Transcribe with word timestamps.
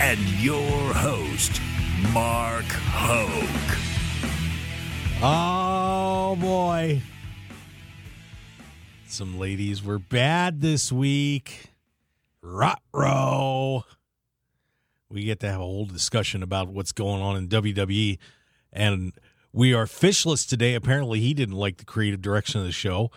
and 0.00 0.20
your 0.40 0.92
host, 0.94 1.60
Mark 2.12 2.64
Hoke. 2.64 3.78
Oh 5.20 6.36
boy. 6.36 7.02
Some 9.06 9.38
ladies 9.38 9.82
were 9.82 9.98
bad 9.98 10.60
this 10.60 10.92
week. 10.92 11.72
Rot 12.42 12.80
row. 12.92 13.84
We 15.10 15.24
get 15.24 15.40
to 15.40 15.50
have 15.50 15.60
a 15.60 15.64
whole 15.64 15.86
discussion 15.86 16.42
about 16.42 16.68
what's 16.68 16.92
going 16.92 17.22
on 17.22 17.36
in 17.36 17.48
WWE. 17.48 18.18
And 18.72 19.12
we 19.52 19.74
are 19.74 19.86
fishless 19.86 20.46
today. 20.48 20.74
Apparently, 20.74 21.20
he 21.20 21.34
didn't 21.34 21.56
like 21.56 21.78
the 21.78 21.84
creative 21.84 22.20
direction 22.22 22.60
of 22.60 22.66
the 22.66 22.72
show. 22.72 23.10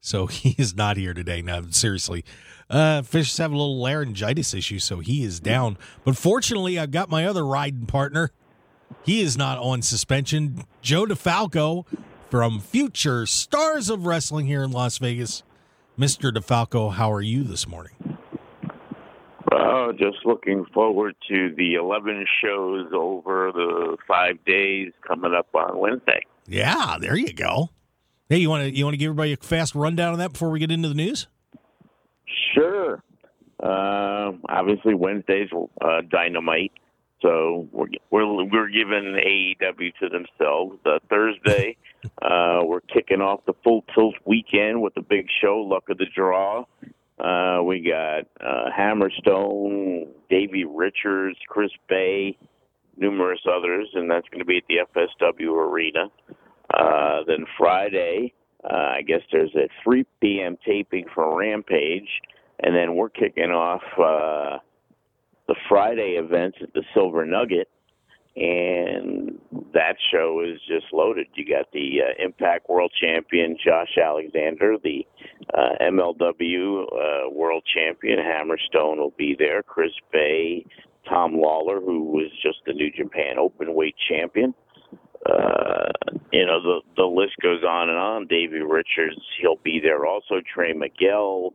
So 0.00 0.26
he 0.28 0.54
is 0.58 0.76
not 0.76 0.96
here 0.96 1.14
today. 1.14 1.42
Now, 1.42 1.62
seriously. 1.70 2.24
Uh, 2.70 3.02
Fish 3.02 3.34
have 3.38 3.50
a 3.50 3.56
little 3.56 3.80
laryngitis 3.80 4.52
issue, 4.52 4.78
so 4.78 5.00
he 5.00 5.22
is 5.22 5.40
down. 5.40 5.78
But 6.04 6.16
fortunately, 6.16 6.78
I've 6.78 6.90
got 6.90 7.08
my 7.08 7.24
other 7.24 7.44
riding 7.46 7.86
partner. 7.86 8.30
He 9.04 9.20
is 9.20 9.36
not 9.36 9.58
on 9.58 9.82
suspension. 9.82 10.64
Joe 10.82 11.06
DeFalco 11.06 11.86
from 12.30 12.60
Future 12.60 13.24
Stars 13.26 13.88
of 13.88 14.06
Wrestling 14.06 14.46
here 14.46 14.62
in 14.62 14.70
Las 14.70 14.98
Vegas. 14.98 15.42
Mr. 15.98 16.30
DeFalco, 16.30 16.92
how 16.92 17.10
are 17.10 17.22
you 17.22 17.42
this 17.42 17.66
morning? 17.66 18.18
Well, 19.50 19.92
just 19.92 20.18
looking 20.24 20.66
forward 20.74 21.16
to 21.28 21.54
the 21.56 21.74
11 21.74 22.26
shows 22.42 22.88
over 22.92 23.50
the 23.52 23.96
five 24.06 24.44
days 24.44 24.92
coming 25.06 25.32
up 25.34 25.48
on 25.54 25.78
Wednesday. 25.78 26.20
Yeah, 26.46 26.96
there 27.00 27.16
you 27.16 27.32
go. 27.32 27.70
Hey, 28.28 28.38
you 28.38 28.50
want 28.50 28.64
to 28.64 28.76
you 28.76 28.84
want 28.84 28.92
to 28.92 28.98
give 28.98 29.08
everybody 29.08 29.32
a 29.32 29.36
fast 29.38 29.74
rundown 29.74 30.12
of 30.12 30.18
that 30.18 30.32
before 30.32 30.50
we 30.50 30.58
get 30.58 30.70
into 30.70 30.88
the 30.88 30.94
news? 30.94 31.28
Sure. 32.54 33.02
Uh, 33.62 34.32
obviously, 34.48 34.94
Wednesday's 34.94 35.48
uh, 35.80 36.02
Dynamite, 36.08 36.72
so 37.20 37.68
we're 37.72 37.88
we're 38.10 38.44
we're 38.44 38.68
giving 38.68 39.16
AEW 39.16 39.92
to 40.00 40.08
themselves. 40.08 40.78
Uh, 40.86 40.98
Thursday, 41.10 41.76
uh, 42.22 42.60
we're 42.62 42.80
kicking 42.82 43.20
off 43.20 43.40
the 43.46 43.54
Full 43.64 43.84
Tilt 43.94 44.14
weekend 44.24 44.80
with 44.80 44.94
the 44.94 45.02
big 45.02 45.26
show, 45.42 45.58
Luck 45.58 45.88
of 45.88 45.98
the 45.98 46.06
Draw. 46.14 46.64
Uh, 47.18 47.60
we 47.64 47.80
got 47.80 48.26
uh, 48.40 48.70
Hammerstone, 48.70 50.06
Davey 50.30 50.64
Richards, 50.64 51.36
Chris 51.48 51.72
Bey, 51.88 52.38
numerous 52.96 53.40
others, 53.50 53.88
and 53.94 54.08
that's 54.08 54.28
going 54.28 54.38
to 54.38 54.44
be 54.44 54.58
at 54.58 54.64
the 54.68 55.00
FSW 55.00 55.50
Arena. 55.52 56.06
Uh, 56.72 57.24
then 57.26 57.44
Friday, 57.56 58.34
uh, 58.62 58.72
I 58.98 59.02
guess 59.02 59.22
there's 59.32 59.54
a 59.56 59.68
3 59.82 60.04
p.m. 60.20 60.56
taping 60.64 61.06
for 61.12 61.38
Rampage, 61.38 62.08
and 62.60 62.74
then 62.74 62.96
we're 62.96 63.08
kicking 63.08 63.50
off 63.50 63.82
uh, 63.98 64.58
the 65.46 65.54
Friday 65.68 66.16
events 66.18 66.58
at 66.62 66.72
the 66.74 66.82
Silver 66.94 67.24
Nugget, 67.24 67.68
and 68.36 69.38
that 69.74 69.96
show 70.12 70.42
is 70.46 70.60
just 70.68 70.92
loaded. 70.92 71.26
You 71.34 71.44
got 71.48 71.70
the 71.72 72.00
uh, 72.02 72.24
Impact 72.24 72.68
World 72.68 72.92
Champion 73.00 73.56
Josh 73.64 73.96
Alexander, 74.02 74.76
the 74.82 75.06
uh, 75.54 75.82
MLW 75.82 76.82
uh, 76.84 77.30
World 77.30 77.64
Champion 77.74 78.18
Hammerstone 78.18 78.98
will 78.98 79.14
be 79.16 79.34
there, 79.38 79.62
Chris 79.62 79.92
Bey, 80.12 80.64
Tom 81.08 81.32
Lawlor, 81.32 81.80
who 81.80 82.04
was 82.04 82.30
just 82.42 82.58
the 82.66 82.72
New 82.72 82.90
Japan 82.90 83.36
Openweight 83.38 83.94
Champion 84.08 84.54
uh, 85.26 85.90
you 86.32 86.46
know, 86.46 86.62
the 86.62 86.80
the 86.96 87.04
list 87.04 87.34
goes 87.42 87.62
on 87.62 87.88
and 87.88 87.98
on. 87.98 88.26
Davey 88.26 88.60
Richards, 88.60 89.20
he'll 89.40 89.60
be 89.62 89.80
there 89.82 90.06
also. 90.06 90.40
Trey 90.52 90.72
Miguel, 90.72 91.52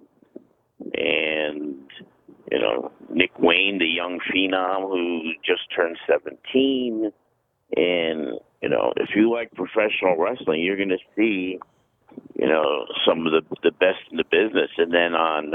and 0.94 1.76
you 2.52 2.60
know 2.60 2.92
Nick 3.10 3.32
Wayne, 3.40 3.80
the 3.80 3.86
young 3.86 4.20
phenom 4.34 4.90
who 4.90 5.32
just 5.46 5.62
turned 5.76 5.98
seventeen. 6.08 7.12
And 7.76 8.40
you 8.62 8.70
know, 8.70 8.94
if 8.98 9.10
you 9.16 9.32
like 9.32 9.52
professional 9.54 10.18
wrestling, 10.18 10.62
you're 10.62 10.78
going 10.78 10.90
to 10.90 10.98
see, 11.16 11.58
you 12.36 12.48
know, 12.48 12.86
some 13.08 13.26
of 13.26 13.34
the 13.34 13.42
the 13.64 13.72
best 13.72 14.00
in 14.12 14.18
the 14.18 14.26
business. 14.30 14.70
And 14.78 14.94
then 14.94 15.16
on 15.16 15.54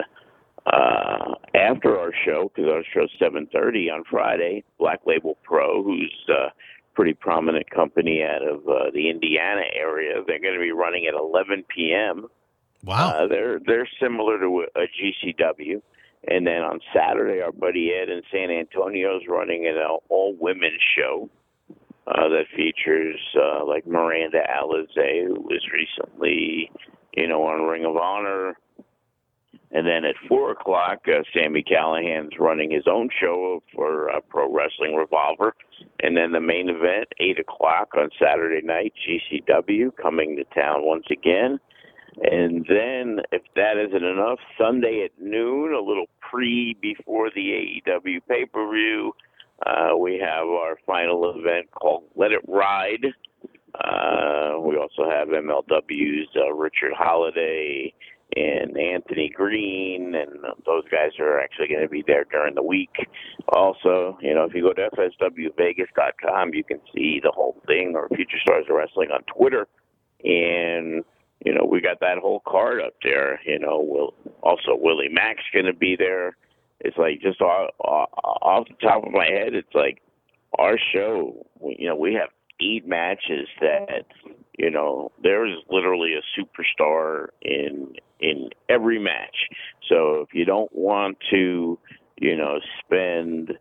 uh, 0.66 1.34
after 1.54 1.98
our 1.98 2.12
show, 2.24 2.50
because 2.54 2.70
our 2.70 2.82
show's 2.92 3.10
seven 3.18 3.46
thirty 3.52 3.88
on 3.88 4.04
Friday, 4.10 4.64
Black 4.78 5.00
Label 5.06 5.38
Pro, 5.44 5.82
who's 5.82 6.12
uh, 6.28 6.48
pretty 6.98 7.14
prominent 7.14 7.70
company 7.70 8.24
out 8.24 8.42
of 8.42 8.68
uh, 8.68 8.90
the 8.92 9.08
Indiana 9.08 9.62
area. 9.72 10.14
They're 10.26 10.40
going 10.40 10.54
to 10.54 10.60
be 10.60 10.72
running 10.72 11.06
at 11.06 11.14
11 11.14 11.64
p.m. 11.72 12.26
Wow. 12.84 13.10
Uh, 13.10 13.26
they're 13.26 13.60
they're 13.66 13.88
similar 14.00 14.38
to 14.38 14.66
a 14.76 14.80
GCW. 14.80 15.82
And 16.26 16.46
then 16.46 16.62
on 16.62 16.80
Saturday, 16.94 17.40
our 17.40 17.52
buddy 17.52 17.92
Ed 17.92 18.08
in 18.08 18.22
San 18.32 18.50
Antonio 18.50 19.16
is 19.16 19.22
running 19.28 19.66
an 19.66 19.76
all 20.08 20.36
women's 20.38 20.82
show 20.96 21.30
uh, 22.08 22.28
that 22.28 22.44
features 22.56 23.20
uh, 23.36 23.64
like 23.64 23.86
Miranda 23.86 24.38
Alizé, 24.38 25.26
who 25.26 25.40
was 25.42 25.62
recently, 25.72 26.70
you 27.16 27.28
know, 27.28 27.44
on 27.44 27.62
Ring 27.62 27.84
of 27.84 27.96
Honor. 27.96 28.58
And 29.70 29.86
then 29.86 30.04
at 30.06 30.14
four 30.28 30.50
o'clock, 30.50 31.00
uh, 31.06 31.22
Sami 31.34 31.62
Callihan's 31.62 32.38
running 32.38 32.70
his 32.70 32.84
own 32.90 33.10
show 33.20 33.62
for 33.74 34.10
uh, 34.10 34.20
Pro 34.28 34.52
Wrestling 34.52 34.94
Revolver. 34.94 35.54
And 36.02 36.16
then 36.16 36.32
the 36.32 36.40
main 36.40 36.70
event, 36.70 37.08
8 37.20 37.38
o'clock 37.38 37.90
on 37.96 38.08
Saturday 38.18 38.64
night, 38.66 38.94
GCW 39.06 39.94
coming 40.00 40.36
to 40.36 40.44
town 40.58 40.84
once 40.84 41.06
again. 41.10 41.60
And 42.22 42.66
then, 42.68 43.20
if 43.30 43.42
that 43.54 43.76
isn't 43.76 44.04
enough, 44.04 44.38
Sunday 44.58 45.04
at 45.04 45.22
noon, 45.22 45.72
a 45.72 45.80
little 45.80 46.06
pre 46.20 46.76
before 46.80 47.30
the 47.34 47.80
AEW 47.86 48.20
pay 48.28 48.44
per 48.46 48.70
view, 48.72 49.12
uh, 49.64 49.96
we 49.96 50.18
have 50.18 50.46
our 50.46 50.76
final 50.86 51.30
event 51.30 51.70
called 51.70 52.04
Let 52.16 52.32
It 52.32 52.42
Ride. 52.48 53.06
Uh, 53.74 54.58
we 54.60 54.76
also 54.76 55.08
have 55.08 55.28
MLW's 55.28 56.28
uh, 56.36 56.52
Richard 56.52 56.92
Holliday 56.96 57.94
and 58.36 58.76
Anthony 58.76 59.30
Green, 59.34 60.14
and 60.14 60.40
those 60.66 60.84
guys 60.90 61.12
are 61.18 61.40
actually 61.40 61.68
going 61.68 61.82
to 61.82 61.88
be 61.88 62.04
there 62.06 62.24
during 62.30 62.54
the 62.54 62.62
week. 62.62 62.90
Also, 63.48 64.18
you 64.20 64.34
know, 64.34 64.44
if 64.44 64.54
you 64.54 64.62
go 64.62 64.72
to 64.72 64.90
fswvegas.com, 64.90 66.54
you 66.54 66.64
can 66.64 66.80
see 66.94 67.20
the 67.22 67.32
whole 67.34 67.60
thing, 67.66 67.94
or 67.94 68.08
Future 68.08 68.38
Stars 68.42 68.66
of 68.68 68.76
Wrestling 68.76 69.10
on 69.10 69.22
Twitter, 69.34 69.66
and 70.24 71.04
you 71.44 71.54
know, 71.54 71.64
we 71.64 71.80
got 71.80 72.00
that 72.00 72.18
whole 72.18 72.42
card 72.46 72.80
up 72.80 72.94
there. 73.02 73.40
You 73.44 73.58
know, 73.58 73.80
we'll, 73.80 74.14
also 74.42 74.76
Willie 74.76 75.08
Mack's 75.10 75.44
going 75.52 75.66
to 75.66 75.74
be 75.74 75.96
there. 75.96 76.36
It's 76.80 76.96
like 76.96 77.20
just 77.20 77.40
off, 77.40 77.70
off 77.80 78.66
the 78.68 78.86
top 78.86 79.04
of 79.04 79.12
my 79.12 79.26
head, 79.26 79.54
it's 79.54 79.74
like 79.74 80.00
our 80.58 80.78
show. 80.92 81.46
You 81.60 81.88
know, 81.88 81.96
we 81.96 82.14
have 82.14 82.30
eight 82.60 82.86
matches 82.86 83.48
that 83.60 84.06
you 84.58 84.70
know 84.70 85.12
there 85.22 85.46
is 85.46 85.58
literally 85.70 86.14
a 86.14 86.40
superstar 86.40 87.28
in 87.42 87.94
in 88.20 88.50
every 88.68 88.98
match. 88.98 89.36
So 89.88 90.20
if 90.20 90.34
you 90.34 90.44
don't 90.44 90.70
want 90.72 91.18
to, 91.30 91.78
you 92.16 92.36
know, 92.36 92.58
spend 92.84 93.52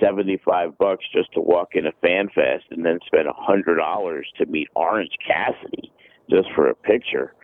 75 0.00 0.76
bucks 0.78 1.04
just 1.14 1.32
to 1.34 1.40
walk 1.40 1.70
in 1.74 1.86
a 1.86 1.92
fan 2.00 2.28
fest 2.28 2.64
and 2.70 2.84
then 2.84 2.98
spend 3.06 3.28
a 3.28 3.32
hundred 3.34 3.76
dollars 3.76 4.26
to 4.38 4.46
meet 4.46 4.68
Orange 4.74 5.12
Cassidy 5.26 5.92
just 6.32 6.48
for 6.54 6.68
a 6.68 6.74
picture, 6.74 7.34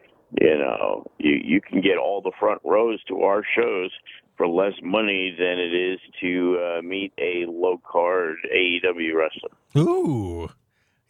you 0.41 0.59
know, 0.59 1.05
you 1.19 1.39
you 1.43 1.61
can 1.61 1.81
get 1.81 1.99
all 1.99 2.21
the 2.21 2.33
front 2.39 2.61
rows 2.65 3.03
to 3.09 3.23
our 3.23 3.43
shows 3.57 3.91
for 4.37 4.47
less 4.47 4.75
money 4.83 5.35
than 5.37 5.59
it 5.59 5.75
is 5.75 5.99
to 6.21 6.59
uh, 6.59 6.83
meet 6.83 7.13
a 7.19 7.45
low 7.49 7.81
card 7.91 8.37
AEW 8.55 9.15
wrestler. 9.15 9.51
Ooh, 9.77 10.49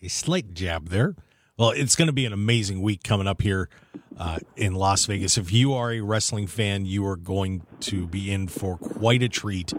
a 0.03 0.09
slight 0.09 0.55
jab 0.55 0.89
there. 0.89 1.15
Well, 1.59 1.71
it's 1.71 1.97
going 1.97 2.07
to 2.07 2.13
be 2.13 2.25
an 2.25 2.33
amazing 2.33 2.83
week 2.83 3.03
coming 3.03 3.27
up 3.27 3.43
here 3.43 3.69
uh, 4.17 4.39
in 4.57 4.75
Las 4.75 5.07
Vegas. 5.07 5.37
If 5.37 5.53
you 5.53 5.75
are 5.75 5.93
a 5.93 6.01
wrestling 6.01 6.47
fan, 6.47 6.87
you 6.87 7.05
are 7.07 7.17
going 7.17 7.67
to 7.81 8.07
be 8.07 8.31
in 8.33 8.47
for 8.47 8.79
quite 8.79 9.23
a 9.25 9.29
treat 9.29 9.75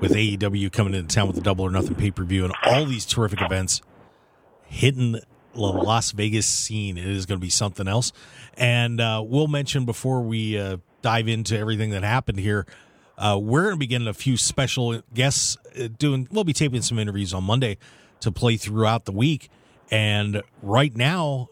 with 0.00 0.12
AEW 0.12 0.70
coming 0.72 0.94
into 0.94 1.12
town 1.12 1.26
with 1.26 1.36
the 1.36 1.42
Double 1.42 1.64
or 1.64 1.70
Nothing 1.70 1.96
pay 1.96 2.12
per 2.12 2.22
view 2.22 2.44
and 2.44 2.54
all 2.64 2.86
these 2.86 3.04
terrific 3.04 3.42
events 3.42 3.82
hitting 4.68 5.20
Las 5.56 6.12
Vegas 6.12 6.46
scene. 6.46 6.98
It 6.98 7.06
is 7.06 7.26
going 7.26 7.38
to 7.38 7.44
be 7.44 7.50
something 7.50 7.88
else. 7.88 8.12
And 8.54 9.00
uh, 9.00 9.22
we'll 9.24 9.48
mention 9.48 9.84
before 9.84 10.22
we 10.22 10.58
uh, 10.58 10.78
dive 11.02 11.28
into 11.28 11.58
everything 11.58 11.90
that 11.90 12.02
happened 12.02 12.38
here. 12.38 12.66
Uh, 13.18 13.38
we're 13.40 13.62
going 13.62 13.74
to 13.74 13.78
be 13.78 13.86
getting 13.86 14.08
a 14.08 14.14
few 14.14 14.36
special 14.36 15.00
guests 15.14 15.56
uh, 15.78 15.88
doing. 15.98 16.28
We'll 16.30 16.44
be 16.44 16.52
taping 16.52 16.82
some 16.82 16.98
interviews 16.98 17.32
on 17.32 17.44
Monday 17.44 17.78
to 18.20 18.30
play 18.30 18.56
throughout 18.56 19.04
the 19.04 19.12
week. 19.12 19.48
And 19.90 20.42
right 20.62 20.94
now, 20.96 21.48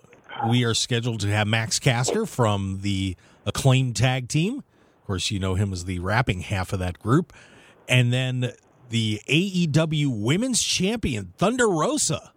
we 0.48 0.64
are 0.64 0.74
scheduled 0.74 1.20
to 1.20 1.28
have 1.28 1.46
Max 1.46 1.78
Caster 1.78 2.26
from 2.26 2.80
the 2.82 3.16
acclaimed 3.46 3.96
tag 3.96 4.28
team. 4.28 4.58
Of 4.58 5.06
course, 5.06 5.30
you 5.30 5.38
know 5.38 5.54
him 5.54 5.72
as 5.72 5.84
the 5.84 5.98
rapping 6.00 6.40
half 6.40 6.72
of 6.72 6.78
that 6.80 6.98
group. 6.98 7.32
And 7.88 8.12
then 8.12 8.52
the 8.90 9.20
AEW 9.28 10.08
Women's 10.08 10.62
Champion, 10.62 11.32
Thunder 11.36 11.68
Rosa. 11.68 12.33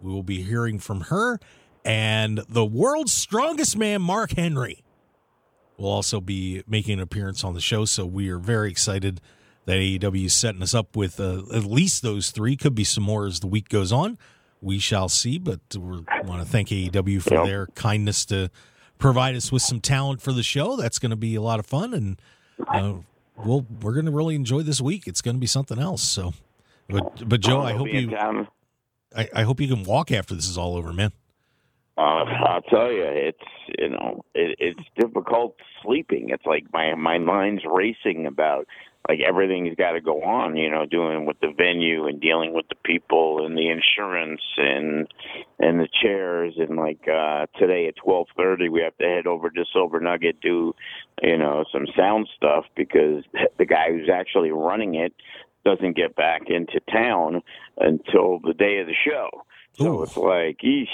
We 0.00 0.12
will 0.12 0.22
be 0.22 0.42
hearing 0.42 0.78
from 0.78 1.02
her. 1.02 1.38
And 1.84 2.40
the 2.48 2.64
world's 2.64 3.12
strongest 3.12 3.76
man, 3.76 4.02
Mark 4.02 4.32
Henry, 4.32 4.82
will 5.76 5.90
also 5.90 6.20
be 6.20 6.62
making 6.66 6.94
an 6.94 7.00
appearance 7.00 7.44
on 7.44 7.54
the 7.54 7.60
show. 7.60 7.84
So 7.84 8.06
we 8.06 8.28
are 8.30 8.38
very 8.38 8.70
excited 8.70 9.20
that 9.66 9.74
AEW 9.74 10.26
is 10.26 10.34
setting 10.34 10.62
us 10.62 10.74
up 10.74 10.96
with 10.96 11.18
uh, 11.20 11.42
at 11.52 11.64
least 11.64 12.02
those 12.02 12.30
three. 12.30 12.56
Could 12.56 12.74
be 12.74 12.84
some 12.84 13.04
more 13.04 13.26
as 13.26 13.40
the 13.40 13.46
week 13.46 13.68
goes 13.68 13.92
on. 13.92 14.18
We 14.60 14.78
shall 14.78 15.08
see. 15.08 15.38
But 15.38 15.60
we 15.74 16.04
want 16.24 16.42
to 16.42 16.44
thank 16.44 16.68
AEW 16.68 17.22
for 17.22 17.46
their 17.46 17.66
kindness 17.68 18.24
to 18.26 18.50
provide 18.98 19.34
us 19.34 19.52
with 19.52 19.62
some 19.62 19.80
talent 19.80 20.22
for 20.22 20.32
the 20.32 20.42
show. 20.42 20.76
That's 20.76 20.98
going 20.98 21.10
to 21.10 21.16
be 21.16 21.34
a 21.34 21.42
lot 21.42 21.58
of 21.58 21.66
fun, 21.66 21.92
and 21.92 22.22
uh, 22.68 22.94
we'll 23.36 23.66
we're 23.82 23.92
going 23.92 24.06
to 24.06 24.12
really 24.12 24.34
enjoy 24.34 24.62
this 24.62 24.80
week. 24.80 25.06
It's 25.06 25.20
going 25.20 25.36
to 25.36 25.40
be 25.40 25.46
something 25.46 25.78
else. 25.78 26.02
So, 26.02 26.32
but 26.88 27.28
but 27.28 27.40
Joe, 27.40 27.60
I 27.60 27.72
I'll 27.72 27.78
hope 27.78 27.88
in 27.88 28.10
you 28.10 28.16
town. 28.16 28.48
I, 29.16 29.28
I 29.34 29.42
hope 29.42 29.60
you 29.60 29.68
can 29.68 29.84
walk 29.84 30.10
after 30.10 30.34
this 30.34 30.48
is 30.48 30.58
all 30.58 30.76
over, 30.76 30.92
man. 30.92 31.12
Uh, 31.96 32.24
I'll 32.46 32.62
tell 32.62 32.90
you, 32.90 33.04
it's 33.04 33.38
you 33.78 33.90
know, 33.90 34.24
it, 34.34 34.56
it's 34.58 34.88
difficult 34.98 35.56
sleeping. 35.82 36.30
It's 36.30 36.44
like 36.44 36.64
my 36.72 36.94
my 36.96 37.18
mind's 37.18 37.62
racing 37.64 38.26
about 38.26 38.66
like 39.08 39.20
everything's 39.20 39.76
got 39.76 39.92
to 39.92 40.00
go 40.00 40.22
on. 40.22 40.56
You 40.56 40.70
know, 40.70 40.86
doing 40.86 41.24
with 41.24 41.38
the 41.40 41.52
venue 41.56 42.08
and 42.08 42.20
dealing 42.20 42.52
with 42.52 42.66
the 42.68 42.74
people 42.84 43.46
and 43.46 43.56
the 43.56 43.68
insurance 43.68 44.40
and 44.56 45.06
and 45.60 45.78
the 45.78 45.88
chairs 46.02 46.54
and 46.56 46.76
like 46.76 47.06
uh 47.06 47.46
today 47.60 47.86
at 47.86 47.94
twelve 47.94 48.26
thirty 48.36 48.68
we 48.68 48.80
have 48.80 48.96
to 48.96 49.04
head 49.04 49.28
over 49.28 49.48
to 49.50 49.64
Silver 49.72 50.00
Nugget 50.00 50.40
do 50.40 50.74
you 51.22 51.38
know 51.38 51.64
some 51.72 51.86
sound 51.96 52.28
stuff 52.36 52.64
because 52.74 53.22
the 53.58 53.66
guy 53.66 53.90
who's 53.90 54.10
actually 54.12 54.50
running 54.50 54.96
it 54.96 55.12
doesn't 55.64 55.96
get 55.96 56.16
back 56.16 56.42
into 56.48 56.80
town 56.90 57.42
until 57.78 58.38
the 58.40 58.54
day 58.54 58.78
of 58.78 58.86
the 58.86 58.94
show. 59.04 59.30
So 59.74 60.00
Ooh. 60.00 60.02
it's 60.02 60.16
like, 60.16 60.58
eesh, 60.64 60.86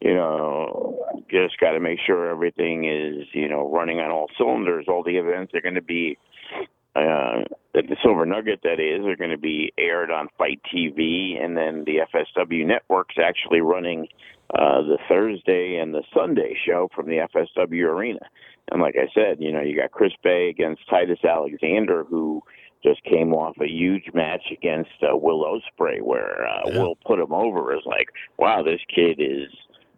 you 0.00 0.14
know, 0.14 1.04
just 1.30 1.58
got 1.60 1.72
to 1.72 1.80
make 1.80 1.98
sure 2.06 2.30
everything 2.30 2.84
is, 2.84 3.26
you 3.32 3.48
know, 3.48 3.70
running 3.70 3.98
on 3.98 4.10
all 4.10 4.28
cylinders. 4.38 4.86
All 4.88 5.02
the 5.02 5.18
events 5.18 5.52
are 5.54 5.60
going 5.60 5.74
to 5.74 5.82
be 5.82 6.18
uh, 6.94 7.42
the 7.74 7.96
Silver 8.02 8.26
Nugget, 8.26 8.60
that 8.64 8.80
is, 8.80 9.06
are 9.06 9.16
going 9.16 9.30
to 9.30 9.38
be 9.38 9.72
aired 9.78 10.10
on 10.10 10.28
Fight 10.36 10.60
TV, 10.74 11.42
and 11.42 11.56
then 11.56 11.84
the 11.84 11.98
FSW 12.12 12.66
network's 12.66 13.16
actually 13.22 13.60
running 13.60 14.08
uh, 14.54 14.82
the 14.82 14.98
Thursday 15.08 15.78
and 15.80 15.94
the 15.94 16.02
Sunday 16.14 16.56
show 16.66 16.88
from 16.94 17.06
the 17.06 17.26
FSW 17.34 17.84
arena. 17.84 18.20
And 18.70 18.82
like 18.82 18.96
I 18.96 19.08
said, 19.14 19.36
you 19.40 19.52
know, 19.52 19.60
you 19.60 19.76
got 19.76 19.92
Chris 19.92 20.12
Bey 20.22 20.48
against 20.48 20.88
Titus 20.88 21.20
Alexander, 21.24 22.04
who 22.04 22.42
just 22.82 23.02
came 23.04 23.32
off 23.34 23.56
a 23.60 23.66
huge 23.68 24.04
match 24.14 24.44
against 24.52 24.90
uh, 25.02 25.16
Will 25.16 25.44
Ospreay, 25.44 26.00
where 26.00 26.46
uh, 26.46 26.62
Yeah. 26.66 26.82
Will 26.82 26.96
put 27.06 27.18
him 27.18 27.32
over 27.32 27.72
as 27.72 27.82
like, 27.86 28.08
wow, 28.38 28.62
this 28.62 28.80
kid 28.94 29.18
is, 29.18 29.50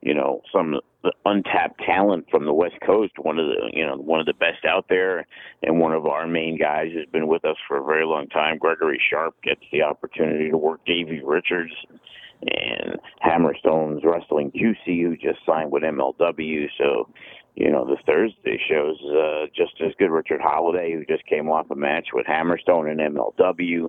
you 0.03 0.15
know, 0.15 0.41
some 0.53 0.81
untapped 1.25 1.81
talent 1.85 2.27
from 2.31 2.45
the 2.45 2.53
West 2.53 2.77
Coast, 2.85 3.13
one 3.21 3.39
of 3.39 3.47
the, 3.47 3.71
you 3.73 3.87
know, 3.87 3.97
one 3.97 4.21
of 4.21 4.27
the 4.27 4.35
best 4.35 4.65
out 4.67 4.87
there, 4.89 5.27
and 5.63 5.79
one 5.79 5.93
of 5.93 6.07
our 6.07 6.27
main 6.27 6.59
guys 6.59 6.89
has 6.97 7.07
been 7.13 7.27
with 7.27 7.45
us 7.45 7.57
for 7.69 7.79
a 7.79 7.85
very 7.85 8.05
long 8.05 8.27
time. 8.29 8.59
Gregory 8.59 9.01
Sharp 9.11 9.35
gets 9.43 9.63
the 9.73 9.83
opportunity 9.83 10.51
to 10.51 10.57
work 10.57 10.81
Davey 10.87 11.23
Richards 11.25 11.73
and 12.43 12.99
Hammerstone's 13.23 14.03
Wrestling 14.05 14.51
Juicy, 14.55 15.03
who 15.03 15.17
just 15.17 15.45
signed 15.45 15.71
with 15.71 15.83
MLW. 15.83 16.67
So, 16.79 17.09
you 17.55 17.71
know, 17.71 17.85
the 17.85 17.97
Thursday 18.07 18.61
show's 18.69 19.01
uh, 19.11 19.47
just 19.55 19.81
as 19.85 19.93
good. 19.99 20.11
Richard 20.11 20.41
Holliday, 20.41 20.93
who 20.93 21.05
just 21.05 21.27
came 21.27 21.49
off 21.49 21.71
a 21.71 21.75
match 21.75 22.09
with 22.13 22.27
Hammerstone 22.27 22.91
and 22.91 23.17
MLW. 23.17 23.89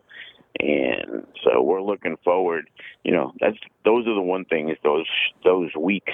And 0.59 1.25
so 1.43 1.61
we're 1.61 1.81
looking 1.81 2.17
forward. 2.23 2.69
You 3.03 3.13
know, 3.13 3.33
that's 3.39 3.57
those 3.85 4.05
are 4.05 4.13
the 4.13 4.21
one 4.21 4.45
things 4.45 4.77
those 4.83 5.07
those 5.43 5.73
weeks 5.79 6.13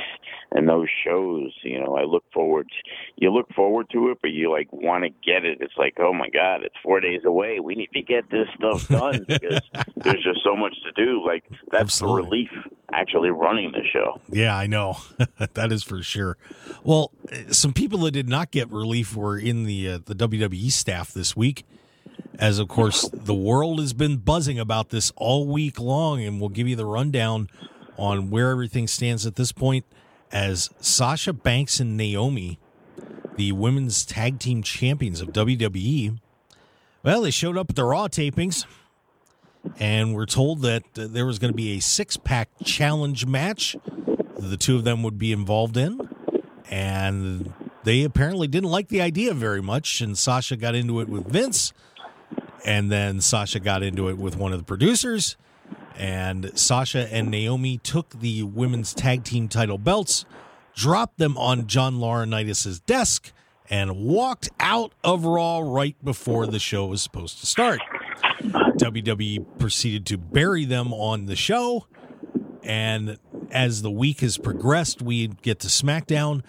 and 0.51 0.69
those 0.69 0.87
shows. 1.03 1.51
You 1.63 1.79
know, 1.79 1.97
I 1.97 2.03
look 2.03 2.23
forward. 2.33 2.67
You 3.15 3.33
look 3.33 3.51
forward 3.53 3.87
to 3.91 4.11
it, 4.11 4.19
but 4.21 4.31
you 4.31 4.51
like 4.51 4.71
want 4.71 5.03
to 5.03 5.09
get 5.09 5.43
it. 5.43 5.57
It's 5.59 5.73
like, 5.77 5.95
oh 5.99 6.13
my 6.13 6.29
god, 6.29 6.63
it's 6.63 6.75
four 6.83 6.99
days 6.99 7.21
away. 7.25 7.59
We 7.59 7.75
need 7.75 7.89
to 7.93 8.01
get 8.01 8.29
this 8.29 8.47
stuff 8.55 8.87
done 8.87 9.25
because 9.27 9.61
there's 9.97 10.23
just 10.23 10.43
so 10.43 10.55
much 10.55 10.75
to 10.83 10.91
do. 11.05 11.25
Like 11.25 11.43
that's 11.71 11.81
Absolutely. 11.81 12.21
the 12.21 12.25
relief 12.25 12.49
actually 12.93 13.29
running 13.29 13.71
the 13.71 13.83
show. 13.91 14.21
Yeah, 14.29 14.55
I 14.55 14.67
know. 14.67 14.97
that 15.53 15.71
is 15.71 15.83
for 15.83 16.01
sure. 16.03 16.37
Well, 16.83 17.11
uh, 17.31 17.51
some 17.51 17.73
people 17.73 17.99
that 17.99 18.11
did 18.11 18.29
not 18.29 18.51
get 18.51 18.71
relief 18.71 19.15
were 19.15 19.37
in 19.37 19.63
the 19.63 19.89
uh, 19.89 19.99
the 20.05 20.15
WWE 20.15 20.71
staff 20.71 21.11
this 21.11 21.35
week. 21.35 21.65
As 22.39 22.59
of 22.59 22.67
course, 22.67 23.09
the 23.11 23.33
world 23.33 23.79
has 23.79 23.93
been 23.93 24.17
buzzing 24.17 24.59
about 24.59 24.89
this 24.89 25.11
all 25.15 25.47
week 25.47 25.79
long, 25.79 26.21
and 26.23 26.39
we'll 26.39 26.49
give 26.49 26.67
you 26.67 26.75
the 26.75 26.85
rundown 26.85 27.49
on 27.97 28.29
where 28.29 28.51
everything 28.51 28.87
stands 28.87 29.25
at 29.25 29.35
this 29.35 29.51
point. 29.51 29.85
As 30.31 30.69
Sasha 30.79 31.33
Banks 31.33 31.79
and 31.79 31.97
Naomi, 31.97 32.59
the 33.37 33.53
women's 33.53 34.05
tag 34.05 34.39
team 34.39 34.61
champions 34.61 35.21
of 35.21 35.29
WWE, 35.29 36.19
well, 37.03 37.21
they 37.21 37.31
showed 37.31 37.57
up 37.57 37.69
at 37.69 37.75
the 37.75 37.85
Raw 37.85 38.07
tapings, 38.07 38.65
and 39.79 40.13
we're 40.13 40.25
told 40.25 40.61
that 40.61 40.83
there 40.93 41.25
was 41.25 41.39
going 41.39 41.51
to 41.51 41.57
be 41.57 41.77
a 41.77 41.79
six 41.79 42.17
pack 42.17 42.49
challenge 42.63 43.25
match 43.25 43.75
the 44.39 44.57
two 44.57 44.75
of 44.75 44.83
them 44.83 45.03
would 45.03 45.17
be 45.17 45.31
involved 45.31 45.77
in. 45.77 46.09
And 46.69 47.53
they 47.83 48.03
apparently 48.03 48.47
didn't 48.47 48.69
like 48.69 48.89
the 48.89 49.01
idea 49.01 49.33
very 49.33 49.61
much. 49.61 50.01
And 50.01 50.17
Sasha 50.17 50.55
got 50.55 50.75
into 50.75 50.99
it 50.99 51.09
with 51.09 51.27
Vince. 51.27 51.73
And 52.65 52.91
then 52.91 53.21
Sasha 53.21 53.59
got 53.59 53.83
into 53.83 54.09
it 54.09 54.17
with 54.17 54.35
one 54.35 54.51
of 54.51 54.59
the 54.59 54.65
producers. 54.65 55.37
And 55.95 56.51
Sasha 56.57 57.11
and 57.11 57.31
Naomi 57.31 57.77
took 57.79 58.19
the 58.19 58.43
women's 58.43 58.93
tag 58.93 59.23
team 59.23 59.47
title 59.47 59.77
belts, 59.77 60.25
dropped 60.75 61.17
them 61.17 61.37
on 61.37 61.67
John 61.67 61.95
Laurinaitis' 61.95 62.85
desk, 62.85 63.31
and 63.69 63.97
walked 63.97 64.49
out 64.59 64.93
of 65.03 65.25
Raw 65.25 65.59
right 65.59 65.95
before 66.03 66.45
the 66.47 66.59
show 66.59 66.85
was 66.85 67.01
supposed 67.01 67.39
to 67.39 67.45
start. 67.45 67.79
WWE 68.41 69.59
proceeded 69.59 70.05
to 70.07 70.17
bury 70.17 70.65
them 70.65 70.93
on 70.93 71.25
the 71.25 71.35
show. 71.35 71.87
And 72.63 73.17
as 73.51 73.81
the 73.81 73.91
week 73.91 74.21
has 74.21 74.37
progressed, 74.37 75.01
we 75.01 75.27
get 75.27 75.59
to 75.61 75.67
SmackDown. 75.67 76.43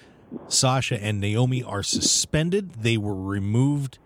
Sasha 0.47 1.03
and 1.03 1.21
Naomi 1.21 1.63
are 1.63 1.83
suspended. 1.83 2.83
They 2.83 2.97
were 2.97 3.15
removed. 3.15 3.99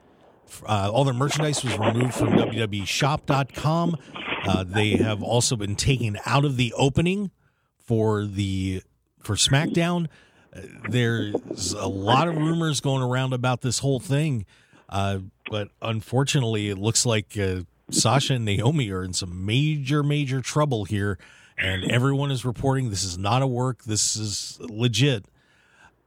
Uh, 0.67 0.91
all 0.93 1.05
their 1.05 1.15
merchandise 1.15 1.63
was 1.65 1.79
removed 1.79 2.15
from 2.15 2.29
WWEshop.com. 2.31 3.97
Uh, 4.45 4.65
they 4.65 4.97
have 4.97 5.23
also 5.23 5.57
been 5.57 5.77
taken 5.77 6.19
out 6.27 6.45
of 6.45 6.57
the 6.57 6.73
opening 6.77 7.31
for 7.79 8.25
the 8.25 8.83
for 9.21 9.37
SmackDown. 9.37 10.07
Uh, 10.55 10.61
There's 10.89 11.73
a 11.73 11.87
lot 11.87 12.29
of 12.29 12.37
rumors 12.37 12.81
going 12.81 13.03
around 13.03 13.33
about 13.33 13.61
this 13.61 13.79
whole 13.79 14.01
thing, 14.01 14.45
uh, 14.89 15.19
but 15.51 15.69
unfortunately, 15.81 16.69
it 16.71 16.79
looks 16.79 17.07
like 17.07 17.39
uh, 17.39 17.61
Sasha 17.91 18.35
and 18.35 18.45
Naomi 18.45 18.91
are 18.91 19.03
in 19.05 19.13
some 19.13 19.45
major, 19.47 20.03
major 20.03 20.41
trouble 20.41 20.85
here, 20.85 21.19
and 21.57 21.91
everyone 21.91 22.31
is 22.31 22.45
reporting 22.45 22.91
this 22.91 23.05
is 23.05 23.17
not 23.17 23.43
a 23.43 23.47
work. 23.47 23.85
This 23.85 24.17
is 24.17 24.59
legit. 24.61 25.25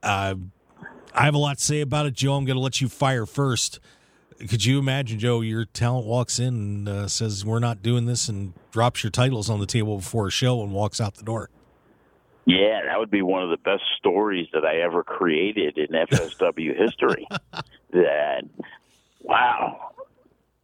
Uh, 0.02 0.34
I 1.14 1.24
have 1.24 1.34
a 1.34 1.38
lot 1.38 1.56
to 1.58 1.64
say 1.64 1.80
about 1.80 2.04
it, 2.06 2.12
Joe. 2.14 2.34
I'm 2.34 2.44
going 2.44 2.56
to 2.56 2.62
let 2.62 2.80
you 2.82 2.88
fire 2.88 3.24
first. 3.24 3.80
Could 4.38 4.64
you 4.64 4.78
imagine, 4.78 5.18
Joe? 5.18 5.40
Your 5.40 5.64
talent 5.64 6.06
walks 6.06 6.38
in 6.38 6.54
and 6.54 6.88
uh, 6.88 7.08
says, 7.08 7.44
"We're 7.44 7.58
not 7.58 7.82
doing 7.82 8.06
this," 8.06 8.28
and 8.28 8.52
drops 8.70 9.02
your 9.02 9.10
titles 9.10 9.48
on 9.48 9.60
the 9.60 9.66
table 9.66 9.98
before 9.98 10.26
a 10.26 10.30
show 10.30 10.62
and 10.62 10.72
walks 10.72 11.00
out 11.00 11.14
the 11.14 11.24
door. 11.24 11.50
Yeah, 12.44 12.82
that 12.86 12.98
would 12.98 13.10
be 13.10 13.22
one 13.22 13.42
of 13.42 13.50
the 13.50 13.56
best 13.56 13.82
stories 13.98 14.46
that 14.52 14.64
I 14.64 14.80
ever 14.80 15.02
created 15.02 15.78
in 15.78 15.88
FSW 16.10 16.76
history. 16.76 17.26
that 17.90 18.42
wow, 19.20 19.92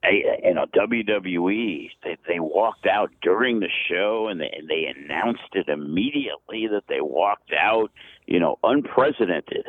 I, 0.05 0.11
you 0.45 0.55
know 0.55 0.67
WWE 0.67 1.91
they 2.05 2.17
they 2.29 2.41
walked 2.41 2.87
out 2.87 3.11
during 3.21 3.61
the 3.61 3.71
show 3.89 4.29
and 4.29 4.41
they 4.41 4.63
they 4.69 4.85
announced 4.85 5.55
it 5.55 5.69
immediately 5.69 6.69
that 6.69 6.85
they 6.89 7.01
walked 7.01 7.53
out. 7.53 7.91
You 8.27 8.39
know, 8.39 8.59
unprecedented. 8.63 9.67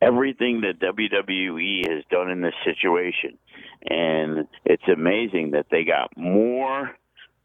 Everything 0.00 0.62
that 0.62 0.80
WWE 0.80 1.88
has 1.90 2.04
done 2.10 2.30
in 2.30 2.40
this 2.40 2.54
situation, 2.64 3.38
and 3.88 4.46
it's 4.64 4.88
amazing 4.88 5.50
that 5.52 5.66
they 5.70 5.84
got 5.84 6.16
more 6.16 6.90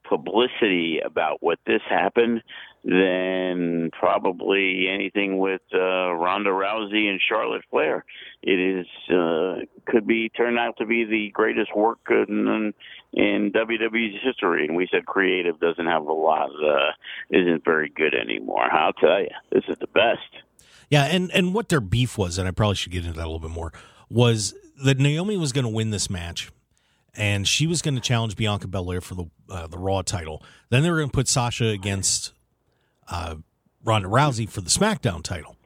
publicity 0.08 1.00
about 1.04 1.42
what 1.42 1.60
this 1.66 1.82
happened 1.90 2.42
than 2.84 3.90
probably 4.00 4.88
anything 4.88 5.40
with 5.40 5.62
uh, 5.74 6.14
Ronda 6.14 6.52
Rousey 6.52 7.10
and 7.10 7.20
Charlotte 7.28 7.64
Flair. 7.72 8.06
It 8.44 8.60
is 8.60 8.86
uh, 9.10 9.66
could 9.88 10.06
be 10.06 10.30
turned 10.30 10.60
out 10.60 10.78
to 10.78 10.86
be 10.86 11.04
the 11.04 11.32
greatest 11.34 11.76
work 11.76 11.98
in 12.10 12.74
in 13.14 13.52
WWE's 13.52 14.22
history. 14.24 14.68
And 14.68 14.76
we 14.76 14.88
said 14.92 15.08
creative 15.08 15.60
doesn't 15.60 15.88
have 15.88 16.06
a 16.06 16.14
lot, 16.14 16.52
uh, 16.52 16.92
isn't 17.32 17.66
very 17.66 17.90
good 17.90 18.14
anymore. 18.14 18.72
I'll 18.72 18.94
tell 18.94 19.22
you, 19.22 19.30
this 19.52 19.64
is 19.68 19.78
the 19.80 19.88
best. 19.88 20.45
Yeah, 20.96 21.04
and 21.06 21.30
and 21.32 21.54
what 21.54 21.70
their 21.70 21.82
beef 21.82 22.18
was, 22.18 22.38
and 22.38 22.48
I 22.48 22.52
probably 22.52 22.76
should 22.76 22.94
get 22.94 23.04
into 23.06 23.18
that 23.18 23.24
a 23.24 23.28
little 23.28 23.40
bit 23.40 23.52
more, 23.52 23.74
was 24.10 24.54
that 24.84 24.98
Naomi 24.98 25.36
was 25.36 25.52
going 25.52 25.66
to 25.66 25.70
win 25.70 25.90
this 25.90 26.10
match 26.10 26.52
and 27.18 27.46
she 27.46 27.68
was 27.68 27.82
going 27.82 27.96
to 27.96 28.02
challenge 28.02 28.36
Bianca 28.36 28.68
Belair 28.68 29.02
for 29.02 29.16
the 29.16 29.26
uh, 29.50 29.68
the 29.68 29.78
Raw 29.78 30.02
title. 30.02 30.42
Then 30.70 30.84
they 30.84 30.90
were 30.90 30.98
going 30.98 31.10
to 31.10 31.14
put 31.14 31.28
Sasha 31.28 31.68
against 31.68 32.32
uh, 33.10 33.36
Ronda 33.84 34.08
Rousey 34.08 34.50
for 34.50 34.62
the 34.62 34.70
SmackDown 34.70 35.22
title. 35.22 35.58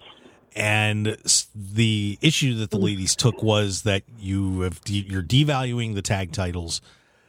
And 0.56 1.18
the 1.56 2.18
issue 2.22 2.56
that 2.56 2.72
the 2.72 2.80
ladies 2.80 3.16
took 3.16 3.44
was 3.44 3.84
that 3.84 4.02
you 4.18 4.62
have 4.62 4.82
de- 4.82 5.06
you're 5.08 5.24
devaluing 5.24 5.94
the 5.94 6.02
tag 6.02 6.32
titles. 6.32 6.82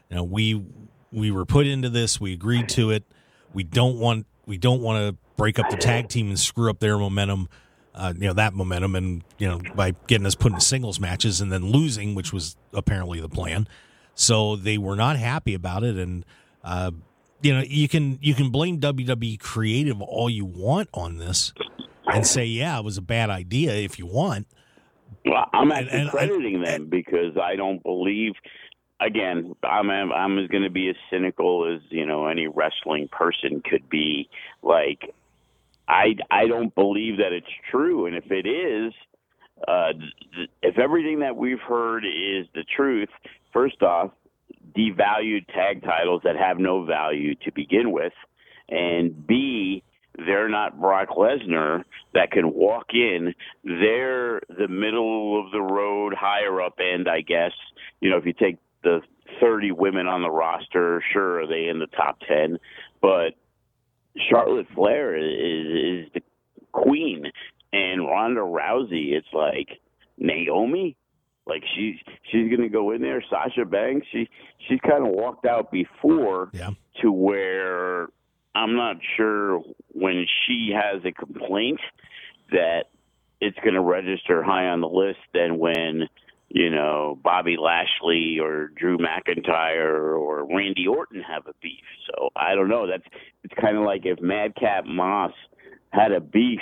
You 0.09 0.16
know, 0.16 0.25
we 0.25 0.64
we 1.12 1.30
were 1.30 1.45
put 1.45 1.66
into 1.66 1.90
this. 1.90 2.19
We 2.19 2.33
agreed 2.33 2.69
to 2.71 2.90
it. 2.90 3.04
We 3.52 3.62
don't 3.62 3.99
want 3.99 4.26
we 4.47 4.57
don't 4.57 4.80
want 4.80 4.99
to 4.99 5.19
break 5.37 5.59
up 5.59 5.71
the 5.71 5.76
tag 5.76 6.09
team 6.09 6.28
and 6.28 6.38
screw 6.38 6.71
up 6.71 6.80
their 6.80 6.99
momentum. 6.99 7.49
Uh, 7.94 8.12
you 8.16 8.26
know 8.28 8.32
that 8.32 8.54
momentum, 8.54 8.94
and 8.94 9.25
you 9.38 9.49
know 9.49 9.61
by 9.75 9.94
getting 10.06 10.26
us 10.26 10.35
put 10.35 10.52
in 10.52 10.61
singles 10.61 11.00
matches 11.00 11.40
and 11.40 11.50
then 11.50 11.70
losing, 11.70 12.14
which 12.14 12.32
was 12.32 12.56
apparently 12.73 13.20
the 13.20 13.28
plan. 13.28 13.66
So 14.14 14.56
they 14.56 14.78
were 14.78 14.97
not 14.97 15.16
happy 15.16 15.54
about 15.54 15.82
it, 15.82 15.97
and 15.97 16.25
uh, 16.62 16.92
you 17.42 17.52
know 17.52 17.62
you 17.66 17.88
can 17.88 18.18
you 18.23 18.35
can 18.35 18.50
blame 18.50 18.80
WWE 18.80 19.40
creative 19.40 20.00
all 20.00 20.30
you 20.30 20.44
want 20.44 20.88
on 20.94 21.18
this, 21.18 21.52
and 22.06 22.26
say 22.26 22.44
yeah 22.44 22.78
it 22.78 22.85
was 22.85 22.97
a 22.97 23.02
bad 23.02 23.28
idea 23.28 23.73
if 23.73 23.99
you 23.99 24.06
want. 24.06 24.47
Well, 25.25 25.49
I'm 25.52 25.70
actually 25.73 25.90
and, 25.90 26.00
and, 26.02 26.11
crediting 26.11 26.54
and, 26.56 26.66
them 26.66 26.87
because 26.87 27.37
I 27.37 27.56
don't 27.56 27.82
believe. 27.82 28.32
Again, 29.00 29.54
I'm 29.62 29.90
I'm 29.90 30.47
going 30.49 30.62
to 30.62 30.70
be 30.70 30.88
as 30.90 30.97
cynical 31.11 31.75
as 31.75 31.80
you 31.90 32.06
know 32.06 32.26
any 32.26 32.47
wrestling 32.47 33.09
person 33.09 33.62
could 33.64 33.88
be. 33.88 34.28
Like, 34.62 35.14
I 35.90 36.14
I 36.30 36.47
don't 36.47 36.73
believe 36.75 37.16
that 37.16 37.32
it's 37.32 37.50
true, 37.70 38.06
and 38.06 38.14
if 38.14 38.30
it 38.30 38.47
is, 38.47 38.92
uh, 39.66 39.92
if 40.62 40.78
everything 40.78 41.20
that 41.20 41.37
we've 41.37 41.61
heard 41.61 42.04
is 42.04 42.47
the 42.54 42.64
truth, 42.76 43.09
first 43.52 43.82
off, 43.82 44.12
devalued 44.76 45.47
tag 45.49 45.82
titles 45.82 46.23
that 46.25 46.37
have 46.37 46.59
no 46.59 46.85
value 46.85 47.35
to 47.44 47.52
begin 47.52 47.90
with, 47.90 48.12
and 48.68 49.26
B, 49.26 49.82
they're 50.16 50.49
not 50.49 50.80
Brock 50.80 51.09
Lesnar 51.09 51.82
that 52.14 52.30
can 52.30 52.54
walk 52.54 52.94
in. 52.94 53.35
They're 53.64 54.42
the 54.49 54.68
middle 54.68 55.44
of 55.44 55.50
the 55.50 55.61
road, 55.61 56.14
higher 56.14 56.62
up 56.62 56.78
end, 56.78 57.09
I 57.09 57.23
guess. 57.23 57.52
You 58.00 58.11
know, 58.11 58.16
if 58.16 58.26
you 58.26 58.32
take 58.32 58.59
the 58.85 59.00
30 59.40 59.73
women 59.73 60.06
on 60.06 60.23
the 60.23 60.30
roster, 60.30 61.02
sure, 61.12 61.42
are 61.42 61.47
they 61.49 61.66
in 61.66 61.80
the 61.80 61.88
top 61.88 62.18
10? 62.28 62.59
But 63.02 63.35
Charlotte 64.31 64.67
Flair 64.75 65.17
is, 65.17 66.07
is 66.07 66.12
the 66.14 66.23
queen, 66.73 67.25
and 67.73 68.07
Ronda 68.07 68.40
Rousey, 68.40 69.12
it's 69.12 69.26
like 69.33 69.69
Naomi. 70.19 70.97
Like 71.47 71.64
she's 71.75 71.97
she's 72.31 72.49
going 72.49 72.62
to 72.62 72.69
go 72.69 72.93
in 72.93 73.02
there. 73.02 73.25
Sasha 73.29 73.64
Banks, 73.64 74.07
she 74.12 74.29
she's 74.69 74.79
kind 74.81 75.05
of 75.05 75.12
walked 75.12 75.47
out 75.47 75.73
before 75.73 76.50
yeah. 76.52 76.71
to 77.02 77.11
where 77.11 78.09
I'm 78.55 78.76
not 78.76 78.97
sure 79.17 79.62
when 79.88 80.26
she 80.47 80.73
has 80.75 81.02
a 81.05 81.12
complaint 81.12 81.81
that 82.52 82.85
it's 83.40 83.59
going 83.64 83.75
to 83.75 83.81
register 83.81 84.43
high 84.43 84.67
on 84.67 84.81
the 84.81 84.88
list 84.88 85.19
than 85.33 85.59
when 85.59 86.09
you 86.50 86.69
know 86.69 87.19
Bobby 87.23 87.57
Lashley 87.57 88.38
or 88.40 88.69
Drew 88.76 88.99
McIntyre 88.99 90.19
or 90.19 90.45
Randy 90.45 90.87
Orton 90.87 91.23
have 91.23 91.47
a 91.47 91.52
beef. 91.62 91.85
So 92.07 92.30
I 92.37 92.54
don't 92.54 92.69
know. 92.69 92.87
That's 92.87 93.04
it's 93.45 93.54
kind 93.61 93.76
of 93.76 93.85
like 93.85 94.02
if 94.04 94.21
Madcap 94.21 94.85
Moss 94.85 95.33
had 95.90 96.12
a 96.12 96.21
beef 96.21 96.61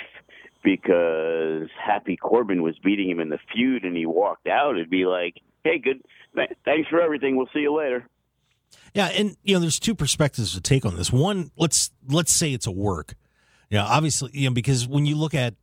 because 0.63 1.69
Happy 1.83 2.15
Corbin 2.17 2.61
was 2.61 2.77
beating 2.83 3.09
him 3.09 3.19
in 3.19 3.29
the 3.29 3.39
feud 3.53 3.83
and 3.83 3.95
he 3.95 4.05
walked 4.05 4.47
out, 4.47 4.75
it'd 4.75 4.89
be 4.89 5.05
like, 5.05 5.35
hey, 5.63 5.79
good, 5.79 6.01
th- 6.35 6.51
thanks 6.65 6.89
for 6.89 7.01
everything. 7.01 7.35
We'll 7.35 7.49
see 7.53 7.61
you 7.61 7.75
later. 7.75 8.05
Yeah, 8.93 9.07
and 9.07 9.35
you 9.43 9.55
know, 9.55 9.59
there's 9.59 9.79
two 9.79 9.95
perspectives 9.95 10.53
to 10.53 10.61
take 10.61 10.85
on 10.85 10.95
this. 10.95 11.11
One, 11.11 11.51
let's 11.57 11.91
let's 12.07 12.31
say 12.31 12.53
it's 12.53 12.67
a 12.67 12.71
work. 12.71 13.15
You 13.69 13.77
know, 13.77 13.85
obviously, 13.85 14.31
you 14.33 14.49
know, 14.49 14.53
because 14.53 14.87
when 14.87 15.05
you 15.05 15.15
look 15.15 15.33
at 15.33 15.55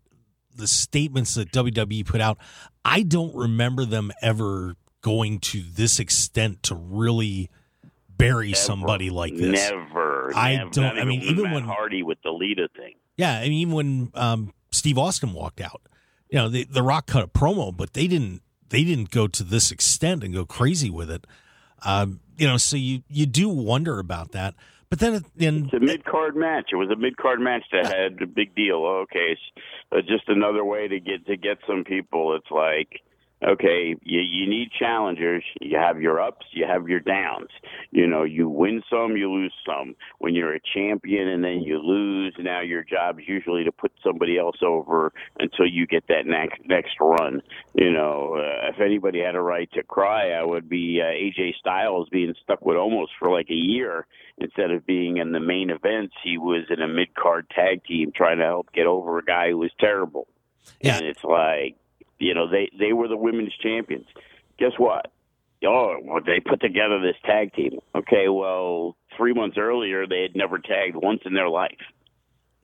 the 0.57 0.67
statements 0.67 1.35
that 1.35 1.53
WWE 1.53 2.05
put 2.07 2.21
out, 2.21 2.39
I 2.85 3.03
don't 3.03 3.35
remember 3.35 3.85
them 3.85 4.13
ever 4.23 4.77
going 5.01 5.39
to 5.39 5.63
this 5.63 6.01
extent 6.01 6.63
to 6.65 6.75
really 6.75 7.51
bury 8.17 8.49
never, 8.49 8.57
somebody 8.57 9.11
like 9.11 9.37
this. 9.37 9.71
Never. 9.71 10.33
I 10.35 10.57
never, 10.57 10.71
don't. 10.71 10.99
I 10.99 11.05
mean, 11.05 11.23
even 11.23 11.51
when 11.51 11.65
Hardy 11.65 12.03
with 12.03 12.19
the 12.23 12.31
Lita 12.31 12.69
thing. 12.77 12.95
Yeah, 13.17 13.39
I 13.39 13.43
mean, 13.43 13.53
even 13.53 13.75
when 13.75 14.11
um, 14.15 14.53
Steve 14.71 14.99
Austin 14.99 15.33
walked 15.33 15.61
out. 15.61 15.83
You 16.29 16.39
know, 16.39 16.49
the, 16.49 16.65
the 16.65 16.83
Rock 16.83 17.07
cut 17.07 17.23
a 17.23 17.29
promo, 17.29 17.75
but 17.75 17.93
they 17.93 18.09
didn't 18.09 18.43
they 18.69 18.85
didn't 18.85 19.11
go 19.11 19.29
to 19.29 19.45
this 19.45 19.71
extent 19.71 20.25
and 20.25 20.35
go 20.35 20.45
crazy 20.45 20.91
with 20.91 21.11
it. 21.11 21.25
Um, 21.85 22.21
you 22.37 22.47
know, 22.47 22.57
so 22.57 22.77
you 22.77 23.03
you 23.09 23.27
do 23.27 23.49
wonder 23.49 23.99
about 23.99 24.33
that. 24.33 24.55
But 24.89 25.01
then, 25.01 25.25
then 25.35 25.65
it's 25.65 25.75
a 25.75 25.81
mid 25.81 26.05
card 26.05 26.37
match. 26.37 26.71
It 26.73 26.77
was 26.77 26.91
a 26.91 26.97
mid 26.97 27.17
card 27.17 27.41
match 27.41 27.65
that 27.73 27.87
had 27.87 28.23
a 28.23 28.27
big 28.27 28.55
deal. 28.55 28.85
Okay, 28.85 29.37
uh, 29.91 30.01
just 30.01 30.29
another 30.29 30.65
way 30.65 30.87
to 30.87 31.01
get 31.01 31.27
to 31.27 31.37
get 31.37 31.59
some 31.67 31.83
people. 31.85 32.37
It's 32.37 32.51
like 32.51 33.03
okay, 33.43 33.95
you, 34.03 34.21
you 34.21 34.49
need 34.49 34.71
challengers. 34.79 35.45
You 35.61 35.79
have 35.79 36.01
your 36.01 36.21
ups, 36.21 36.47
you 36.53 36.67
have 36.67 36.89
your 36.89 37.01
downs. 37.01 37.49
You 37.91 38.07
know, 38.07 38.25
you 38.25 38.49
win 38.49 38.83
some, 38.91 39.17
you 39.17 39.31
lose 39.31 39.53
some. 39.67 39.95
When 40.19 40.35
you're 40.35 40.55
a 40.55 40.61
champion 40.75 41.29
and 41.29 41.45
then 41.45 41.63
you 41.63 41.79
lose, 41.79 42.35
now 42.39 42.61
your 42.61 42.83
job 42.83 43.21
is 43.21 43.29
usually 43.29 43.65
to 43.65 43.73
put 43.73 43.93
somebody 44.03 44.39
else 44.39 44.57
over 44.63 45.13
until 45.39 45.67
you 45.67 45.87
get 45.87 46.07
that 46.09 46.27
next 46.27 46.61
next 46.67 46.95
run. 47.01 47.43
You 47.75 47.93
know, 47.93 48.37
uh, 48.37 48.71
if 48.71 48.81
anybody 48.81 49.21
had 49.21 49.35
a 49.35 49.41
right 49.41 49.71
to 49.73 49.83
cry, 49.83 50.31
I 50.31 50.43
would 50.43 50.69
be 50.69 51.01
uh, 51.03 51.07
AJ 51.07 51.57
Styles 51.57 52.09
being 52.11 52.35
stuck 52.43 52.65
with 52.65 52.77
almost 52.77 53.13
for 53.19 53.31
like 53.31 53.51
a 53.51 53.55
year 53.55 54.07
instead 54.39 54.71
of 54.71 54.87
being 54.87 55.19
in 55.19 55.33
the 55.33 55.41
main 55.41 55.71
events. 55.71 56.15
He 56.23 56.39
was 56.39 56.65
in 56.71 56.81
a 56.81 56.89
mid 56.89 57.15
card 57.15 57.51
tag 57.51 57.85
team 57.85 58.13
trying 58.15 58.39
to 58.39 58.45
help 58.45 58.73
get 58.73 58.87
over 58.87 59.19
a 59.19 59.25
guy 59.25 59.51
who 59.51 59.59
was 59.59 59.73
terrible. 59.79 60.27
Yeah. 60.81 60.97
And 60.97 61.07
it's 61.07 61.25
like 61.25 61.77
you 62.19 62.35
know, 62.35 62.49
they 62.49 62.71
they 62.79 62.93
were 62.93 63.09
the 63.09 63.17
women's 63.17 63.55
champions. 63.63 64.07
Guess 64.59 64.73
what? 64.79 65.13
Oh, 65.65 65.97
well, 66.03 66.21
they 66.25 66.41
put 66.41 66.61
together 66.61 67.01
this 67.01 67.17
tag 67.25 67.53
team. 67.55 67.79
Okay, 67.95 68.29
well, 68.29 68.97
three 69.17 69.33
months 69.33 69.57
earlier 69.59 70.07
they 70.07 70.23
had 70.23 70.37
never 70.37 70.59
tagged 70.59 70.97
once 70.97 71.23
in 71.25 71.35
their 71.35 71.49
life. 71.49 71.79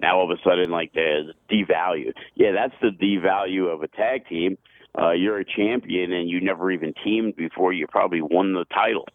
Now 0.00 0.18
all 0.18 0.30
of 0.30 0.36
a 0.36 0.42
sudden, 0.42 0.70
like 0.70 0.92
they're 0.92 1.32
devalued. 1.50 2.14
Yeah, 2.34 2.52
that's 2.52 2.74
the 2.82 2.90
devalue 2.90 3.72
of 3.72 3.82
a 3.82 3.88
tag 3.88 4.26
team. 4.28 4.58
Uh, 4.98 5.12
you're 5.12 5.38
a 5.38 5.44
champion 5.44 6.12
and 6.12 6.28
you 6.28 6.40
never 6.40 6.70
even 6.70 6.92
teamed 7.02 7.36
before. 7.36 7.72
You 7.72 7.86
probably 7.86 8.20
won 8.20 8.52
the 8.52 8.66
title. 8.66 9.06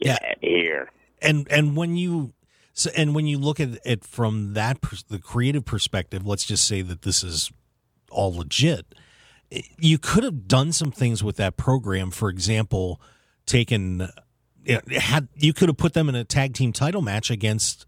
Get 0.00 0.20
yeah. 0.22 0.48
here. 0.48 0.90
And 1.22 1.46
and 1.50 1.76
when 1.76 1.96
you 1.96 2.34
so 2.74 2.90
and 2.94 3.14
when 3.14 3.26
you 3.26 3.38
look 3.38 3.58
at 3.58 3.78
it 3.86 4.04
from 4.04 4.52
that 4.52 4.78
the 5.08 5.18
creative 5.18 5.64
perspective, 5.64 6.26
let's 6.26 6.44
just 6.44 6.66
say 6.66 6.82
that 6.82 7.02
this 7.02 7.22
is 7.24 7.50
all 8.10 8.34
legit 8.34 8.86
you 9.78 9.98
could 9.98 10.24
have 10.24 10.48
done 10.48 10.72
some 10.72 10.90
things 10.90 11.22
with 11.22 11.36
that 11.36 11.56
program. 11.56 12.10
For 12.10 12.28
example, 12.28 13.00
taken 13.46 14.08
had 14.66 15.28
you 15.34 15.52
could 15.52 15.68
have 15.68 15.76
put 15.76 15.94
them 15.94 16.08
in 16.08 16.14
a 16.14 16.24
tag 16.24 16.54
team 16.54 16.72
title 16.72 17.02
match 17.02 17.30
against 17.30 17.86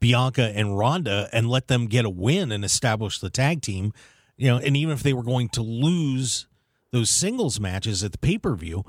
Bianca 0.00 0.52
and 0.54 0.78
Ronda 0.78 1.28
and 1.32 1.48
let 1.48 1.68
them 1.68 1.86
get 1.86 2.04
a 2.04 2.10
win 2.10 2.52
and 2.52 2.64
establish 2.64 3.18
the 3.18 3.30
tag 3.30 3.62
team. 3.62 3.92
You 4.36 4.48
know, 4.48 4.58
and 4.58 4.76
even 4.76 4.92
if 4.92 5.02
they 5.02 5.12
were 5.12 5.22
going 5.22 5.48
to 5.50 5.62
lose 5.62 6.46
those 6.90 7.10
singles 7.10 7.60
matches 7.60 8.02
at 8.02 8.12
the 8.12 8.18
pay 8.18 8.38
per 8.38 8.54
view, 8.54 8.84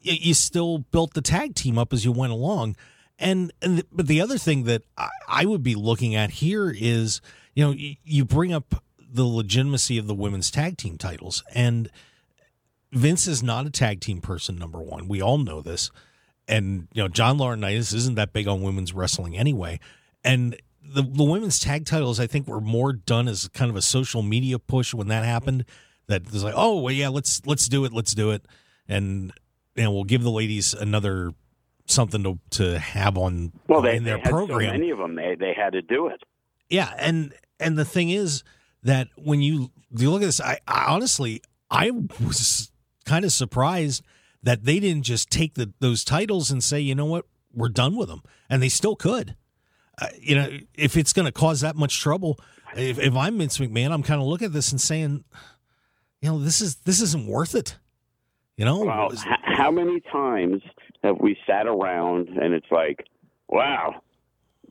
you 0.00 0.34
still 0.34 0.78
built 0.78 1.14
the 1.14 1.22
tag 1.22 1.54
team 1.54 1.78
up 1.78 1.92
as 1.92 2.04
you 2.04 2.12
went 2.12 2.32
along. 2.32 2.76
And, 3.18 3.52
and 3.62 3.78
the, 3.78 3.86
but 3.92 4.06
the 4.06 4.20
other 4.20 4.38
thing 4.38 4.64
that 4.64 4.82
I, 4.96 5.08
I 5.28 5.46
would 5.46 5.62
be 5.62 5.74
looking 5.74 6.14
at 6.14 6.30
here 6.30 6.74
is, 6.76 7.20
you 7.54 7.64
know, 7.64 7.70
you, 7.70 7.96
you 8.04 8.24
bring 8.24 8.52
up 8.52 8.82
the 9.12 9.24
legitimacy 9.24 9.98
of 9.98 10.06
the 10.06 10.14
women's 10.14 10.50
tag 10.50 10.76
team 10.76 10.96
titles. 10.96 11.44
And 11.54 11.90
Vince 12.92 13.26
is 13.26 13.42
not 13.42 13.66
a 13.66 13.70
tag 13.70 14.00
team 14.00 14.20
person, 14.20 14.56
number 14.56 14.80
one. 14.80 15.08
We 15.08 15.20
all 15.20 15.38
know 15.38 15.60
this. 15.60 15.90
And, 16.48 16.88
you 16.92 17.02
know, 17.02 17.08
John 17.08 17.38
Laurinaitis 17.38 17.94
isn't 17.94 18.16
that 18.16 18.32
big 18.32 18.48
on 18.48 18.62
women's 18.62 18.92
wrestling 18.92 19.36
anyway. 19.36 19.80
And 20.24 20.56
the, 20.82 21.02
the 21.02 21.24
women's 21.24 21.60
tag 21.60 21.86
titles, 21.86 22.18
I 22.18 22.26
think, 22.26 22.46
were 22.46 22.60
more 22.60 22.92
done 22.92 23.28
as 23.28 23.48
kind 23.48 23.70
of 23.70 23.76
a 23.76 23.82
social 23.82 24.22
media 24.22 24.58
push 24.58 24.92
when 24.92 25.08
that 25.08 25.24
happened. 25.24 25.64
That 26.08 26.30
was 26.32 26.44
like, 26.44 26.54
oh, 26.56 26.80
well, 26.80 26.92
yeah, 26.92 27.08
let's 27.08 27.40
let's 27.46 27.68
do 27.68 27.84
it, 27.84 27.92
let's 27.92 28.12
do 28.12 28.32
it, 28.32 28.44
and 28.88 29.32
you 29.76 29.84
know, 29.84 29.92
we'll 29.92 30.04
give 30.04 30.22
the 30.22 30.30
ladies 30.30 30.74
another 30.74 31.30
something 31.86 32.24
to 32.24 32.38
to 32.58 32.78
have 32.78 33.16
on 33.16 33.52
well, 33.68 33.82
they, 33.82 33.96
in 33.96 34.04
their 34.04 34.18
they 34.18 34.28
program. 34.28 34.68
So 34.68 34.72
many 34.72 34.90
of 34.90 34.98
them, 34.98 35.14
they 35.14 35.36
they 35.36 35.54
had 35.54 35.74
to 35.74 35.80
do 35.80 36.08
it. 36.08 36.22
Yeah, 36.68 36.92
and 36.98 37.32
and 37.60 37.78
the 37.78 37.84
thing 37.84 38.10
is 38.10 38.42
that 38.82 39.08
when 39.16 39.40
you 39.40 39.70
you 39.96 40.10
look 40.10 40.22
at 40.22 40.26
this, 40.26 40.40
I, 40.40 40.58
I 40.66 40.86
honestly 40.88 41.42
I 41.70 41.90
was 41.90 42.70
kind 43.04 43.24
of 43.24 43.32
surprised 43.32 44.02
that 44.42 44.64
they 44.64 44.80
didn't 44.80 45.04
just 45.04 45.30
take 45.30 45.54
the 45.54 45.72
those 45.80 46.04
titles 46.04 46.50
and 46.50 46.62
say, 46.62 46.80
you 46.80 46.94
know 46.94 47.06
what, 47.06 47.26
we're 47.52 47.68
done 47.68 47.96
with 47.96 48.08
them, 48.08 48.22
and 48.48 48.62
they 48.62 48.68
still 48.68 48.96
could. 48.96 49.36
Uh, 50.00 50.08
you 50.18 50.34
know, 50.34 50.48
if 50.74 50.96
it's 50.96 51.12
going 51.12 51.26
to 51.26 51.32
cause 51.32 51.60
that 51.60 51.76
much 51.76 52.00
trouble, 52.00 52.40
if, 52.74 52.98
if 52.98 53.14
I'm 53.14 53.38
Vince 53.38 53.58
McMahon, 53.58 53.92
I'm 53.92 54.02
kind 54.02 54.20
of 54.20 54.26
looking 54.26 54.46
at 54.46 54.52
this 54.52 54.72
and 54.72 54.80
saying, 54.80 55.24
you 56.20 56.30
know, 56.30 56.38
this 56.38 56.60
is 56.60 56.76
this 56.76 57.00
isn't 57.00 57.26
worth 57.26 57.54
it. 57.54 57.76
You 58.56 58.64
know, 58.64 58.84
well, 58.84 59.12
how 59.44 59.70
many 59.70 60.00
times 60.12 60.62
have 61.02 61.16
we 61.20 61.36
sat 61.46 61.66
around 61.66 62.28
and 62.28 62.54
it's 62.54 62.70
like, 62.70 63.06
wow, 63.48 64.02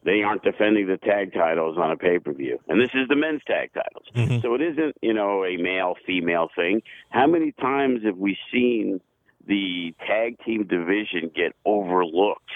they 0.04 0.24
aren't 0.24 0.44
defending 0.44 0.88
the 0.88 0.98
tag 0.98 1.34
titles 1.34 1.78
on 1.78 1.92
a 1.92 1.98
pay 1.98 2.20
per 2.20 2.34
view, 2.34 2.60
and 2.68 2.82
this 2.82 2.90
is 2.94 3.08
the 3.08 3.16
men's 3.16 3.42
tag 3.46 3.72
titles, 3.74 4.06
mm-hmm. 4.16 4.42
so 4.42 4.56
it 4.56 4.62
isn't 4.62 4.96
you 5.02 5.14
know 5.14 5.46
a 5.46 5.58
male 5.58 5.96
female 6.06 6.50
thing. 6.56 6.82
How 7.10 7.28
many 7.28 7.52
times 7.54 8.04
have 8.04 8.18
we 8.18 8.38
seen 8.52 9.02
the 9.48 9.94
tag 10.08 10.38
team 10.46 10.66
division 10.66 11.32
get 11.36 11.54
overlooked 11.66 12.52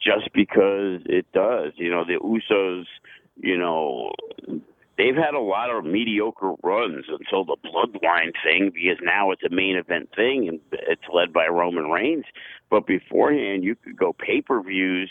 just 0.00 0.32
because 0.32 1.00
it 1.06 1.26
does? 1.32 1.72
You 1.76 1.90
know, 1.90 2.04
the 2.04 2.18
Usos, 2.20 2.84
you 3.36 3.58
know, 3.58 4.12
they've 4.96 5.16
had 5.16 5.34
a 5.34 5.40
lot 5.40 5.70
of 5.70 5.84
mediocre 5.84 6.54
runs 6.62 7.04
until 7.08 7.44
the 7.44 7.56
bloodline 7.64 8.32
thing 8.44 8.70
because 8.74 8.98
now 9.02 9.30
it's 9.30 9.42
a 9.42 9.54
main 9.54 9.76
event 9.76 10.10
thing 10.14 10.48
and 10.48 10.60
it's 10.72 11.02
led 11.12 11.32
by 11.32 11.46
Roman 11.46 11.90
Reigns. 11.90 12.24
But 12.70 12.86
beforehand, 12.86 13.64
you 13.64 13.76
could 13.76 13.96
go 13.96 14.12
pay 14.12 14.40
per 14.40 14.62
views, 14.62 15.10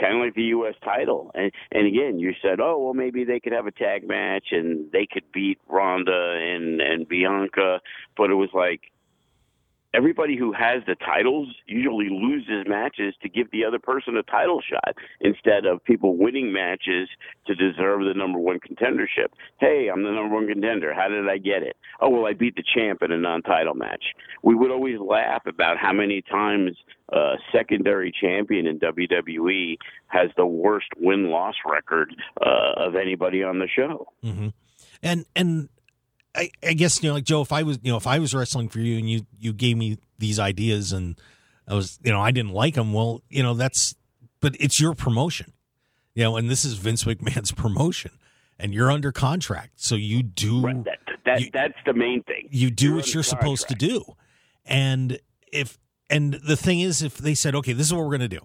kind 0.00 0.16
of 0.16 0.20
like 0.20 0.34
the 0.34 0.42
U.S. 0.56 0.74
title. 0.84 1.30
And 1.34 1.52
and 1.72 1.86
again, 1.86 2.18
you 2.18 2.32
said, 2.42 2.60
oh 2.60 2.78
well, 2.82 2.94
maybe 2.94 3.24
they 3.24 3.40
could 3.40 3.52
have 3.52 3.66
a 3.66 3.72
tag 3.72 4.06
match 4.06 4.48
and 4.50 4.90
they 4.92 5.06
could 5.10 5.24
beat 5.32 5.58
Ronda 5.68 6.38
and 6.40 6.80
and 6.80 7.08
Bianca, 7.08 7.80
but 8.16 8.30
it 8.30 8.34
was 8.34 8.50
like 8.54 8.80
everybody 9.94 10.36
who 10.36 10.52
has 10.52 10.82
the 10.86 10.96
titles 10.96 11.48
usually 11.66 12.08
loses 12.10 12.66
matches 12.66 13.14
to 13.22 13.28
give 13.28 13.50
the 13.50 13.64
other 13.64 13.78
person 13.78 14.16
a 14.16 14.22
title 14.24 14.60
shot 14.60 14.96
instead 15.20 15.64
of 15.64 15.82
people 15.84 16.16
winning 16.16 16.52
matches 16.52 17.08
to 17.46 17.54
deserve 17.54 18.00
the 18.00 18.14
number 18.14 18.38
one 18.38 18.58
contendership. 18.58 19.28
Hey, 19.58 19.88
I'm 19.92 20.02
the 20.02 20.10
number 20.10 20.34
one 20.34 20.48
contender. 20.48 20.92
How 20.92 21.08
did 21.08 21.28
I 21.28 21.38
get 21.38 21.62
it? 21.62 21.76
Oh, 22.00 22.10
well, 22.10 22.26
I 22.26 22.32
beat 22.32 22.56
the 22.56 22.64
champ 22.74 23.02
in 23.02 23.12
a 23.12 23.18
non 23.18 23.42
title 23.42 23.74
match. 23.74 24.04
We 24.42 24.54
would 24.54 24.70
always 24.70 24.98
laugh 24.98 25.42
about 25.46 25.78
how 25.78 25.92
many 25.92 26.22
times 26.22 26.72
a 27.10 27.34
secondary 27.52 28.12
champion 28.12 28.66
in 28.66 28.80
WWE 28.80 29.76
has 30.08 30.30
the 30.36 30.46
worst 30.46 30.88
win 30.96 31.30
loss 31.30 31.54
record 31.66 32.14
uh, 32.40 32.72
of 32.76 32.96
anybody 32.96 33.42
on 33.42 33.58
the 33.58 33.68
show. 33.68 34.08
Mm-hmm. 34.24 34.48
And, 35.02 35.26
and, 35.36 35.68
I, 36.34 36.50
I 36.62 36.72
guess 36.72 37.02
you 37.02 37.08
know, 37.08 37.14
like 37.14 37.24
Joe, 37.24 37.42
if 37.42 37.52
I 37.52 37.62
was, 37.62 37.78
you 37.82 37.92
know, 37.92 37.96
if 37.96 38.06
I 38.06 38.18
was 38.18 38.34
wrestling 38.34 38.68
for 38.68 38.80
you 38.80 38.98
and 38.98 39.08
you 39.08 39.26
you 39.38 39.52
gave 39.52 39.76
me 39.76 39.98
these 40.18 40.38
ideas 40.38 40.92
and 40.92 41.18
I 41.68 41.74
was, 41.74 41.98
you 42.02 42.12
know, 42.12 42.20
I 42.20 42.30
didn't 42.30 42.52
like 42.52 42.74
them. 42.74 42.92
Well, 42.92 43.22
you 43.28 43.42
know, 43.42 43.54
that's, 43.54 43.94
but 44.40 44.56
it's 44.60 44.80
your 44.80 44.94
promotion, 44.94 45.52
you 46.14 46.24
know, 46.24 46.36
and 46.36 46.50
this 46.50 46.64
is 46.64 46.74
Vince 46.74 47.04
McMahon's 47.04 47.52
promotion, 47.64 48.12
and 48.58 48.74
you're 48.74 48.90
under 48.90 49.12
contract, 49.12 49.72
so 49.76 49.94
you 49.94 50.22
do. 50.22 50.60
Right. 50.60 50.84
That, 50.84 50.98
that 51.24 51.40
you, 51.40 51.50
that's 51.52 51.78
the 51.86 51.94
main 51.94 52.22
thing. 52.24 52.48
You 52.50 52.70
do 52.70 52.86
you're 52.86 52.96
what 52.96 53.14
you're 53.14 53.22
supposed 53.22 53.68
to 53.68 53.74
do, 53.74 54.04
and 54.64 55.18
if 55.52 55.78
and 56.10 56.34
the 56.34 56.56
thing 56.56 56.80
is, 56.80 57.02
if 57.02 57.16
they 57.16 57.34
said, 57.34 57.54
okay, 57.54 57.72
this 57.72 57.86
is 57.86 57.94
what 57.94 58.04
we're 58.04 58.12
gonna 58.12 58.28
do, 58.28 58.40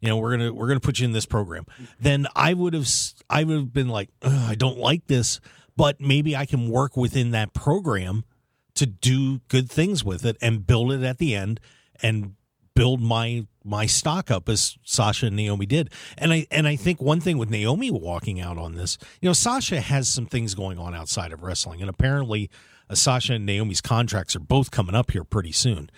you 0.00 0.08
know, 0.08 0.16
we're 0.16 0.30
gonna 0.36 0.52
we're 0.52 0.68
gonna 0.68 0.80
put 0.80 1.00
you 1.00 1.06
in 1.06 1.12
this 1.12 1.26
program, 1.26 1.64
mm-hmm. 1.64 1.84
then 1.98 2.26
I 2.36 2.54
would 2.54 2.74
have 2.74 2.88
I 3.28 3.44
would 3.44 3.56
have 3.56 3.72
been 3.72 3.88
like, 3.88 4.10
I 4.22 4.54
don't 4.54 4.78
like 4.78 5.06
this 5.06 5.40
but 5.76 6.00
maybe 6.00 6.36
I 6.36 6.46
can 6.46 6.68
work 6.68 6.96
within 6.96 7.30
that 7.32 7.52
program 7.52 8.24
to 8.74 8.86
do 8.86 9.40
good 9.48 9.70
things 9.70 10.04
with 10.04 10.24
it 10.24 10.36
and 10.40 10.66
build 10.66 10.92
it 10.92 11.02
at 11.02 11.18
the 11.18 11.34
end 11.34 11.60
and 12.02 12.34
build 12.74 13.00
my 13.00 13.46
my 13.62 13.84
stock 13.84 14.30
up 14.30 14.48
as 14.48 14.78
Sasha 14.84 15.26
and 15.26 15.36
Naomi 15.36 15.66
did. 15.66 15.90
And 16.16 16.32
I 16.32 16.46
and 16.50 16.66
I 16.66 16.76
think 16.76 17.00
one 17.00 17.20
thing 17.20 17.38
with 17.38 17.50
Naomi 17.50 17.90
walking 17.90 18.40
out 18.40 18.58
on 18.58 18.74
this, 18.74 18.96
you 19.20 19.28
know, 19.28 19.32
Sasha 19.32 19.80
has 19.80 20.08
some 20.08 20.26
things 20.26 20.54
going 20.54 20.78
on 20.78 20.94
outside 20.94 21.32
of 21.32 21.42
wrestling, 21.42 21.80
and 21.80 21.90
apparently 21.90 22.50
uh, 22.88 22.94
Sasha 22.94 23.34
and 23.34 23.46
Naomi's 23.46 23.80
contracts 23.80 24.34
are 24.34 24.40
both 24.40 24.70
coming 24.70 24.94
up 24.94 25.10
here 25.10 25.24
pretty 25.24 25.52
soon. 25.52 25.90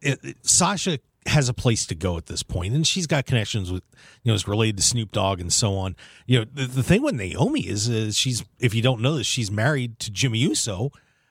It, 0.00 0.18
it, 0.22 0.46
Sasha 0.46 0.98
has 1.26 1.48
a 1.48 1.54
place 1.54 1.86
to 1.86 1.94
go 1.94 2.16
at 2.16 2.26
this 2.26 2.42
point, 2.42 2.74
and 2.74 2.86
she's 2.86 3.06
got 3.06 3.26
connections 3.26 3.70
with 3.70 3.82
you 4.22 4.30
know 4.30 4.34
is 4.34 4.48
related 4.48 4.76
to 4.78 4.82
Snoop 4.82 5.12
Dogg 5.12 5.40
and 5.40 5.52
so 5.52 5.74
on. 5.74 5.96
You 6.26 6.40
know 6.40 6.44
the, 6.52 6.66
the 6.66 6.82
thing 6.82 7.02
with 7.02 7.14
Naomi 7.14 7.60
is, 7.60 7.88
is 7.88 8.16
she's 8.16 8.44
if 8.58 8.74
you 8.74 8.82
don't 8.82 9.00
know 9.00 9.16
this, 9.16 9.26
she's 9.26 9.50
married 9.50 9.98
to 10.00 10.10
Jimmy 10.10 10.38
Uso. 10.38 10.90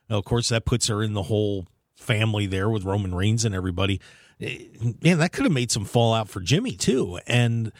Now, 0.09 0.17
of 0.17 0.25
course, 0.25 0.49
that 0.49 0.65
puts 0.65 0.87
her 0.87 1.03
in 1.03 1.13
the 1.13 1.23
whole 1.23 1.67
family 1.95 2.45
there 2.45 2.69
with 2.69 2.83
Roman 2.83 3.13
Reigns 3.13 3.45
and 3.45 3.53
everybody. 3.53 3.99
Man, 4.39 4.95
eh, 5.03 5.15
that 5.15 5.31
could 5.31 5.43
have 5.43 5.51
made 5.51 5.71
some 5.71 5.85
fallout 5.85 6.29
for 6.29 6.39
Jimmy 6.39 6.75
too, 6.75 7.19
and. 7.27 7.71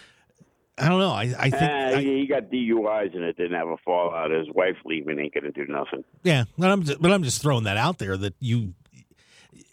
I 0.81 0.87
don't 0.87 0.99
know. 0.99 1.11
I, 1.11 1.35
I 1.37 1.49
think 1.49 1.61
uh, 1.61 1.97
I, 1.97 2.01
he 2.01 2.25
got 2.25 2.43
DUIs 2.43 3.13
and 3.13 3.21
it 3.25 3.35
didn't 3.35 3.57
have 3.57 3.67
a 3.67 3.75
fallout. 3.83 4.31
His 4.31 4.47
wife 4.55 4.77
leaving 4.85 5.19
ain't 5.19 5.33
going 5.33 5.43
to 5.43 5.51
do 5.51 5.69
nothing. 5.69 6.05
Yeah, 6.23 6.45
but 6.57 6.71
I'm 6.71 6.83
just, 6.83 7.01
but 7.01 7.11
I'm 7.11 7.21
just 7.21 7.41
throwing 7.41 7.65
that 7.65 7.75
out 7.75 7.97
there 7.97 8.15
that 8.15 8.33
you 8.39 8.75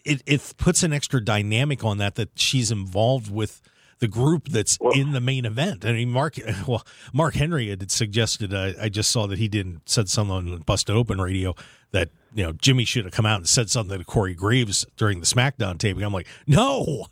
it, 0.05 0.23
it 0.27 0.55
puts 0.57 0.83
an 0.83 0.93
extra 0.93 1.25
dynamic 1.25 1.85
on 1.85 1.99
that 1.99 2.15
that 2.17 2.31
she's 2.37 2.71
involved 2.71 3.31
with 3.33 3.61
the 3.99 4.09
group 4.09 4.49
that's 4.49 4.79
well, 4.81 4.93
in 4.93 5.13
the 5.13 5.21
main 5.21 5.45
event. 5.45 5.85
I 5.85 5.93
mean, 5.93 6.11
Mark, 6.11 6.37
well, 6.67 6.87
Mark 7.13 7.35
Henry 7.35 7.69
had 7.69 7.91
suggested. 7.91 8.53
Uh, 8.53 8.73
I 8.81 8.89
just 8.89 9.11
saw 9.11 9.27
that 9.27 9.39
he 9.39 9.49
didn't 9.49 9.89
said 9.89 10.09
something 10.09 10.53
on 10.53 10.59
Busted 10.59 10.95
Open 10.95 11.21
Radio 11.21 11.55
that 11.93 12.11
you 12.35 12.45
know 12.45 12.53
Jimmy 12.53 12.85
should 12.85 13.05
have 13.05 13.15
come 13.15 13.27
out 13.27 13.39
and 13.39 13.49
said 13.49 13.71
something 13.71 13.99
to 13.99 14.05
Corey 14.05 14.35
Graves 14.35 14.85
during 14.97 15.21
the 15.21 15.27
SmackDown 15.27 15.79
taping. 15.79 16.03
I'm 16.03 16.13
like, 16.13 16.29
no, 16.47 17.07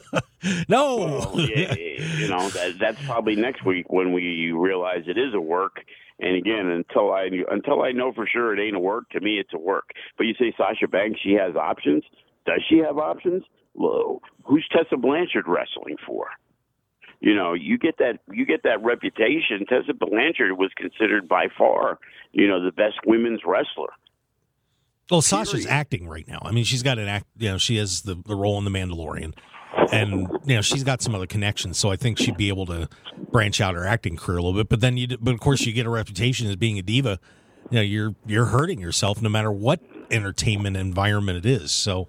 no. 0.68 0.96
Well, 0.96 1.40
yeah, 1.40 1.74
you 1.74 2.28
know 2.28 2.48
that, 2.50 2.78
that's 2.78 3.00
probably 3.04 3.36
next 3.36 3.64
week 3.64 3.86
when 3.90 4.12
we 4.12 4.50
realize 4.50 5.04
it 5.06 5.18
is 5.18 5.34
a 5.34 5.40
work 5.40 5.84
and 6.20 6.36
again, 6.36 6.66
until 6.66 7.12
I 7.12 7.28
until 7.50 7.82
I 7.82 7.92
know 7.92 8.12
for 8.12 8.26
sure 8.26 8.52
it 8.52 8.60
ain't 8.60 8.76
a 8.76 8.80
work, 8.80 9.08
to 9.10 9.20
me 9.20 9.38
it's 9.38 9.52
a 9.54 9.58
work. 9.58 9.90
But 10.16 10.24
you 10.24 10.34
say 10.38 10.52
Sasha 10.56 10.88
Banks, 10.88 11.20
she 11.22 11.32
has 11.34 11.54
options. 11.56 12.02
Does 12.44 12.62
she 12.68 12.78
have 12.78 12.98
options? 12.98 13.44
Well, 13.74 14.20
who's 14.44 14.66
Tessa 14.72 14.96
Blanchard 14.96 15.44
wrestling 15.46 15.96
for? 16.06 16.26
You 17.20 17.34
know, 17.34 17.52
you 17.52 17.78
get 17.78 17.98
that 17.98 18.18
you 18.32 18.46
get 18.46 18.62
that 18.64 18.82
reputation. 18.82 19.66
Tessa 19.68 19.94
Blanchard 19.94 20.58
was 20.58 20.70
considered 20.76 21.28
by 21.28 21.46
far, 21.56 21.98
you 22.32 22.48
know, 22.48 22.64
the 22.64 22.72
best 22.72 22.96
women's 23.06 23.40
wrestler. 23.44 23.92
Well, 25.10 25.22
Sasha's 25.22 25.66
acting 25.66 26.06
right 26.06 26.28
now. 26.28 26.40
I 26.42 26.52
mean, 26.52 26.64
she's 26.64 26.82
got 26.82 26.98
an 26.98 27.08
act. 27.08 27.26
You 27.36 27.52
know, 27.52 27.58
she 27.58 27.76
has 27.76 28.02
the 28.02 28.16
the 28.26 28.36
role 28.36 28.58
in 28.58 28.64
the 28.64 28.70
Mandalorian 28.70 29.34
and 29.92 30.28
you 30.44 30.54
know 30.54 30.60
she's 30.60 30.84
got 30.84 31.02
some 31.02 31.14
other 31.14 31.26
connections, 31.26 31.78
so 31.78 31.90
I 31.90 31.96
think 31.96 32.18
she'd 32.18 32.36
be 32.36 32.48
able 32.48 32.66
to 32.66 32.88
branch 33.30 33.60
out 33.60 33.74
her 33.74 33.86
acting 33.86 34.16
career 34.16 34.38
a 34.38 34.42
little 34.42 34.58
bit. 34.58 34.68
But 34.68 34.80
then 34.80 34.96
you, 34.96 35.16
but 35.18 35.34
of 35.34 35.40
course, 35.40 35.64
you 35.66 35.72
get 35.72 35.86
a 35.86 35.90
reputation 35.90 36.48
as 36.48 36.56
being 36.56 36.78
a 36.78 36.82
diva. 36.82 37.18
You 37.70 37.76
know, 37.76 37.82
you're 37.82 38.14
you're 38.26 38.46
hurting 38.46 38.80
yourself 38.80 39.20
no 39.20 39.28
matter 39.28 39.52
what 39.52 39.80
entertainment 40.10 40.76
environment 40.76 41.38
it 41.38 41.46
is. 41.46 41.70
So, 41.70 42.06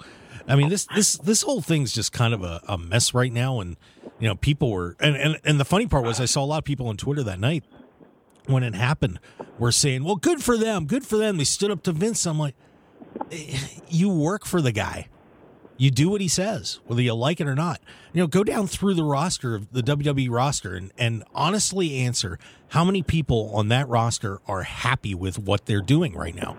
I 0.47 0.55
mean, 0.55 0.69
this 0.69 0.87
this 0.95 1.17
this 1.17 1.41
whole 1.41 1.61
thing's 1.61 1.93
just 1.93 2.11
kind 2.11 2.33
of 2.33 2.43
a, 2.43 2.61
a 2.67 2.77
mess 2.77 3.13
right 3.13 3.31
now, 3.31 3.59
and 3.59 3.77
you 4.19 4.27
know, 4.27 4.35
people 4.35 4.71
were 4.71 4.95
and, 4.99 5.15
and 5.15 5.39
and 5.43 5.59
the 5.59 5.65
funny 5.65 5.87
part 5.87 6.05
was 6.05 6.19
I 6.19 6.25
saw 6.25 6.43
a 6.43 6.45
lot 6.45 6.59
of 6.59 6.63
people 6.63 6.87
on 6.87 6.97
Twitter 6.97 7.23
that 7.23 7.39
night 7.39 7.63
when 8.45 8.63
it 8.63 8.73
happened 8.73 9.19
were 9.57 9.71
saying, 9.71 10.03
"Well, 10.03 10.15
good 10.15 10.41
for 10.43 10.57
them, 10.57 10.85
good 10.85 11.05
for 11.05 11.17
them." 11.17 11.37
They 11.37 11.43
stood 11.43 11.71
up 11.71 11.83
to 11.83 11.91
Vince. 11.91 12.25
I'm 12.25 12.39
like, 12.39 12.55
eh, 13.31 13.57
you 13.89 14.09
work 14.09 14.45
for 14.45 14.61
the 14.61 14.71
guy 14.71 15.07
you 15.79 15.89
do 15.89 16.09
what 16.09 16.19
he 16.19 16.27
says, 16.27 16.81
whether 16.85 17.01
you 17.01 17.13
like 17.13 17.39
it 17.39 17.47
or 17.47 17.55
not. 17.55 17.79
You 18.11 18.21
know, 18.21 18.27
go 18.27 18.43
down 18.43 18.67
through 18.67 18.95
the 18.95 19.03
roster 19.03 19.55
of 19.55 19.71
the 19.71 19.81
WWE 19.81 20.29
roster 20.29 20.75
and, 20.75 20.91
and 20.97 21.23
honestly 21.33 21.99
answer 21.99 22.37
how 22.67 22.83
many 22.83 23.01
people 23.01 23.49
on 23.55 23.69
that 23.69 23.87
roster 23.87 24.39
are 24.45 24.63
happy 24.63 25.15
with 25.15 25.39
what 25.39 25.65
they're 25.65 25.81
doing 25.81 26.15
right 26.15 26.35
now. 26.35 26.57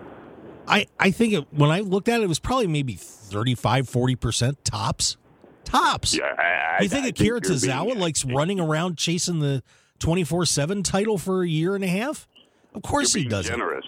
I, 0.67 0.87
I 0.99 1.11
think 1.11 1.33
it, 1.33 1.53
when 1.53 1.69
I 1.69 1.81
looked 1.81 2.09
at 2.09 2.19
it, 2.19 2.23
it 2.23 2.29
was 2.29 2.39
probably 2.39 2.65
maybe 2.65 2.95
35, 2.95 3.87
40% 3.87 4.57
tops. 4.63 5.17
Tops. 5.65 6.17
Yeah, 6.17 6.23
I, 6.37 6.81
you 6.81 6.89
think 6.89 7.05
I 7.05 7.09
Akira 7.09 7.39
think 7.39 7.61
Tozawa 7.61 7.95
likes 7.95 8.25
running 8.25 8.59
around 8.59 8.97
chasing 8.97 9.39
the 9.39 9.61
24 9.99 10.47
7 10.47 10.81
title 10.81 11.19
for 11.19 11.43
a 11.43 11.47
year 11.47 11.75
and 11.75 11.83
a 11.83 11.87
half? 11.87 12.27
Of 12.73 12.81
course 12.81 13.13
he 13.13 13.25
doesn't. 13.25 13.53
Generous. 13.53 13.85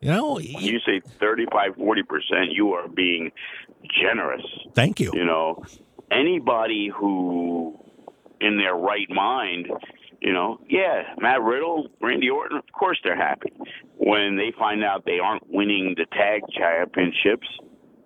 You 0.00 0.12
know, 0.12 0.34
when 0.34 0.44
you 0.44 0.78
say 0.86 1.02
35, 1.18 1.76
40%, 1.76 2.02
you 2.52 2.72
are 2.72 2.88
being 2.88 3.32
generous. 4.02 4.42
Thank 4.74 5.00
you. 5.00 5.10
You 5.14 5.24
know, 5.24 5.64
anybody 6.10 6.90
who 6.94 7.78
in 8.40 8.56
their 8.56 8.74
right 8.74 9.08
mind, 9.10 9.68
you 10.20 10.32
know, 10.32 10.60
yeah, 10.68 11.02
Matt 11.18 11.42
Riddle, 11.42 11.88
Randy 12.00 12.28
Orton, 12.30 12.56
of 12.56 12.64
course 12.72 12.98
they're 13.02 13.16
happy. 13.16 13.52
When 13.96 14.36
they 14.36 14.52
find 14.58 14.84
out 14.84 15.04
they 15.04 15.18
aren't 15.18 15.48
winning 15.48 15.94
the 15.96 16.06
tag 16.06 16.42
championships, 16.52 17.46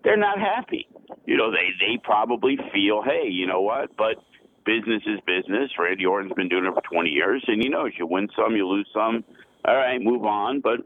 they're 0.02 0.16
not 0.16 0.38
happy. 0.38 0.88
You 1.26 1.36
know, 1.36 1.50
they 1.50 1.70
they 1.80 1.98
probably 2.02 2.56
feel, 2.72 3.02
hey, 3.02 3.28
you 3.28 3.46
know 3.46 3.60
what? 3.62 3.96
But 3.96 4.16
business 4.64 5.02
is 5.06 5.20
business. 5.26 5.70
Randy 5.78 6.06
Orton's 6.06 6.34
been 6.34 6.48
doing 6.48 6.64
it 6.64 6.74
for 6.74 6.82
20 6.82 7.10
years, 7.10 7.44
and 7.46 7.62
you 7.62 7.70
know, 7.70 7.86
you 7.86 8.06
win 8.06 8.28
some, 8.36 8.54
you 8.54 8.66
lose 8.66 8.88
some. 8.92 9.24
All 9.64 9.76
right, 9.76 10.00
move 10.00 10.24
on. 10.24 10.60
But 10.60 10.80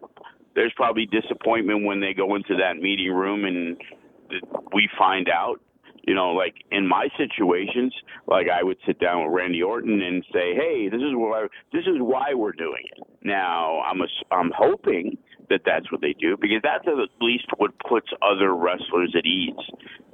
there's 0.55 0.73
probably 0.77 1.07
disappointment 1.07 1.85
when 1.85 2.01
they 2.01 2.15
go 2.15 2.35
into 2.35 2.57
that 2.57 2.81
meeting 2.81 3.13
room 3.13 3.45
and 3.45 3.77
we 4.73 4.89
find 4.99 5.29
out 5.29 5.61
you 6.09 6.15
know, 6.15 6.31
like 6.31 6.55
in 6.73 6.89
my 6.89 7.09
situations, 7.19 7.93
like 8.27 8.47
I 8.49 8.63
would 8.63 8.79
sit 8.87 8.99
down 8.99 9.25
with 9.25 9.35
Randy 9.35 9.63
Orton 9.63 10.01
and 10.01 10.25
say, 10.33 10.55
"Hey, 10.55 10.89
this 10.89 11.03
is 11.03 11.13
why 11.13 11.47
this 11.71 11.83
is 11.83 12.01
why 12.01 12.33
we're 12.33 12.53
doing 12.53 12.85
it." 12.97 13.05
Now, 13.23 13.81
I'm 13.81 14.01
a, 14.01 14.07
I'm 14.31 14.51
hoping 14.57 15.19
that 15.51 15.61
that's 15.67 15.93
what 15.93 16.01
they 16.01 16.15
do 16.19 16.39
because 16.41 16.63
that's 16.63 16.87
at 16.87 16.95
least 17.21 17.45
what 17.59 17.73
puts 17.87 18.09
other 18.23 18.55
wrestlers 18.55 19.15
at 19.19 19.27
ease. 19.27 19.53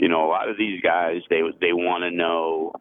You 0.00 0.08
know, 0.08 0.26
a 0.26 0.30
lot 0.30 0.48
of 0.48 0.58
these 0.58 0.80
guys 0.82 1.22
they 1.30 1.42
they 1.60 1.72
want 1.72 2.02
to 2.02 2.10
know 2.10 2.72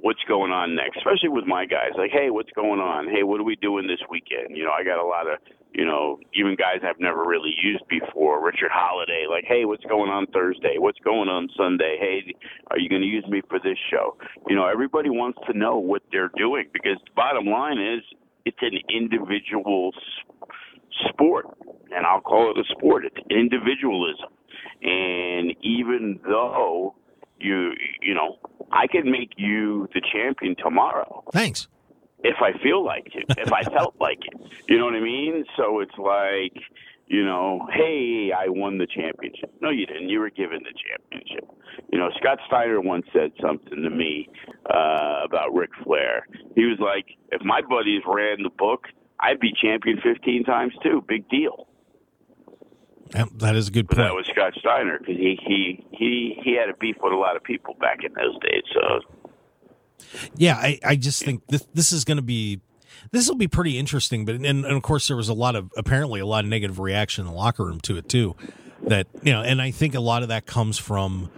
what's 0.00 0.22
going 0.28 0.52
on 0.52 0.74
next, 0.74 0.96
especially 0.98 1.28
with 1.28 1.44
my 1.44 1.66
guys. 1.66 1.92
Like, 1.98 2.12
hey, 2.12 2.30
what's 2.30 2.52
going 2.52 2.80
on? 2.80 3.08
Hey, 3.08 3.24
what 3.24 3.40
are 3.40 3.44
we 3.44 3.56
doing 3.56 3.86
this 3.86 4.00
weekend? 4.08 4.56
You 4.56 4.64
know, 4.64 4.70
I 4.70 4.84
got 4.84 5.02
a 5.02 5.06
lot 5.06 5.26
of, 5.26 5.38
you 5.72 5.84
know, 5.84 6.18
even 6.34 6.56
guys 6.56 6.80
I've 6.82 7.00
never 7.00 7.24
really 7.24 7.54
used 7.62 7.84
before. 7.88 8.44
Richard 8.44 8.70
Holliday, 8.72 9.26
like, 9.30 9.44
hey, 9.46 9.64
what's 9.64 9.84
going 9.84 10.10
on 10.10 10.26
Thursday? 10.26 10.76
What's 10.78 10.98
going 11.00 11.28
on 11.28 11.48
Sunday? 11.56 11.96
Hey, 12.00 12.34
are 12.70 12.78
you 12.78 12.88
going 12.88 13.02
to 13.02 13.08
use 13.08 13.26
me 13.28 13.42
for 13.48 13.58
this 13.58 13.78
show? 13.90 14.16
You 14.48 14.56
know, 14.56 14.66
everybody 14.66 15.10
wants 15.10 15.38
to 15.50 15.56
know 15.56 15.78
what 15.78 16.02
they're 16.10 16.30
doing 16.36 16.66
because 16.72 16.98
the 17.04 17.12
bottom 17.14 17.46
line 17.46 17.78
is 17.78 18.02
it's 18.44 18.58
an 18.62 18.78
individual 18.88 19.92
sport, 21.08 21.46
and 21.94 22.06
I'll 22.06 22.20
call 22.20 22.50
it 22.50 22.58
a 22.58 22.64
sport. 22.76 23.04
It's 23.04 23.26
individualism. 23.30 24.30
And 24.82 25.54
even 25.62 26.20
though 26.24 26.94
you 27.40 27.72
you 28.00 28.14
know 28.14 28.38
I 28.72 28.86
can 28.86 29.10
make 29.10 29.30
you 29.36 29.88
the 29.94 30.00
champion 30.12 30.56
tomorrow. 30.56 31.24
Thanks. 31.32 31.68
If 32.24 32.36
I 32.40 32.52
feel 32.62 32.84
like 32.84 33.08
it, 33.14 33.24
if 33.38 33.52
I 33.52 33.62
felt 33.62 33.94
like 34.00 34.18
it, 34.22 34.52
you 34.68 34.78
know 34.78 34.86
what 34.86 34.94
I 34.94 35.00
mean. 35.00 35.44
So 35.56 35.80
it's 35.80 35.96
like, 35.98 36.62
you 37.06 37.24
know, 37.24 37.66
hey, 37.72 38.32
I 38.36 38.48
won 38.48 38.78
the 38.78 38.86
championship. 38.86 39.52
No, 39.60 39.70
you 39.70 39.86
didn't. 39.86 40.08
You 40.08 40.20
were 40.20 40.30
given 40.30 40.60
the 40.62 40.74
championship. 40.76 41.48
You 41.92 41.98
know, 41.98 42.10
Scott 42.18 42.38
Steiner 42.46 42.80
once 42.80 43.06
said 43.12 43.32
something 43.40 43.82
to 43.82 43.90
me 43.90 44.28
uh, 44.68 45.20
about 45.24 45.54
Ric 45.54 45.70
Flair. 45.84 46.26
He 46.54 46.64
was 46.64 46.78
like, 46.80 47.06
if 47.30 47.42
my 47.42 47.62
buddies 47.62 48.02
ran 48.06 48.42
the 48.42 48.50
book, 48.50 48.86
I'd 49.20 49.40
be 49.40 49.52
champion 49.60 50.00
15 50.02 50.44
times 50.44 50.72
too. 50.82 51.02
Big 51.08 51.28
deal. 51.28 51.68
that 53.36 53.56
is 53.56 53.68
a 53.68 53.70
good 53.70 53.88
point. 53.88 53.98
That 53.98 54.14
was 54.14 54.26
Scott 54.26 54.52
Steiner 54.58 54.98
because 54.98 55.16
he, 55.16 55.38
he 55.46 55.86
he 55.92 56.40
he 56.44 56.56
had 56.56 56.68
a 56.68 56.76
beef 56.76 56.96
with 57.02 57.12
a 57.12 57.16
lot 57.16 57.36
of 57.36 57.42
people 57.42 57.74
back 57.80 58.04
in 58.04 58.12
those 58.12 58.38
days. 58.42 58.62
So 58.74 59.00
yeah, 60.36 60.56
I, 60.56 60.78
I 60.84 60.96
just 60.96 61.22
think 61.22 61.46
this 61.48 61.66
this 61.74 61.92
is 61.92 62.04
going 62.04 62.16
to 62.16 62.22
be 62.22 62.60
this 63.10 63.28
will 63.28 63.36
be 63.36 63.48
pretty 63.48 63.78
interesting. 63.78 64.24
But 64.24 64.36
and, 64.36 64.46
and 64.46 64.66
of 64.66 64.82
course 64.82 65.08
there 65.08 65.16
was 65.16 65.28
a 65.28 65.34
lot 65.34 65.56
of 65.56 65.70
apparently 65.76 66.20
a 66.20 66.26
lot 66.26 66.44
of 66.44 66.50
negative 66.50 66.78
reaction 66.78 67.26
in 67.26 67.32
the 67.32 67.36
locker 67.36 67.64
room 67.64 67.80
to 67.82 67.96
it 67.96 68.08
too. 68.08 68.36
That 68.82 69.06
you 69.22 69.32
know, 69.32 69.42
and 69.42 69.60
I 69.60 69.70
think 69.70 69.94
a 69.94 70.00
lot 70.00 70.22
of 70.22 70.28
that 70.28 70.46
comes 70.46 70.78
from 70.78 71.30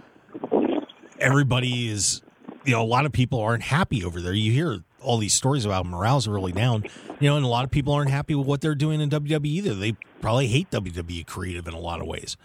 everybody 1.19 1.89
is 1.89 2.21
you 2.65 2.71
know 2.71 2.81
a 2.81 2.85
lot 2.85 3.05
of 3.05 3.11
people 3.11 3.39
aren't 3.39 3.63
happy 3.63 4.03
over 4.03 4.21
there. 4.21 4.33
You 4.33 4.51
hear 4.51 4.83
all 5.01 5.17
these 5.17 5.33
stories 5.33 5.65
about 5.65 5.85
morale's 5.85 6.27
really 6.27 6.51
down, 6.51 6.85
you 7.19 7.29
know, 7.29 7.35
and 7.35 7.45
a 7.45 7.49
lot 7.49 7.65
of 7.65 7.71
people 7.71 7.93
aren't 7.93 8.11
happy 8.11 8.35
with 8.35 8.45
what 8.45 8.61
they're 8.61 8.75
doing 8.75 9.01
in 9.01 9.09
WWE 9.09 9.45
either. 9.45 9.73
They 9.73 9.93
probably 10.21 10.47
hate 10.47 10.69
WWE 10.69 11.25
creative 11.25 11.67
in 11.67 11.73
a 11.73 11.79
lot 11.79 12.01
of 12.01 12.07
ways. 12.07 12.37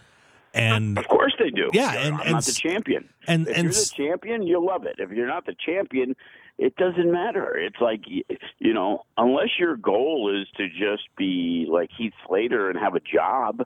And 0.57 0.97
of 0.97 1.07
course 1.07 1.33
they 1.39 1.49
do. 1.49 1.69
Yeah, 1.73 1.93
and, 1.93 2.15
I'm 2.15 2.21
and 2.21 2.31
not 2.31 2.43
the 2.43 2.51
champion. 2.51 3.09
And 3.27 3.47
if 3.47 3.57
and 3.57 3.63
you're 3.65 3.73
the 3.73 3.91
champion, 3.95 4.41
you 4.43 4.65
love 4.65 4.85
it. 4.85 4.95
If 4.99 5.11
you're 5.11 5.27
not 5.27 5.45
the 5.45 5.55
champion, 5.65 6.15
it 6.57 6.75
doesn't 6.75 7.11
matter. 7.11 7.55
It's 7.57 7.79
like 7.79 8.01
you 8.07 8.73
know, 8.73 9.03
unless 9.17 9.49
your 9.59 9.77
goal 9.77 10.33
is 10.41 10.47
to 10.57 10.67
just 10.69 11.03
be 11.17 11.67
like 11.69 11.89
Heath 11.97 12.13
Slater 12.27 12.69
and 12.69 12.79
have 12.79 12.95
a 12.95 12.99
job. 12.99 13.63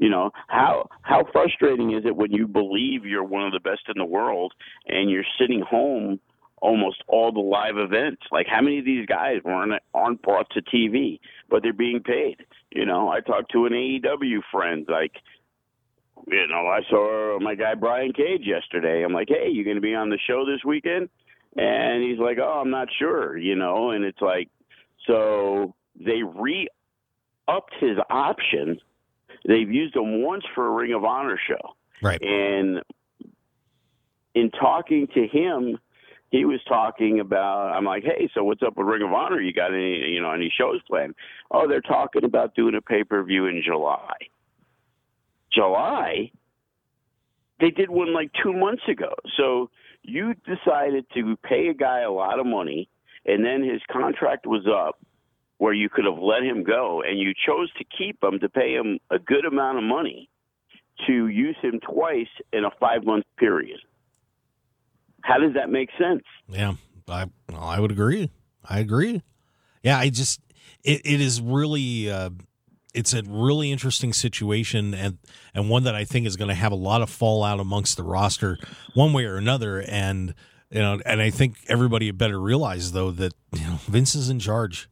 You 0.00 0.10
know 0.10 0.30
how 0.46 0.88
how 1.02 1.24
frustrating 1.32 1.92
is 1.92 2.04
it 2.06 2.14
when 2.14 2.30
you 2.30 2.46
believe 2.46 3.04
you're 3.04 3.24
one 3.24 3.44
of 3.44 3.52
the 3.52 3.58
best 3.58 3.82
in 3.88 3.98
the 3.98 4.04
world 4.04 4.52
and 4.86 5.10
you're 5.10 5.24
sitting 5.40 5.60
home 5.60 6.20
almost 6.60 7.02
all 7.06 7.32
the 7.32 7.40
live 7.40 7.76
events. 7.76 8.22
Like 8.30 8.46
how 8.46 8.60
many 8.60 8.78
of 8.78 8.84
these 8.84 9.06
guys 9.06 9.38
weren't 9.44 9.72
aren't 9.94 10.22
brought 10.22 10.50
to 10.50 10.62
TV, 10.62 11.20
but 11.48 11.62
they're 11.62 11.72
being 11.72 12.00
paid. 12.02 12.36
You 12.70 12.86
know, 12.86 13.08
I 13.08 13.20
talked 13.20 13.52
to 13.52 13.66
an 13.66 13.72
AEW 13.72 14.40
friend 14.50 14.86
like 14.88 15.12
you 16.30 16.46
know, 16.48 16.66
I 16.66 16.80
saw 16.88 17.38
my 17.40 17.54
guy 17.54 17.74
Brian 17.74 18.12
Cage 18.12 18.42
yesterday. 18.44 19.04
I'm 19.04 19.12
like, 19.12 19.28
hey, 19.28 19.48
you 19.50 19.64
going 19.64 19.76
to 19.76 19.82
be 19.82 19.94
on 19.94 20.10
the 20.10 20.18
show 20.26 20.44
this 20.44 20.64
weekend? 20.64 21.08
And 21.56 22.02
he's 22.02 22.18
like, 22.18 22.38
oh, 22.38 22.60
I'm 22.60 22.70
not 22.70 22.88
sure, 22.98 23.36
you 23.36 23.56
know. 23.56 23.90
And 23.90 24.04
it's 24.04 24.20
like, 24.20 24.48
so 25.06 25.74
they 25.98 26.22
re 26.22 26.68
upped 27.48 27.74
his 27.80 27.96
option. 28.10 28.78
They've 29.46 29.70
used 29.70 29.96
him 29.96 30.22
once 30.22 30.44
for 30.54 30.66
a 30.66 30.70
Ring 30.70 30.92
of 30.92 31.04
Honor 31.04 31.38
show. 31.48 31.74
Right. 32.02 32.20
And 32.22 32.82
in 34.34 34.50
talking 34.50 35.08
to 35.14 35.26
him, 35.26 35.78
he 36.30 36.44
was 36.44 36.60
talking 36.68 37.20
about 37.20 37.72
I'm 37.72 37.84
like, 37.84 38.04
hey, 38.04 38.30
so 38.34 38.44
what's 38.44 38.62
up 38.62 38.76
with 38.76 38.86
Ring 38.86 39.02
of 39.02 39.12
Honor? 39.12 39.40
You 39.40 39.52
got 39.52 39.72
any 39.72 39.96
you 40.10 40.20
know 40.20 40.30
any 40.30 40.52
shows 40.56 40.80
planned? 40.86 41.14
Oh, 41.50 41.66
they're 41.66 41.80
talking 41.80 42.24
about 42.24 42.54
doing 42.54 42.74
a 42.74 42.82
pay 42.82 43.02
per 43.02 43.22
view 43.24 43.46
in 43.46 43.62
July. 43.64 44.16
July, 45.58 46.30
they 47.58 47.70
did 47.70 47.90
one 47.90 48.14
like 48.14 48.30
two 48.42 48.52
months 48.52 48.82
ago. 48.88 49.14
So 49.36 49.70
you 50.02 50.34
decided 50.46 51.06
to 51.14 51.36
pay 51.42 51.68
a 51.68 51.74
guy 51.74 52.02
a 52.02 52.10
lot 52.10 52.38
of 52.38 52.46
money, 52.46 52.88
and 53.26 53.44
then 53.44 53.62
his 53.62 53.80
contract 53.90 54.46
was 54.46 54.66
up 54.66 55.00
where 55.58 55.72
you 55.72 55.88
could 55.88 56.04
have 56.04 56.22
let 56.22 56.44
him 56.44 56.62
go, 56.62 57.02
and 57.02 57.18
you 57.18 57.32
chose 57.46 57.72
to 57.78 57.84
keep 57.84 58.22
him 58.22 58.38
to 58.38 58.48
pay 58.48 58.74
him 58.74 59.00
a 59.10 59.18
good 59.18 59.44
amount 59.44 59.78
of 59.78 59.84
money 59.84 60.30
to 61.08 61.26
use 61.26 61.56
him 61.60 61.80
twice 61.80 62.28
in 62.52 62.64
a 62.64 62.70
five 62.78 63.04
month 63.04 63.24
period. 63.36 63.80
How 65.22 65.38
does 65.38 65.54
that 65.54 65.68
make 65.68 65.90
sense? 65.98 66.22
Yeah, 66.48 66.74
I 67.08 67.26
I 67.52 67.80
would 67.80 67.90
agree. 67.90 68.30
I 68.64 68.78
agree. 68.78 69.22
Yeah, 69.82 69.98
I 69.98 70.10
just 70.10 70.40
it, 70.84 71.02
it 71.04 71.20
is 71.20 71.40
really 71.40 72.10
uh, 72.10 72.30
it's 72.94 73.12
a 73.12 73.22
really 73.26 73.70
interesting 73.70 74.12
situation 74.12 74.94
and 74.94 75.18
and 75.54 75.68
one 75.68 75.84
that 75.84 75.94
I 75.94 76.04
think 76.04 76.26
is 76.26 76.36
going 76.36 76.48
to 76.48 76.54
have 76.54 76.72
a 76.72 76.76
lot 76.76 77.02
of 77.02 77.10
fallout 77.10 77.60
amongst 77.60 77.96
the 77.96 78.02
roster 78.02 78.58
one 78.94 79.12
way 79.12 79.24
or 79.24 79.36
another. 79.36 79.80
And 79.80 80.34
you 80.70 80.80
know 80.80 81.00
and 81.04 81.20
I 81.20 81.30
think 81.30 81.56
everybody 81.68 82.06
had 82.06 82.18
better 82.18 82.40
realize 82.40 82.92
though 82.92 83.10
that 83.12 83.34
you 83.52 83.60
know 83.60 83.78
Vince 83.86 84.14
is 84.14 84.28
in 84.28 84.38
charge. 84.38 84.88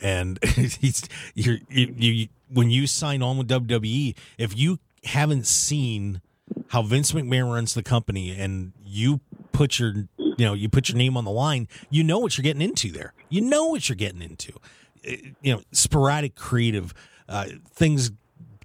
And 0.00 0.42
he's 0.44 1.08
you 1.34 1.58
you 1.68 2.28
when 2.52 2.70
you 2.70 2.86
sign 2.86 3.22
on 3.22 3.38
with 3.38 3.48
WWE 3.48 4.16
if 4.38 4.56
you 4.56 4.78
haven't 5.04 5.46
seen 5.46 6.20
how 6.68 6.82
Vince 6.82 7.12
McMahon 7.12 7.52
runs 7.52 7.74
the 7.74 7.82
company 7.82 8.38
and 8.38 8.72
you 8.84 9.20
put 9.52 9.78
your 9.78 9.92
you 10.18 10.44
know 10.44 10.54
you 10.54 10.68
put 10.68 10.88
your 10.88 10.98
name 10.98 11.16
on 11.16 11.24
the 11.24 11.30
line 11.30 11.66
you 11.90 12.02
know 12.02 12.18
what 12.18 12.36
you're 12.36 12.42
getting 12.42 12.62
into 12.62 12.90
there. 12.90 13.12
You 13.28 13.42
know 13.42 13.66
what 13.66 13.88
you're 13.88 13.96
getting 13.96 14.22
into. 14.22 14.52
Eh, 15.04 15.16
you 15.42 15.54
know 15.54 15.62
sporadic 15.72 16.34
creative 16.34 16.94
uh, 17.28 17.46
things 17.72 18.10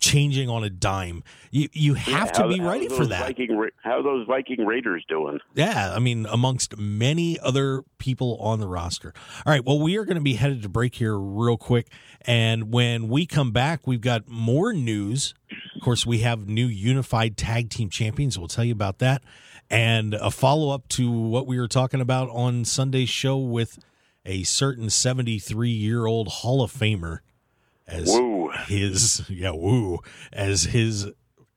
changing 0.02 0.50
on 0.50 0.64
a 0.64 0.70
dime. 0.70 1.24
You 1.52 1.70
you 1.72 1.94
have 1.94 2.28
yeah, 2.28 2.32
to 2.32 2.42
how, 2.42 2.48
be 2.50 2.60
ready 2.60 2.90
for 2.90 3.06
that. 3.06 3.28
Viking, 3.28 3.70
how 3.82 4.00
are 4.00 4.04
those 4.04 4.28
Viking 4.28 4.66
Raiders 4.66 5.06
doing? 5.08 5.40
Yeah, 5.54 5.94
I 5.96 6.00
mean, 6.00 6.26
amongst 6.26 6.78
many 6.78 7.40
other 7.40 7.84
people 8.00 8.38
on 8.38 8.60
the 8.60 8.68
roster. 8.68 9.14
All 9.46 9.54
right, 9.54 9.64
well, 9.64 9.80
we 9.80 9.98
are 9.98 10.04
going 10.04 10.16
to 10.16 10.22
be 10.22 10.34
headed 10.34 10.64
to 10.64 10.70
break 10.70 10.96
here 10.96 11.18
real 11.18 11.56
quick, 11.56 11.88
and 12.22 12.74
when 12.74 13.08
we 13.08 13.26
come 13.26 13.52
back, 13.52 13.88
we've 13.88 14.02
got 14.02 14.28
more 14.28 14.74
news. 14.74 15.34
Of 15.76 15.82
course, 15.82 16.06
we 16.06 16.20
have 16.20 16.48
new 16.50 16.68
unified 16.68 17.38
tag 17.38 17.70
team 17.70 17.90
champions. 17.90 18.38
We'll 18.38 18.48
tell 18.48 18.66
you 18.66 18.74
about 18.74 19.00
that, 19.00 19.22
and 19.70 20.16
a 20.16 20.32
follow 20.32 20.74
up 20.74 20.88
to 20.90 21.10
what 21.10 21.48
we 21.48 21.60
were 21.60 21.70
talking 21.70 22.02
about 22.02 22.30
on 22.32 22.66
Sunday's 22.66 23.10
show 23.10 23.38
with 23.38 23.80
a 24.26 24.44
certain 24.44 24.90
seventy 24.90 25.38
three 25.38 25.70
year 25.70 26.08
old 26.08 26.28
Hall 26.28 26.64
of 26.64 26.72
Famer 26.72 27.20
as 27.92 28.08
woo. 28.08 28.50
his 28.68 29.22
yeah 29.30 29.52
woo 29.52 30.00
as 30.32 30.64
his 30.64 31.08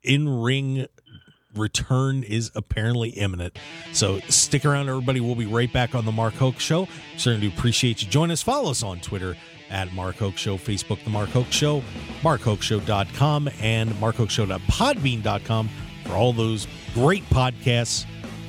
in 0.03 0.29
ring 0.29 0.87
return 1.57 2.23
is 2.23 2.51
apparently 2.55 3.11
imminent. 3.11 3.57
So 3.93 4.19
stick 4.29 4.65
around, 4.65 4.89
everybody. 4.89 5.21
We'll 5.21 5.35
be 5.37 5.47
right 5.47 5.73
back 5.73 5.95
on 5.95 6.05
the 6.05 6.13
Mark 6.13 6.35
Hoke 6.35 6.59
Show. 6.59 6.89
Certainly 7.17 7.49
appreciate 7.49 8.03
you 8.03 8.09
join 8.09 8.31
us. 8.31 8.43
Follow 8.43 8.71
us 8.71 8.83
on 8.83 9.01
Twitter 9.01 9.37
at 9.71 9.93
Mark 9.93 10.17
Hoke 10.17 10.37
Show, 10.37 10.57
Facebook, 10.57 11.03
The 11.05 11.11
Mark 11.11 11.31
Hoke 11.31 11.51
Show, 11.51 11.83
markhokeshow.com, 12.23 13.49
and 13.61 13.91
markhokeshow.podbean.com 13.93 15.71
for 16.05 16.13
all 16.13 16.33
those 16.33 16.67
great 16.93 17.25
podcasts 17.31 18.05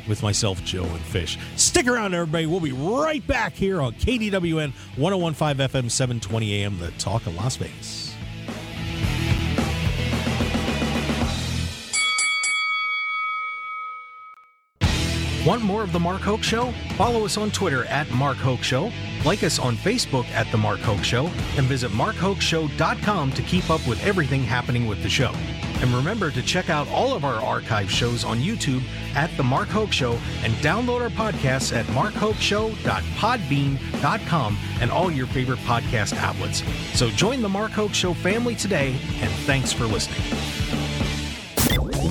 with 0.08 0.24
myself, 0.24 0.64
Joe, 0.64 0.84
and 0.84 1.00
Fish. 1.00 1.38
Stick 1.56 1.88
around, 1.88 2.14
everybody. 2.14 2.46
We'll 2.46 2.60
be 2.60 2.72
right 2.72 3.26
back 3.26 3.54
here 3.54 3.82
on 3.82 3.94
KDWN 3.94 4.72
1015 4.98 5.68
FM 5.68 5.92
720 5.92 6.64
AM, 6.64 6.80
the 6.80 6.92
talk 6.92 7.26
of 7.28 7.36
Las 7.36 7.56
Vegas. 7.58 8.06
Want 15.46 15.62
more 15.62 15.84
of 15.84 15.94
The 15.94 16.00
Mark 16.00 16.22
Hoke 16.22 16.42
Show? 16.42 16.72
Follow 16.96 17.24
us 17.24 17.38
on 17.38 17.52
Twitter 17.52 17.86
at 17.86 18.10
Mark 18.10 18.38
Hoke 18.38 18.64
Show, 18.64 18.92
like 19.24 19.44
us 19.44 19.60
on 19.60 19.76
Facebook 19.76 20.26
at 20.30 20.52
The 20.52 20.58
Mark 20.58 20.80
Hoke 20.80 21.04
Show, 21.04 21.28
and 21.56 21.68
visit 21.68 21.92
markhokeshow.com 21.92 23.32
to 23.32 23.42
keep 23.44 23.70
up 23.70 23.88
with 23.88 24.04
everything 24.04 24.42
happening 24.42 24.88
with 24.88 25.04
the 25.04 25.10
show. 25.10 25.32
And 25.86 25.94
remember 25.94 26.32
to 26.32 26.42
check 26.42 26.72
out 26.72 26.88
all 26.88 27.14
of 27.14 27.24
our 27.24 27.36
archive 27.36 27.92
shows 27.92 28.24
on 28.24 28.40
YouTube 28.40 28.82
at 29.14 29.30
The 29.38 29.44
Mark 29.44 29.68
Hoke 29.68 29.92
Show 29.92 30.14
and 30.42 30.52
download 30.56 31.02
our 31.02 31.12
podcasts 31.12 31.78
at 31.78 31.86
markhokeshow.podbean.com 31.86 34.58
and 34.82 34.90
all 34.90 35.12
your 35.12 35.28
favorite 35.28 35.60
podcast 35.60 36.18
outlets. 36.18 36.64
So 36.98 37.12
join 37.12 37.44
The 37.44 37.50
Mark 37.50 37.70
Hoke 37.70 37.94
Show 37.94 38.16
family 38.16 38.56
today, 38.56 38.98
and 39.22 39.30
thanks 39.46 39.72
for 39.72 39.86
listening. 39.86 40.24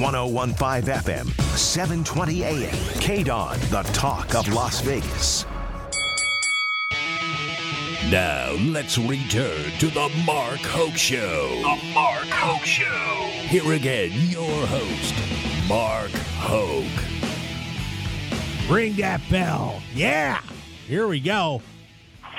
1015 0.00 0.94
FM, 0.94 1.28
720 1.56 2.44
AM. 2.44 2.70
KDWN, 2.70 3.70
the 3.70 3.82
talk 3.92 4.36
of 4.36 4.46
Las 4.54 4.82
Vegas. 4.82 5.46
Now 8.08 8.52
let's 8.52 8.98
return 8.98 9.72
to 9.80 9.88
the 9.88 10.08
Mark 10.24 10.60
Hoke 10.60 10.96
Show. 10.96 11.48
The 11.48 11.76
Mark 11.92 12.26
Hoke 12.26 12.64
Show. 12.64 13.33
Here 13.48 13.72
again, 13.72 14.10
your 14.30 14.66
host, 14.66 15.14
Mark 15.68 16.10
Hoke. 16.10 16.84
Ring 18.68 18.94
that 18.96 19.20
bell. 19.30 19.80
Yeah. 19.94 20.40
Here 20.88 21.06
we 21.06 21.20
go. 21.20 21.62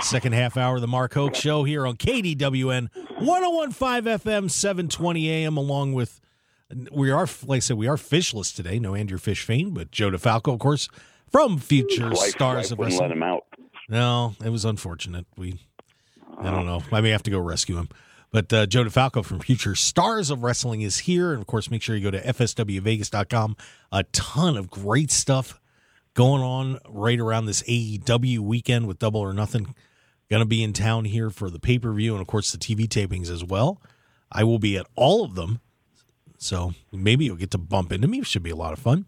Second 0.02 0.34
half 0.34 0.58
hour 0.58 0.76
of 0.76 0.82
the 0.82 0.88
Mark 0.88 1.13
Hoke 1.13 1.36
Show 1.36 1.63
here 1.63 1.88
on 1.88 1.96
KDWN 1.96 2.89
1015 3.20 4.04
FM, 4.20 4.52
720 4.52 5.30
AM, 5.30 5.56
along 5.58 5.94
with 5.94 6.20
we 6.91 7.12
are 7.12 7.28
like 7.46 7.58
I 7.58 7.60
said, 7.60 7.78
we 7.78 7.88
are 7.88 7.96
fishless 7.96 8.54
today. 8.54 8.80
No 8.80 8.96
Andrew 8.96 9.18
Fish 9.18 9.44
Fane, 9.44 9.74
but 9.74 9.91
Joe 9.91 10.10
DeFalco, 10.12 10.54
of 10.54 10.60
course, 10.60 10.89
from 11.32 11.60
Future 11.60 12.10
Life, 12.10 12.18
Stars 12.32 12.72
life 12.72 12.80
of 12.80 13.00
let 13.00 13.12
him 13.12 13.24
out. 13.24 13.46
No, 13.88 14.36
it 14.44 14.50
was 14.50 14.65
unfortunate. 14.65 15.26
We, 15.38 15.60
I 16.39 16.52
don't 16.52 16.65
know. 16.65 16.82
I 16.91 17.02
may 17.02 17.12
have 17.12 17.24
to 17.24 17.32
go 17.32 17.39
rescue 17.39 17.78
him. 17.78 17.89
But 18.36 18.52
uh, 18.52 18.65
Joe 18.65 18.84
DeFalco 18.84 19.24
from 19.24 19.39
Future 19.39 19.76
Stars 19.76 20.30
of 20.30 20.43
Wrestling 20.43 20.82
is 20.82 20.98
here. 20.98 21.32
And 21.32 21.39
of 21.39 21.48
course, 21.48 21.71
make 21.71 21.82
sure 21.82 21.95
you 21.95 22.04
go 22.04 22.12
to 22.12 22.21
fswvegas.com. 22.21 23.56
A 23.93 24.04
ton 24.12 24.58
of 24.58 24.69
great 24.69 25.10
stuff 25.10 25.58
going 26.15 26.41
on 26.41 26.80
right 26.89 27.17
around 27.17 27.45
this 27.45 27.62
AEW 27.62 28.39
weekend 28.39 28.88
with 28.88 29.00
Double 29.00 29.21
or 29.21 29.32
Nothing. 29.32 29.74
Going 30.30 30.41
to 30.41 30.45
be 30.45 30.62
in 30.62 30.74
town 30.74 31.06
here 31.06 31.30
for 31.30 31.50
the 31.50 31.60
pay 31.60 31.80
per 31.80 31.93
view 31.93 32.12
and, 32.12 32.19
of 32.19 32.28
course, 32.28 32.52
the 32.52 32.58
TV 32.58 32.89
tapings 32.89 33.30
as 33.30 33.41
well. 33.41 33.82
I 34.30 34.43
will 34.43 34.60
be 34.60 34.76
at 34.76 34.86
all 34.95 35.24
of 35.24 35.36
them. 35.36 35.62
So 36.38 36.74
maybe 36.91 37.24
you'll 37.24 37.38
get 37.38 37.52
to 37.52 37.58
bump 37.58 37.93
into 37.93 38.10
me. 38.10 38.19
It 38.19 38.28
should 38.28 38.43
be 38.43 38.50
a 38.50 38.58
lot 38.58 38.74
of 38.74 38.80
fun. 38.80 39.06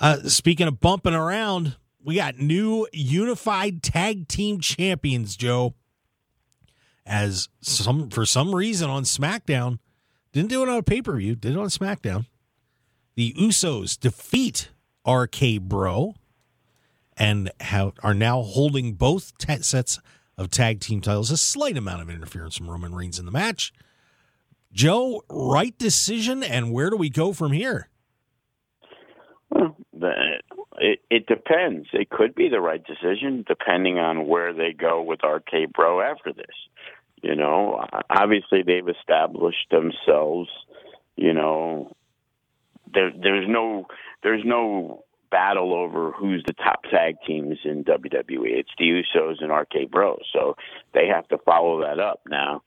Uh, 0.00 0.22
speaking 0.24 0.66
of 0.66 0.80
bumping 0.80 1.14
around, 1.14 1.76
we 2.02 2.16
got 2.16 2.38
new 2.38 2.88
unified 2.92 3.84
tag 3.84 4.26
team 4.26 4.58
champions, 4.58 5.36
Joe. 5.36 5.74
As 7.08 7.48
some 7.62 8.10
for 8.10 8.26
some 8.26 8.54
reason 8.54 8.90
on 8.90 9.04
SmackDown, 9.04 9.78
didn't 10.32 10.50
do 10.50 10.62
it 10.62 10.68
on 10.68 10.76
a 10.76 10.82
pay 10.82 11.00
per 11.00 11.16
view, 11.16 11.34
did 11.34 11.52
it 11.52 11.58
on 11.58 11.68
SmackDown. 11.68 12.26
The 13.14 13.32
Usos 13.32 13.98
defeat 13.98 14.68
RK 15.06 15.62
Bro 15.62 16.14
and 17.16 17.50
have, 17.60 17.92
are 18.02 18.14
now 18.14 18.42
holding 18.42 18.92
both 18.92 19.36
ta- 19.38 19.56
sets 19.62 19.98
of 20.36 20.50
tag 20.50 20.80
team 20.80 21.00
titles. 21.00 21.30
A 21.30 21.36
slight 21.36 21.76
amount 21.76 22.02
of 22.02 22.10
interference 22.10 22.56
from 22.56 22.70
Roman 22.70 22.94
Reigns 22.94 23.18
in 23.18 23.26
the 23.26 23.32
match. 23.32 23.72
Joe, 24.72 25.24
right 25.28 25.76
decision, 25.78 26.42
and 26.42 26.72
where 26.72 26.90
do 26.90 26.96
we 26.96 27.10
go 27.10 27.32
from 27.32 27.52
here? 27.52 27.88
Well, 29.50 29.76
the, 29.92 30.12
it, 30.78 31.00
it 31.10 31.26
depends. 31.26 31.88
It 31.92 32.10
could 32.10 32.34
be 32.34 32.48
the 32.48 32.60
right 32.60 32.84
decision 32.84 33.44
depending 33.48 33.98
on 33.98 34.28
where 34.28 34.52
they 34.52 34.72
go 34.72 35.02
with 35.02 35.20
RK 35.24 35.72
Bro 35.74 36.02
after 36.02 36.32
this. 36.32 36.46
You 37.22 37.34
know, 37.34 37.84
obviously 38.10 38.62
they've 38.62 38.88
established 38.88 39.70
themselves. 39.70 40.48
You 41.16 41.32
know, 41.32 41.92
there 42.92 43.10
there's 43.10 43.48
no 43.48 43.86
there's 44.22 44.44
no 44.44 45.04
battle 45.30 45.74
over 45.74 46.12
who's 46.12 46.42
the 46.46 46.54
top 46.54 46.84
tag 46.90 47.16
teams 47.26 47.58
in 47.64 47.84
WWE. 47.84 48.46
It's 48.46 48.70
the 48.78 48.84
Usos 48.84 49.42
and 49.42 49.52
RK 49.52 49.90
Bro, 49.90 50.18
so 50.32 50.56
they 50.94 51.06
have 51.08 51.28
to 51.28 51.38
follow 51.38 51.82
that 51.82 51.98
up 51.98 52.20
now. 52.28 52.62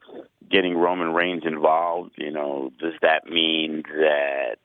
Getting 0.49 0.77
Roman 0.77 1.13
Reigns 1.13 1.43
involved, 1.45 2.11
you 2.17 2.31
know, 2.31 2.71
does 2.79 2.93
that 3.01 3.25
mean 3.25 3.83
that 3.87 4.57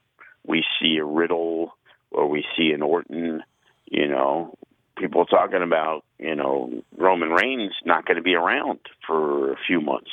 we 0.44 0.64
see 0.81 0.96
a 0.96 1.05
Riddle 1.05 1.77
or 2.11 2.29
we 2.29 2.44
see 2.57 2.72
an 2.72 2.83
Orton? 2.83 3.42
You 3.87 4.09
know, 4.09 4.59
people 4.96 5.25
talking 5.27 5.62
about 5.62 6.05
you 6.18 6.35
know 6.35 6.83
Roman 6.96 7.31
Reigns 7.31 7.72
not 7.85 8.07
going 8.07 8.16
to 8.16 8.22
be 8.22 8.35
around 8.35 8.81
for 9.07 9.52
a 9.52 9.57
few 9.66 9.81
months. 9.81 10.11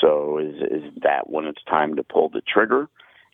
So 0.00 0.38
is 0.38 0.56
is 0.56 0.92
that 1.02 1.30
when 1.30 1.46
it's 1.46 1.62
time 1.64 1.96
to 1.96 2.02
pull 2.02 2.28
the 2.28 2.42
trigger 2.42 2.88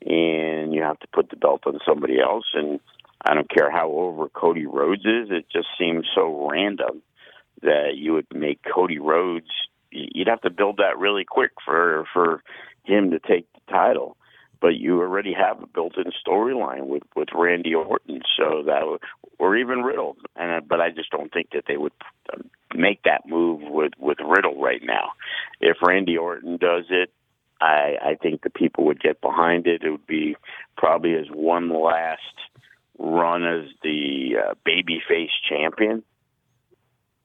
and 0.04 0.72
you 0.72 0.82
have 0.82 0.98
to 1.00 1.08
put 1.08 1.30
the 1.30 1.36
belt 1.36 1.62
on 1.66 1.78
somebody 1.86 2.20
else? 2.20 2.46
And 2.54 2.80
I 3.24 3.34
don't 3.34 3.50
care 3.50 3.70
how 3.70 3.90
over 3.90 4.28
Cody 4.28 4.66
Rhodes 4.66 5.04
is; 5.04 5.30
it 5.30 5.46
just 5.52 5.68
seems 5.78 6.06
so 6.14 6.48
random 6.50 7.02
that 7.62 7.96
you 7.96 8.14
would 8.14 8.26
make 8.34 8.60
Cody 8.62 8.98
Rhodes. 8.98 9.50
You'd 9.90 10.28
have 10.28 10.42
to 10.42 10.50
build 10.50 10.78
that 10.78 10.98
really 10.98 11.24
quick 11.24 11.52
for 11.64 12.06
for 12.12 12.42
him 12.84 13.10
to 13.10 13.18
take 13.18 13.46
the 13.52 13.72
title 13.72 14.16
but 14.60 14.76
you 14.76 15.00
already 15.00 15.32
have 15.32 15.62
a 15.62 15.66
built-in 15.66 16.12
storyline 16.26 16.86
with 16.86 17.02
with 17.16 17.28
Randy 17.34 17.74
Orton, 17.74 18.22
so 18.36 18.62
that 18.66 18.98
or 19.38 19.56
even 19.56 19.82
Riddle. 19.82 20.16
And 20.36 20.52
uh, 20.52 20.60
but 20.66 20.80
I 20.80 20.90
just 20.90 21.10
don't 21.10 21.32
think 21.32 21.50
that 21.52 21.64
they 21.66 21.76
would 21.76 21.92
uh, 22.32 22.38
make 22.74 23.02
that 23.04 23.26
move 23.26 23.62
with 23.62 23.92
with 23.98 24.18
Riddle 24.20 24.60
right 24.60 24.82
now. 24.82 25.12
If 25.60 25.78
Randy 25.82 26.16
Orton 26.16 26.58
does 26.58 26.84
it, 26.90 27.12
I 27.60 27.96
I 28.02 28.14
think 28.20 28.42
the 28.42 28.50
people 28.50 28.84
would 28.84 29.00
get 29.00 29.20
behind 29.20 29.66
it. 29.66 29.82
It 29.82 29.90
would 29.90 30.06
be 30.06 30.36
probably 30.76 31.14
as 31.14 31.26
one 31.30 31.70
last 31.70 32.20
run 32.98 33.44
as 33.44 33.70
the 33.82 34.36
uh, 34.36 34.54
babyface 34.66 35.30
champion. 35.48 36.02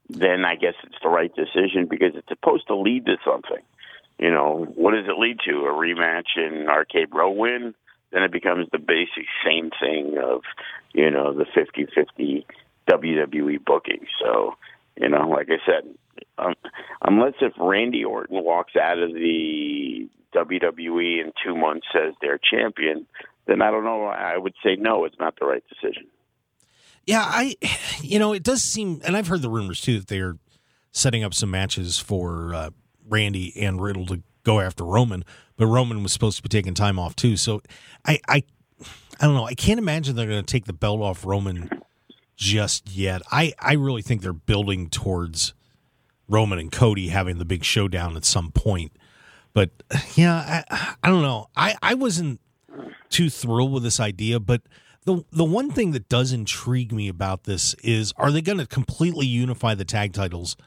Then 0.08 0.46
I 0.46 0.56
guess 0.56 0.76
it's 0.84 0.96
the 1.02 1.10
right 1.10 1.34
decision 1.36 1.88
because 1.90 2.16
it's 2.16 2.28
supposed 2.30 2.68
to 2.68 2.76
lead 2.76 3.08
to 3.08 3.18
something 3.26 3.64
you 4.20 4.32
know, 4.32 4.68
what 4.76 4.92
does 4.92 5.08
it 5.08 5.20
lead 5.20 5.38
to? 5.46 5.66
A 5.66 5.74
rematch 5.74 6.38
in 6.38 6.68
RK 6.68 7.10
Bro 7.10 7.32
win? 7.32 7.74
Then 8.12 8.24
it 8.24 8.32
becomes 8.32 8.68
the 8.72 8.80
basic 8.80 9.26
same 9.46 9.72
thing 9.80 10.16
of, 10.24 10.42
you 10.94 11.12
know, 11.12 11.34
the 11.34 11.46
50 11.54 11.88
50 11.94 12.46
WWE 12.88 13.66
booking. 13.66 14.06
So, 14.22 14.54
you 14.96 15.10
know, 15.10 15.28
like 15.28 15.50
I 15.50 15.58
said, 15.66 15.90
um, 16.38 16.54
unless 17.02 17.34
if 17.42 17.54
Randy 17.60 18.06
Orton 18.06 18.44
walks 18.44 18.76
out 18.76 19.00
of 19.00 19.14
the 19.14 20.08
WWE 20.34 21.22
in 21.22 21.32
two 21.44 21.56
months 21.56 21.88
as 21.96 22.14
their 22.22 22.38
champion, 22.38 23.06
then 23.48 23.62
I 23.62 23.72
don't 23.72 23.84
know. 23.84 24.06
I 24.06 24.38
would 24.38 24.54
say 24.64 24.76
no, 24.76 25.06
it's 25.06 25.20
not 25.20 25.36
the 25.40 25.46
right 25.46 25.64
decision. 25.68 26.08
Yeah, 27.06 27.24
I, 27.24 27.56
you 28.02 28.20
know, 28.20 28.34
it 28.34 28.44
does 28.44 28.62
seem, 28.62 29.02
and 29.04 29.18
I've 29.18 29.28
heard 29.28 29.42
the 29.42 29.50
rumors 29.50 29.82
too 29.82 30.00
that 30.00 30.08
they're 30.08 30.38
setting 30.92 31.24
up 31.24 31.34
some 31.34 31.52
matches 31.52 32.00
for 32.00 32.54
uh, 32.54 32.70
Randy 33.08 33.54
and 33.62 33.82
Riddle 33.82 34.06
to 34.08 34.24
go 34.44 34.60
after 34.60 34.84
Roman, 34.84 35.24
but 35.58 35.68
Roman 35.68 36.04
was 36.04 36.14
supposed 36.14 36.38
to 36.38 36.44
be 36.44 36.50
taking 36.50 36.74
time 36.74 37.00
off 37.00 37.16
too. 37.16 37.38
So 37.38 37.62
I, 38.06 38.20
I, 38.28 38.44
I 39.20 39.26
don't 39.26 39.36
know. 39.36 39.46
I 39.46 39.56
can't 39.56 39.80
imagine 39.80 40.16
they're 40.16 40.28
going 40.28 40.44
to 40.44 40.52
take 40.52 40.66
the 40.66 40.74
belt 40.74 41.02
off 41.02 41.26
Roman 41.26 41.70
just 42.36 42.90
yet. 42.90 43.22
I, 43.32 43.54
I 43.60 43.74
really 43.74 44.02
think 44.02 44.22
they're 44.22 44.34
building 44.34 44.90
towards 44.90 45.54
Roman 46.28 46.60
and 46.60 46.72
Cody 46.72 47.10
having 47.10 47.38
the 47.38 47.46
big 47.46 47.64
showdown 47.64 48.16
at 48.16 48.26
some 48.26 48.52
point. 48.52 48.92
But 49.54 49.72
yeah, 50.16 50.64
I, 50.70 50.96
I 51.04 51.10
don't 51.10 51.22
know. 51.22 51.48
I, 51.56 51.76
I 51.82 51.94
wasn't 51.94 52.42
too 53.10 53.30
thrilled 53.30 53.72
with 53.72 53.84
this 53.84 54.00
idea, 54.00 54.40
but 54.40 54.62
the 55.06 55.24
the 55.32 55.46
one 55.46 55.72
thing 55.72 55.92
that 55.92 56.10
does 56.10 56.34
intrigue 56.34 56.92
me 56.92 57.08
about 57.08 57.44
this 57.44 57.76
is 57.76 58.12
are 58.18 58.32
they 58.32 58.42
going 58.42 58.58
to 58.58 58.66
completely 58.66 59.26
unify 59.26 59.76
the 59.76 59.86
tag 59.86 60.14
titles 60.14 60.58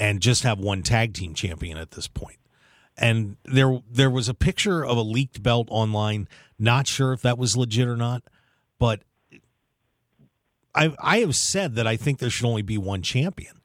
and 0.00 0.20
just 0.20 0.42
have 0.42 0.58
one 0.58 0.82
tag 0.82 1.14
team 1.14 1.34
champion 1.34 1.78
at 1.78 1.92
this 1.92 2.08
point? 2.08 2.38
And 2.96 3.36
there 3.44 3.80
there 3.88 4.10
was 4.10 4.28
a 4.28 4.34
picture 4.34 4.84
of 4.84 4.96
a 4.96 5.02
leaked 5.02 5.42
belt 5.42 5.68
online. 5.70 6.28
Not 6.58 6.86
sure 6.86 7.12
if 7.12 7.22
that 7.22 7.38
was 7.38 7.56
legit 7.56 7.86
or 7.86 7.96
not, 7.96 8.22
but 8.78 9.02
I 10.74 10.94
I 10.98 11.18
have 11.18 11.36
said 11.36 11.76
that 11.76 11.86
I 11.86 11.96
think 11.96 12.18
there 12.18 12.30
should 12.30 12.46
only 12.46 12.62
be 12.62 12.78
one 12.78 13.02
champion, 13.02 13.60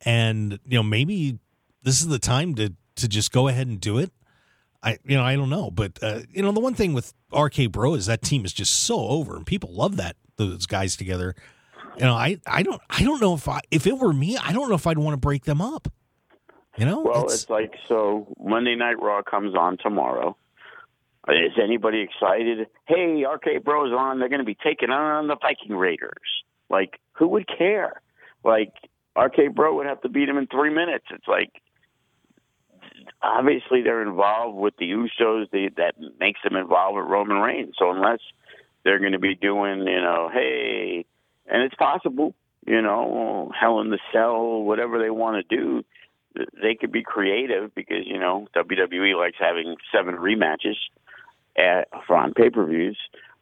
and 0.00 0.58
you 0.66 0.78
know 0.78 0.82
maybe 0.82 1.38
this 1.82 2.00
is 2.00 2.08
the 2.08 2.18
time 2.18 2.54
to 2.56 2.72
to 2.96 3.08
just 3.08 3.32
go 3.32 3.48
ahead 3.48 3.66
and 3.66 3.80
do 3.80 3.98
it. 3.98 4.10
I 4.82 4.98
you 5.04 5.16
know 5.16 5.22
I 5.22 5.36
don't 5.36 5.50
know, 5.50 5.70
but 5.70 5.98
uh, 6.02 6.20
you 6.32 6.42
know 6.42 6.52
the 6.52 6.60
one 6.60 6.74
thing 6.74 6.92
with 6.92 7.14
RK 7.32 7.70
Bro 7.70 7.94
is 7.94 8.06
that 8.06 8.22
team 8.22 8.44
is 8.44 8.52
just 8.52 8.74
so 8.74 8.98
over, 8.98 9.36
and 9.36 9.46
people 9.46 9.72
love 9.72 9.96
that 9.96 10.16
those 10.36 10.66
guys 10.66 10.96
together. 10.96 11.34
You 11.96 12.04
know, 12.04 12.14
I 12.14 12.38
I 12.46 12.62
don't 12.62 12.80
I 12.88 13.02
don't 13.02 13.20
know 13.20 13.34
if 13.34 13.48
I 13.48 13.60
if 13.70 13.86
it 13.86 13.98
were 13.98 14.12
me, 14.12 14.36
I 14.36 14.52
don't 14.52 14.68
know 14.68 14.74
if 14.74 14.86
I'd 14.86 14.98
want 14.98 15.14
to 15.14 15.18
break 15.18 15.44
them 15.44 15.60
up. 15.60 15.88
You 16.78 16.86
know, 16.86 17.02
Well, 17.02 17.24
it's, 17.24 17.50
like 17.50 17.74
so. 17.86 18.26
Monday 18.40 18.74
Night 18.76 18.98
Raw 19.00 19.20
comes 19.22 19.54
on 19.54 19.76
tomorrow. 19.76 20.36
Is 21.28 21.52
anybody 21.62 22.00
excited? 22.00 22.66
Hey, 22.86 23.24
RK 23.24 23.62
Bros 23.62 23.92
on. 23.92 24.18
They're 24.18 24.30
going 24.30 24.40
to 24.40 24.44
be 24.46 24.56
taking 24.56 24.90
on 24.90 25.28
the 25.28 25.36
Viking 25.36 25.76
Raiders. 25.76 26.42
Like, 26.70 26.98
who 27.12 27.28
would 27.28 27.46
care? 27.46 28.00
Like, 28.42 28.72
RK 29.16 29.54
Bro 29.54 29.76
would 29.76 29.86
have 29.86 30.00
to 30.00 30.08
beat 30.08 30.28
him 30.28 30.38
in 30.38 30.46
three 30.46 30.74
minutes. 30.74 31.04
It's 31.10 31.28
like, 31.28 31.50
obviously 33.22 33.82
they're 33.82 34.02
involved 34.02 34.56
with 34.56 34.74
the 34.78 34.86
Usos. 34.86 35.50
They, 35.50 35.70
that 35.76 35.94
makes 36.18 36.40
them 36.42 36.56
involved 36.56 36.96
with 36.96 37.06
Roman 37.06 37.36
Reigns. 37.36 37.74
So 37.78 37.90
unless 37.90 38.20
they're 38.82 38.98
going 38.98 39.12
to 39.12 39.18
be 39.18 39.34
doing, 39.34 39.86
you 39.86 40.00
know, 40.00 40.30
hey, 40.32 41.04
and 41.46 41.62
it's 41.62 41.74
possible, 41.74 42.34
you 42.66 42.80
know, 42.80 43.50
Hell 43.58 43.80
in 43.80 43.90
the 43.90 43.98
Cell, 44.12 44.62
whatever 44.62 44.98
they 44.98 45.10
want 45.10 45.46
to 45.48 45.56
do, 45.56 45.84
they 46.62 46.74
could 46.74 46.92
be 46.92 47.02
creative 47.02 47.74
because 47.74 48.06
you 48.06 48.18
know 48.18 48.46
WWE 48.56 49.18
likes 49.18 49.36
having 49.38 49.76
seven 49.94 50.16
rematches 50.16 50.76
at, 51.56 51.88
on 52.08 52.32
pay 52.32 52.50
per 52.50 52.64
views, 52.64 52.98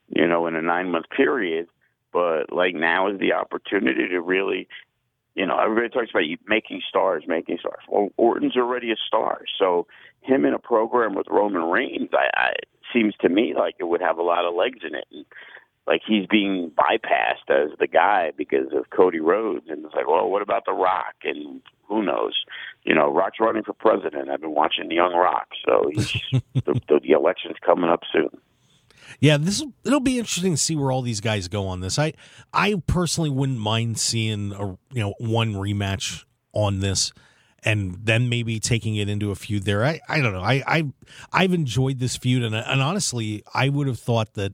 you 0.09 0.27
know, 0.27 0.47
in 0.47 0.57
a 0.57 0.63
nine 0.63 0.91
month 0.91 1.07
period. 1.15 1.69
But 2.13 2.53
like 2.53 2.75
now 2.75 3.09
is 3.09 3.21
the 3.21 3.35
opportunity 3.35 4.09
to 4.09 4.21
really, 4.21 4.67
you 5.37 5.47
know, 5.47 5.57
everybody 5.59 5.89
talks 5.89 6.11
about 6.11 6.25
making 6.49 6.83
stars, 6.89 7.23
making 7.29 7.59
stars. 7.59 7.85
Well, 7.89 8.09
Orton's 8.17 8.57
already 8.57 8.91
a 8.91 8.97
star, 9.07 9.43
so 9.59 9.87
him 10.23 10.45
in 10.45 10.55
a 10.55 10.59
program 10.59 11.15
with 11.15 11.29
Roman 11.31 11.63
Reigns, 11.63 12.11
I, 12.13 12.29
I 12.35 12.53
seems 12.93 13.15
to 13.21 13.29
me 13.29 13.55
like 13.57 13.77
it 13.79 13.85
would 13.85 14.01
have 14.01 14.19
a 14.19 14.23
lot 14.23 14.45
of 14.45 14.55
legs 14.55 14.81
in 14.87 14.95
it. 14.95 15.07
And 15.13 15.25
like 15.91 16.03
he's 16.07 16.25
being 16.27 16.71
bypassed 16.79 17.51
as 17.51 17.77
the 17.81 17.89
guy 17.89 18.31
because 18.37 18.69
of 18.73 18.91
Cody 18.91 19.19
Rhodes, 19.19 19.67
and 19.69 19.85
it's 19.85 19.93
like, 19.93 20.07
well, 20.07 20.31
what 20.31 20.41
about 20.41 20.65
The 20.65 20.73
Rock? 20.73 21.17
And 21.25 21.61
who 21.89 22.05
knows? 22.05 22.45
You 22.85 22.95
know, 22.95 23.13
Rock's 23.13 23.41
running 23.41 23.65
for 23.65 23.73
president. 23.73 24.31
I've 24.31 24.41
been 24.41 24.55
watching 24.55 24.89
Young 24.93 25.13
Rock, 25.13 25.49
so 25.67 25.91
he's, 25.93 26.13
the, 26.55 26.81
the, 26.89 27.01
the 27.03 27.11
election's 27.11 27.57
coming 27.67 27.91
up 27.91 28.03
soon. 28.13 28.31
Yeah, 29.19 29.37
this 29.37 29.65
it'll 29.85 29.99
be 29.99 30.21
interesting 30.21 30.53
to 30.53 30.57
see 30.57 30.77
where 30.77 30.93
all 30.93 31.03
these 31.03 31.21
guys 31.21 31.49
go 31.49 31.67
on 31.67 31.81
this. 31.81 31.99
I 31.99 32.13
I 32.53 32.81
personally 32.87 33.31
wouldn't 33.31 33.59
mind 33.59 33.99
seeing 33.99 34.53
a 34.53 34.79
you 34.93 35.03
know 35.03 35.15
one 35.19 35.55
rematch 35.55 36.25
on 36.53 36.79
this 36.79 37.13
and 37.65 37.99
then 38.05 38.29
maybe 38.29 38.61
taking 38.61 38.95
it 38.95 39.09
into 39.09 39.33
a 39.33 39.35
feud 39.35 39.65
there. 39.65 39.85
I, 39.85 40.01
I 40.09 40.21
don't 40.21 40.33
know. 40.33 40.41
I, 40.41 40.63
I 40.65 40.93
I've 41.33 41.53
enjoyed 41.53 41.99
this 41.99 42.17
feud 42.17 42.45
and 42.45 42.55
and 42.55 42.81
honestly, 42.81 43.43
I 43.53 43.69
would 43.69 43.89
have 43.89 43.99
thought 43.99 44.35
that 44.35 44.53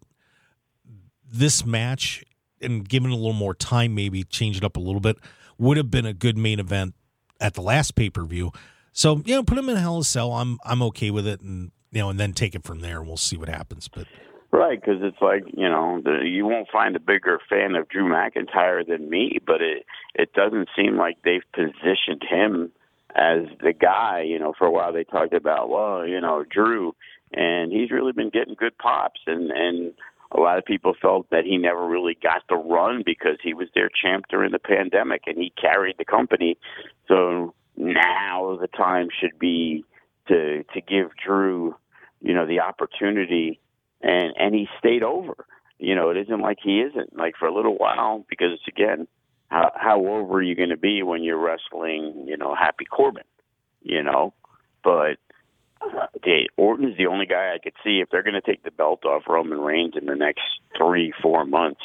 this 1.30 1.64
match 1.64 2.24
and 2.60 2.88
given 2.88 3.10
a 3.10 3.16
little 3.16 3.32
more 3.32 3.54
time, 3.54 3.94
maybe 3.94 4.24
change 4.24 4.56
it 4.56 4.64
up 4.64 4.76
a 4.76 4.80
little 4.80 5.00
bit, 5.00 5.16
would 5.58 5.76
have 5.76 5.90
been 5.90 6.06
a 6.06 6.14
good 6.14 6.36
main 6.36 6.60
event 6.60 6.94
at 7.40 7.54
the 7.54 7.62
last 7.62 7.94
pay 7.94 8.10
per 8.10 8.24
view. 8.24 8.52
So 8.92 9.22
you 9.24 9.34
know, 9.34 9.42
put 9.42 9.58
him 9.58 9.68
in 9.68 9.76
Hell 9.76 9.96
in 9.96 10.00
a 10.00 10.04
Cell. 10.04 10.32
I'm 10.32 10.58
I'm 10.64 10.82
okay 10.82 11.10
with 11.10 11.26
it, 11.26 11.40
and 11.40 11.70
you 11.92 12.00
know, 12.00 12.10
and 12.10 12.18
then 12.18 12.32
take 12.32 12.54
it 12.54 12.64
from 12.64 12.80
there, 12.80 12.98
and 12.98 13.06
we'll 13.06 13.16
see 13.16 13.36
what 13.36 13.48
happens. 13.48 13.88
But 13.88 14.06
right, 14.50 14.80
because 14.80 15.02
it's 15.02 15.20
like 15.20 15.44
you 15.52 15.68
know, 15.68 16.00
the, 16.02 16.26
you 16.26 16.46
won't 16.46 16.68
find 16.72 16.96
a 16.96 17.00
bigger 17.00 17.38
fan 17.48 17.74
of 17.74 17.88
Drew 17.88 18.04
McIntyre 18.04 18.86
than 18.86 19.10
me, 19.10 19.38
but 19.46 19.60
it 19.60 19.84
it 20.14 20.32
doesn't 20.32 20.68
seem 20.74 20.96
like 20.96 21.18
they've 21.24 21.42
positioned 21.52 22.22
him 22.28 22.72
as 23.14 23.40
the 23.62 23.74
guy. 23.74 24.22
You 24.22 24.38
know, 24.38 24.54
for 24.56 24.66
a 24.66 24.70
while 24.70 24.92
they 24.92 25.04
talked 25.04 25.34
about, 25.34 25.68
well, 25.68 26.06
you 26.06 26.20
know, 26.20 26.44
Drew, 26.48 26.94
and 27.32 27.70
he's 27.70 27.90
really 27.90 28.12
been 28.12 28.30
getting 28.30 28.54
good 28.54 28.78
pops, 28.78 29.20
and 29.26 29.50
and 29.50 29.92
a 30.36 30.40
lot 30.40 30.58
of 30.58 30.64
people 30.64 30.94
felt 31.00 31.28
that 31.30 31.44
he 31.44 31.56
never 31.56 31.86
really 31.86 32.16
got 32.22 32.42
the 32.48 32.56
run 32.56 33.02
because 33.04 33.38
he 33.42 33.54
was 33.54 33.68
their 33.74 33.88
champ 33.88 34.26
during 34.28 34.52
the 34.52 34.58
pandemic 34.58 35.22
and 35.26 35.38
he 35.38 35.52
carried 35.60 35.96
the 35.98 36.04
company. 36.04 36.58
So 37.08 37.54
now 37.76 38.58
the 38.60 38.68
time 38.68 39.08
should 39.20 39.38
be 39.38 39.84
to 40.28 40.64
to 40.74 40.80
give 40.80 41.10
Drew, 41.24 41.76
you 42.20 42.34
know, 42.34 42.46
the 42.46 42.60
opportunity 42.60 43.60
and 44.02 44.34
and 44.36 44.54
he 44.54 44.68
stayed 44.78 45.02
over. 45.02 45.46
You 45.78 45.94
know, 45.94 46.10
it 46.10 46.16
isn't 46.16 46.40
like 46.40 46.58
he 46.62 46.80
isn't 46.80 47.16
like 47.16 47.34
for 47.38 47.46
a 47.46 47.54
little 47.54 47.76
while 47.76 48.24
because 48.28 48.58
again, 48.68 49.06
how 49.48 49.72
how 49.74 49.98
over 50.06 50.34
are 50.34 50.42
you 50.42 50.54
going 50.54 50.70
to 50.70 50.76
be 50.76 51.02
when 51.02 51.22
you're 51.22 51.38
wrestling, 51.38 52.24
you 52.26 52.36
know, 52.36 52.54
Happy 52.54 52.84
Corbin, 52.84 53.24
you 53.82 54.02
know? 54.02 54.34
But 54.82 55.18
Okay, 56.16 56.48
Orton's 56.56 56.96
the 56.96 57.06
only 57.06 57.26
guy 57.26 57.54
I 57.54 57.58
could 57.62 57.74
see 57.84 58.00
if 58.00 58.08
they're 58.10 58.22
going 58.22 58.34
to 58.34 58.40
take 58.40 58.62
the 58.62 58.70
belt 58.70 59.04
off 59.04 59.24
Roman 59.28 59.60
Reigns 59.60 59.94
in 59.96 60.06
the 60.06 60.16
next 60.16 60.42
three, 60.76 61.12
four 61.22 61.44
months. 61.44 61.82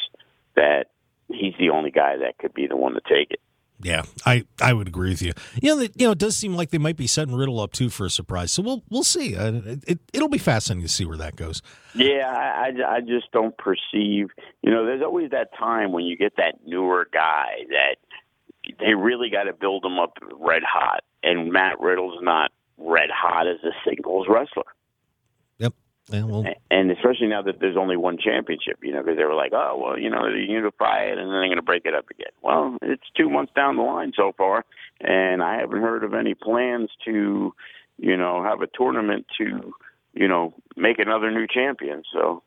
That 0.56 0.88
he's 1.30 1.54
the 1.60 1.70
only 1.70 1.92
guy 1.92 2.18
that 2.18 2.38
could 2.38 2.54
be 2.54 2.68
the 2.68 2.76
one 2.76 2.94
to 2.94 3.02
take 3.02 3.32
it. 3.32 3.40
Yeah, 3.84 4.04
I, 4.26 4.46
I 4.62 4.74
would 4.74 4.88
agree 4.88 5.10
with 5.10 5.22
you. 5.22 5.34
You 5.62 5.76
know, 5.76 5.82
you 5.82 6.06
know, 6.06 6.12
it 6.12 6.18
does 6.18 6.38
seem 6.38 6.54
like 6.54 6.70
they 6.70 6.78
might 6.78 6.98
be 6.98 7.08
setting 7.08 7.34
Riddle 7.34 7.60
up 7.60 7.72
too 7.72 7.90
for 7.90 8.06
a 8.06 8.10
surprise. 8.10 8.52
So 8.52 8.62
we'll 8.62 8.84
we'll 8.90 9.04
see. 9.04 9.36
Uh, 9.36 9.62
it, 9.88 10.00
it 10.14 10.22
will 10.22 10.28
be 10.28 10.38
fascinating 10.38 10.84
to 10.84 10.90
see 10.94 11.06
where 11.06 11.18
that 11.18 11.36
goes. 11.36 11.62
Yeah, 11.96 12.28
I, 12.28 12.68
I 12.68 12.96
I 12.96 13.00
just 13.02 13.32
don't 13.32 13.58
perceive. 13.58 14.30
You 14.62 14.72
know, 14.72 14.86
there's 14.86 15.02
always 15.02 15.32
that 15.32 15.50
time 15.58 15.92
when 15.92 16.06
you 16.06 16.16
get 16.16 16.36
that 16.38 16.60
newer 16.66 17.08
guy 17.12 17.66
that 17.70 17.96
they 18.80 18.94
really 18.94 19.30
got 19.30 19.44
to 19.44 19.54
build 19.54 19.84
him 19.84 19.98
up 19.98 20.18
red 20.40 20.64
hot, 20.64 21.04
and 21.24 21.52
Matt 21.52 21.80
Riddle's 21.80 22.20
not 22.22 22.52
red 22.82 23.10
hot 23.12 23.48
as 23.48 23.58
a 23.64 23.72
singles 23.88 24.28
wrestler. 24.30 24.64
Yep. 25.60 25.74
Yeah, 26.10 26.24
well. 26.24 26.46
And 26.70 26.92
especially 26.92 27.28
now 27.28 27.42
that 27.44 27.60
there's 27.60 27.78
only 27.78 27.96
one 27.96 28.18
championship, 28.18 28.80
you 28.82 28.92
know, 28.92 29.02
because 29.02 29.18
they 29.18 29.24
were 29.24 29.36
like, 29.36 29.54
oh, 29.54 29.80
well, 29.82 30.00
you 30.00 30.10
know, 30.10 30.32
they 30.32 30.40
unify 30.40 31.04
it 31.04 31.18
and 31.18 31.28
then 31.28 31.30
they're 31.30 31.48
going 31.48 31.56
to 31.56 31.62
break 31.62 31.86
it 31.86 31.94
up 31.94 32.10
again. 32.10 32.32
Well, 32.42 32.78
it's 32.82 33.04
two 33.16 33.30
months 33.30 33.52
down 33.56 33.78
the 33.78 33.84
line 33.84 34.12
so 34.16 34.34
far, 34.38 34.66
and 35.00 35.44
I 35.44 35.60
haven't 35.60 35.82
heard 35.82 36.04
of 36.04 36.14
any 36.14 36.34
plans 36.34 36.90
to, 37.06 37.54
you 37.98 38.18
know, 38.18 38.44
have 38.44 38.62
a 38.62 38.68
tournament 38.68 39.26
to, 39.38 39.74
you 40.14 40.28
know, 40.28 40.54
make 40.76 41.00
another 41.00 41.32
new 41.32 41.48
champion. 41.48 42.04
So. 42.12 42.44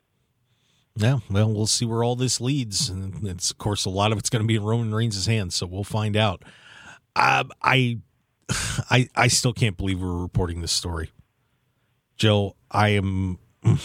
Yeah, 0.96 1.18
well, 1.28 1.52
we'll 1.52 1.66
see 1.66 1.86
where 1.86 2.04
all 2.04 2.14
this 2.14 2.40
leads, 2.40 2.88
and 2.88 3.26
it's 3.26 3.50
of 3.50 3.58
course 3.58 3.84
a 3.84 3.90
lot 3.90 4.12
of 4.12 4.18
it's 4.18 4.30
going 4.30 4.42
to 4.42 4.46
be 4.46 4.54
in 4.54 4.62
Roman 4.62 4.94
Reigns' 4.94 5.26
hands, 5.26 5.54
so 5.56 5.66
we'll 5.66 5.82
find 5.82 6.16
out. 6.16 6.44
Uh, 7.16 7.44
I 7.62 7.98
I 8.90 9.08
I 9.14 9.28
still 9.28 9.52
can't 9.52 9.76
believe 9.76 10.00
we're 10.00 10.22
reporting 10.22 10.60
this 10.60 10.72
story, 10.72 11.10
Joe. 12.16 12.56
I 12.70 12.90
am. 12.90 13.38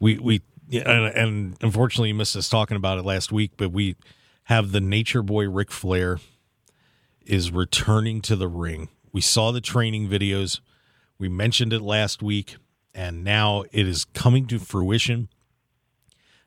We 0.00 0.16
we 0.16 0.42
and, 0.72 1.06
and 1.06 1.56
unfortunately 1.60 2.10
you 2.10 2.14
missed 2.14 2.36
us 2.36 2.48
talking 2.48 2.76
about 2.76 2.98
it 2.98 3.04
last 3.04 3.32
week, 3.32 3.52
but 3.56 3.72
we 3.72 3.96
have 4.44 4.70
the 4.70 4.80
Nature 4.80 5.22
Boy 5.22 5.48
Ric 5.48 5.72
Flair 5.72 6.20
is 7.26 7.50
returning 7.50 8.20
to 8.22 8.36
the 8.36 8.48
ring. 8.48 8.88
We 9.12 9.20
saw 9.20 9.50
the 9.50 9.60
training 9.60 10.08
videos. 10.08 10.60
We 11.18 11.28
mentioned 11.28 11.72
it 11.72 11.82
last 11.82 12.22
week, 12.22 12.56
and 12.94 13.24
now 13.24 13.64
it 13.72 13.86
is 13.88 14.04
coming 14.04 14.46
to 14.46 14.58
fruition 14.58 15.28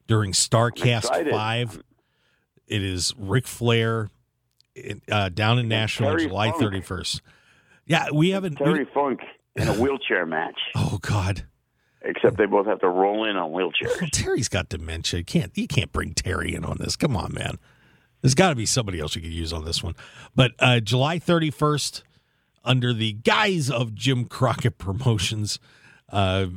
during 0.08 0.32
Starrcast 0.32 1.30
Five. 1.32 1.84
It 2.68 2.82
is 2.82 3.14
Ric 3.18 3.48
Flair 3.48 4.10
uh, 5.12 5.30
down 5.30 5.60
in 5.60 5.68
Nashville, 5.68 6.18
July 6.18 6.52
thirty 6.52 6.82
first. 6.82 7.22
Yeah, 7.86 8.08
we 8.14 8.30
haven't. 8.30 8.56
Terry 8.56 8.86
we, 8.86 8.92
Funk 8.94 9.20
in 9.56 9.68
a 9.68 9.74
wheelchair 9.74 10.26
match. 10.26 10.60
Oh 10.76 11.00
God! 11.02 11.46
Except 12.04 12.38
they 12.38 12.46
both 12.46 12.68
have 12.68 12.80
to 12.80 12.90
roll 12.90 13.30
in 13.30 13.38
on 13.38 13.52
wheelchairs. 13.52 14.00
Well, 14.00 14.10
Terry's 14.12 14.48
got 14.48 14.70
dementia. 14.70 15.20
You 15.20 15.26
can't 15.26 15.58
you 15.58 15.68
can't 15.68 15.92
bring 15.92 16.14
Terry 16.14 16.54
in 16.56 16.66
on 16.66 16.78
this. 16.80 16.96
Come 16.96 17.16
on, 17.16 17.34
man. 17.34 17.58
There's 18.22 18.36
got 18.36 18.50
to 18.50 18.56
be 18.56 18.66
somebody 18.66 19.00
else 19.00 19.16
you 19.16 19.22
could 19.22 19.32
use 19.32 19.52
on 19.52 19.66
this 19.66 19.84
one. 19.84 19.96
But 20.36 20.52
uh, 20.60 20.80
July 20.80 21.18
31st, 21.18 22.04
under 22.64 22.94
the 22.94 23.14
guise 23.14 23.70
of 23.70 23.96
Jim 23.96 24.26
Crockett 24.26 24.78
Promotions, 24.78 25.60
uh, 26.10 26.48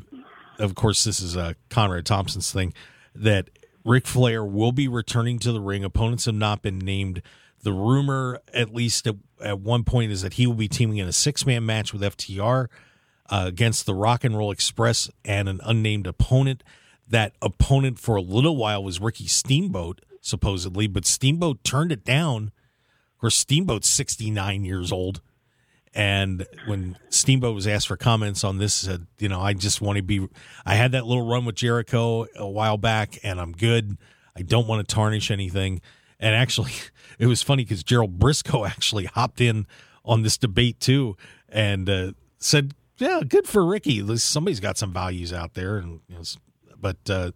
of 0.58 0.74
course, 0.74 1.04
this 1.04 1.20
is 1.20 1.36
uh, 1.36 1.54
Conrad 1.70 2.04
Thompson's 2.04 2.52
thing, 2.52 2.74
that 3.14 3.48
Ric 3.84 4.06
Flair 4.06 4.44
will 4.44 4.72
be 4.72 4.88
returning 4.88 5.38
to 5.40 5.52
the 5.52 5.60
ring. 5.60 5.84
Opponents 5.84 6.26
have 6.26 6.34
not 6.34 6.62
been 6.62 6.78
named. 6.78 7.22
The 7.64 7.72
rumor, 7.72 8.40
at 8.52 8.72
least 8.74 9.06
at, 9.06 9.16
at 9.42 9.58
one 9.58 9.84
point, 9.84 10.12
is 10.12 10.22
that 10.22 10.34
he 10.34 10.46
will 10.46 10.54
be 10.54 10.68
teaming 10.68 10.98
in 10.98 11.08
a 11.08 11.12
six 11.12 11.44
man 11.44 11.66
match 11.66 11.92
with 11.92 12.02
FTR 12.02 12.68
uh, 13.30 13.44
against 13.46 13.86
the 13.86 13.94
Rock 13.94 14.22
and 14.22 14.36
Roll 14.36 14.50
Express 14.50 15.10
and 15.24 15.48
an 15.48 15.60
unnamed 15.64 16.06
opponent. 16.06 16.62
That 17.08 17.34
opponent 17.42 17.98
for 17.98 18.16
a 18.16 18.22
little 18.22 18.56
while 18.56 18.84
was 18.84 19.00
Ricky 19.00 19.26
Steamboat, 19.26 20.02
supposedly, 20.20 20.86
but 20.86 21.04
Steamboat 21.04 21.64
turned 21.64 21.90
it 21.90 22.04
down. 22.04 22.52
Of 23.14 23.20
course, 23.20 23.36
Steamboat's 23.36 23.88
69 23.88 24.64
years 24.64 24.92
old. 24.92 25.20
And 25.94 26.46
when 26.66 26.98
Steamboat 27.08 27.54
was 27.54 27.66
asked 27.66 27.86
for 27.86 27.96
comments 27.96 28.42
on 28.42 28.58
this, 28.58 28.74
said, 28.74 29.06
you 29.18 29.28
know, 29.28 29.40
I 29.40 29.52
just 29.54 29.80
want 29.80 29.96
to 29.96 30.02
be. 30.02 30.28
I 30.66 30.74
had 30.74 30.92
that 30.92 31.06
little 31.06 31.26
run 31.26 31.44
with 31.44 31.54
Jericho 31.54 32.26
a 32.36 32.48
while 32.48 32.76
back, 32.76 33.18
and 33.22 33.40
I'm 33.40 33.52
good. 33.52 33.96
I 34.36 34.42
don't 34.42 34.66
want 34.66 34.86
to 34.86 34.94
tarnish 34.94 35.30
anything. 35.30 35.80
And 36.24 36.34
actually, 36.34 36.72
it 37.18 37.26
was 37.26 37.42
funny 37.42 37.64
because 37.64 37.84
Gerald 37.84 38.18
Brisco 38.18 38.66
actually 38.66 39.04
hopped 39.04 39.40
in 39.40 39.66
on 40.04 40.22
this 40.22 40.38
debate 40.38 40.80
too 40.80 41.16
and 41.50 41.88
uh, 41.88 42.12
said, 42.38 42.72
"Yeah, 42.96 43.20
good 43.28 43.46
for 43.46 43.64
Ricky. 43.64 44.16
Somebody's 44.16 44.60
got 44.60 44.78
some 44.78 44.92
values 44.92 45.32
out 45.32 45.52
there." 45.52 45.76
And 45.76 46.00
you 46.08 46.16
know, 46.16 46.22
but 46.80 46.96
uh, 47.10 47.32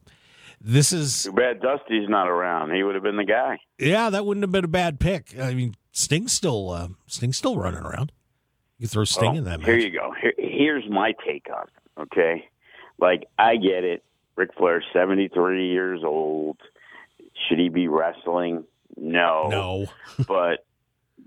this 0.59 0.93
is 0.93 1.25
too 1.25 1.33
bad 1.33 1.61
Dusty's 1.61 2.09
not 2.09 2.29
around. 2.29 2.75
He 2.75 2.83
would 2.83 2.95
have 2.95 3.05
been 3.05 3.19
the 3.19 3.25
guy. 3.25 3.59
Yeah, 3.79 4.09
that 4.09 4.25
wouldn't 4.25 4.43
have 4.43 4.53
been 4.53 4.65
a 4.65 4.69
bad 4.69 4.99
pick. 4.99 5.39
I 5.39 5.53
mean, 5.53 5.75
Sting's 5.93 6.33
still 6.33 6.71
uh, 6.71 6.89
Sting's 7.07 7.37
still 7.37 7.59
running 7.59 7.83
around. 7.83 8.11
You 8.79 8.87
throw 8.87 9.05
Sting 9.05 9.31
well, 9.31 9.39
in 9.39 9.45
that 9.45 9.61
match. 9.61 9.69
Here 9.69 9.77
you 9.77 9.91
go. 9.91 10.15
Here, 10.19 10.33
here's 10.39 10.89
my 10.89 11.13
take 11.27 11.47
on 11.55 11.65
it. 11.65 12.01
Okay, 12.01 12.49
like 12.99 13.25
I 13.39 13.57
get 13.57 13.85
it. 13.85 14.03
Ric 14.37 14.51
Flair, 14.57 14.83
seventy 14.95 15.29
three 15.29 15.69
years 15.69 16.01
old. 16.03 16.57
Should 17.49 17.59
he 17.59 17.69
be 17.69 17.87
wrestling? 17.87 18.65
No. 19.01 19.49
No. 19.49 19.87
but 20.27 20.65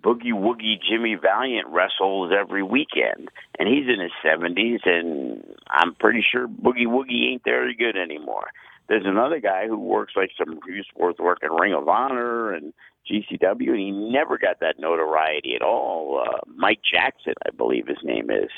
Boogie 0.01 0.34
Woogie 0.34 0.80
Jimmy 0.82 1.15
Valiant 1.15 1.67
wrestles 1.67 2.32
every 2.38 2.63
weekend, 2.63 3.30
and 3.59 3.67
he's 3.67 3.88
in 3.88 3.99
his 3.99 4.11
seventies, 4.24 4.80
and 4.86 5.43
I'm 5.69 5.95
pretty 5.95 6.24
sure 6.30 6.47
Boogie 6.47 6.88
Woogie 6.88 7.32
ain't 7.32 7.43
very 7.43 7.76
good 7.76 7.95
anymore. 7.95 8.47
There's 8.88 9.05
another 9.05 9.39
guy 9.39 9.67
who 9.67 9.78
works 9.78 10.13
like 10.15 10.32
some 10.38 10.59
used 10.67 10.89
to 10.89 11.01
work 11.01 11.19
working 11.19 11.49
Ring 11.51 11.74
of 11.74 11.88
Honor 11.88 12.51
and 12.51 12.74
GCW, 13.09 13.69
and 13.69 13.80
he 13.80 13.91
never 13.91 14.38
got 14.38 14.59
that 14.59 14.80
notoriety 14.80 15.55
at 15.55 15.61
all. 15.61 16.24
Uh, 16.26 16.39
Mike 16.55 16.82
Jackson, 16.89 17.34
I 17.45 17.51
believe 17.55 17.88
his 17.88 18.03
name 18.03 18.30
is, 18.30 18.49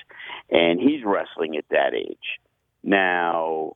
and 0.49 0.79
he's 0.79 1.03
wrestling 1.05 1.55
at 1.57 1.65
that 1.69 1.93
age. 1.93 2.39
Now, 2.83 3.73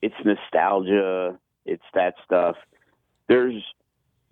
it's 0.00 0.14
nostalgia, 0.24 1.38
it's 1.66 1.82
that 1.94 2.14
stuff. 2.24 2.56
There's 3.28 3.62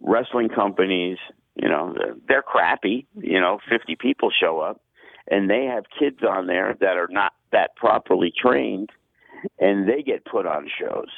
wrestling 0.00 0.48
companies 0.48 1.18
you 1.58 1.68
know, 1.68 1.94
they're 2.28 2.42
crappy. 2.42 3.06
You 3.16 3.40
know, 3.40 3.58
50 3.68 3.96
people 3.96 4.30
show 4.30 4.60
up 4.60 4.80
and 5.28 5.50
they 5.50 5.64
have 5.64 5.84
kids 5.98 6.18
on 6.22 6.46
there 6.46 6.76
that 6.80 6.96
are 6.96 7.08
not 7.10 7.32
that 7.52 7.74
properly 7.76 8.32
trained 8.36 8.90
and 9.58 9.88
they 9.88 10.02
get 10.02 10.24
put 10.24 10.46
on 10.46 10.70
shows. 10.80 11.08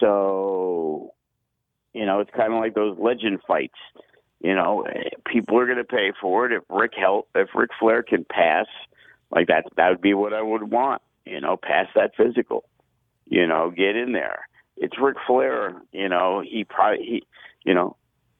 So, 0.00 1.14
you 1.94 2.04
know, 2.04 2.20
it's 2.20 2.30
kind 2.36 2.52
of 2.52 2.60
like 2.60 2.74
those 2.74 2.96
legend 2.98 3.40
fights. 3.46 3.78
You 4.40 4.54
know, 4.54 4.86
people 5.24 5.58
are 5.58 5.66
going 5.66 5.78
to 5.78 5.84
pay 5.84 6.12
for 6.20 6.44
it. 6.44 6.52
If 6.52 6.64
Rick 6.68 6.92
help, 6.98 7.28
if 7.34 7.48
Ric 7.54 7.70
Flair 7.80 8.02
can 8.02 8.26
pass, 8.30 8.66
like 9.30 9.46
that, 9.48 9.64
that 9.76 9.88
would 9.88 10.02
be 10.02 10.12
what 10.12 10.34
I 10.34 10.42
would 10.42 10.70
want. 10.70 11.00
You 11.24 11.40
know, 11.40 11.56
pass 11.56 11.86
that 11.94 12.12
physical. 12.16 12.64
You 13.26 13.46
know, 13.46 13.70
get 13.70 13.96
in 13.96 14.12
there. 14.12 14.46
It's 14.76 14.98
Ric 15.00 15.16
Flair. 15.26 15.80
You 15.92 16.10
know, 16.10 16.42
he 16.46 16.64
probably 16.64 17.04
he, 17.04 17.22
you 17.64 17.74
know, 17.74 17.96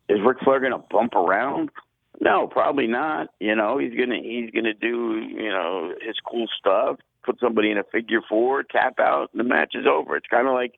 is 0.09 0.19
Ric 0.25 0.39
Flair 0.45 0.61
going 0.61 0.73
to 0.73 0.79
bump 0.79 1.15
around? 1.15 1.71
No, 2.21 2.47
probably 2.47 2.87
not. 2.87 3.29
You 3.41 3.57
know, 3.57 3.79
he's 3.79 3.95
gonna 3.99 4.21
he's 4.23 4.51
gonna 4.51 4.75
do 4.75 5.19
you 5.19 5.51
know 5.51 5.93
his 6.01 6.17
cool 6.25 6.47
stuff, 6.59 6.99
put 7.25 7.41
somebody 7.41 7.71
in 7.71 7.79
a 7.79 7.85
figure 7.85 8.21
four, 8.29 8.63
tap 8.63 9.01
out, 9.01 9.31
and 9.33 9.41
the 9.41 9.45
match 9.45 9.75
is 9.75 9.87
over. 9.87 10.17
It's 10.17 10.29
kind 10.29 10.47
of 10.47 10.55
like 10.55 10.75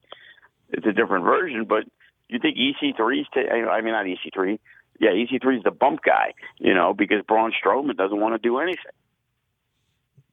it's 0.71 0.87
a 0.87 0.93
different 0.93 1.25
version, 1.25 1.67
but 1.69 1.85
you 2.29 2.39
think 2.39 2.57
EC3's 2.57 3.27
t- 3.35 3.49
I 3.51 3.81
mean 3.83 3.93
not 3.93 4.07
EC3, 4.07 4.59
yeah, 4.99 5.11
EC3 5.11 5.59
is 5.59 5.63
the 5.63 5.71
bump 5.71 6.01
guy, 6.05 6.33
you 6.59 6.75
know, 6.75 6.95
because 6.95 7.23
Braun 7.27 7.53
Strowman 7.53 7.97
doesn't 7.97 8.19
want 8.19 8.35
to 8.35 8.39
do 8.39 8.59
anything. 8.59 8.93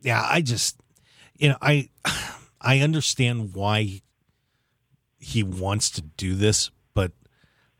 Yeah, 0.01 0.25
I 0.27 0.41
just 0.41 0.79
you 1.35 1.49
know 1.49 1.57
I 1.61 1.89
I 2.61 2.79
understand 2.79 3.53
why 3.53 4.01
he 5.19 5.43
wants 5.43 5.89
to 5.91 6.01
do 6.01 6.35
this, 6.35 6.71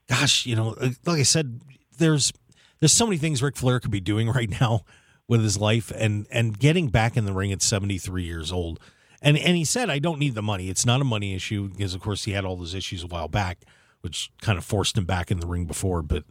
gosh, 0.07 0.45
you 0.45 0.55
know, 0.55 0.75
uh, 0.79 0.89
like 1.05 1.19
I 1.19 1.23
said, 1.23 1.61
there's 1.97 2.31
there's 2.79 2.93
so 2.93 3.05
many 3.05 3.17
things 3.17 3.41
Ric 3.41 3.55
Flair 3.55 3.79
could 3.79 3.91
be 3.91 4.01
doing 4.01 4.29
right 4.31 4.49
now 4.49 4.81
with 5.27 5.41
his 5.41 5.57
life 5.57 5.91
and 5.95 6.27
and 6.31 6.57
getting 6.57 6.89
back 6.89 7.17
in 7.17 7.25
the 7.25 7.33
ring 7.33 7.51
at 7.51 7.61
73 7.61 8.23
years 8.23 8.51
old. 8.51 8.79
And 9.21 9.37
and 9.37 9.55
he 9.55 9.65
said 9.65 9.89
I 9.89 9.99
don't 9.99 10.19
need 10.19 10.35
the 10.35 10.41
money. 10.41 10.69
It's 10.69 10.85
not 10.85 11.01
a 11.01 11.05
money 11.05 11.33
issue 11.33 11.69
because 11.69 11.93
of 11.93 12.01
course 12.01 12.25
he 12.25 12.31
had 12.31 12.45
all 12.45 12.55
those 12.55 12.75
issues 12.75 13.03
a 13.03 13.07
while 13.07 13.27
back 13.27 13.59
which 14.03 14.29
kind 14.41 14.57
of 14.57 14.65
forced 14.65 14.97
him 14.97 15.05
back 15.05 15.31
in 15.31 15.39
the 15.39 15.47
ring 15.47 15.65
before, 15.65 16.01
but 16.01 16.25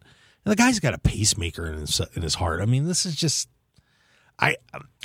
the 0.45 0.55
guy's 0.55 0.79
got 0.79 0.93
a 0.93 0.99
pacemaker 0.99 1.67
in 1.67 1.79
his 1.79 2.01
in 2.15 2.23
his 2.23 2.35
heart. 2.35 2.61
I 2.61 2.67
mean, 2.67 2.87
this 2.87 3.07
is 3.07 3.17
just 3.17 3.49
I 4.39 4.57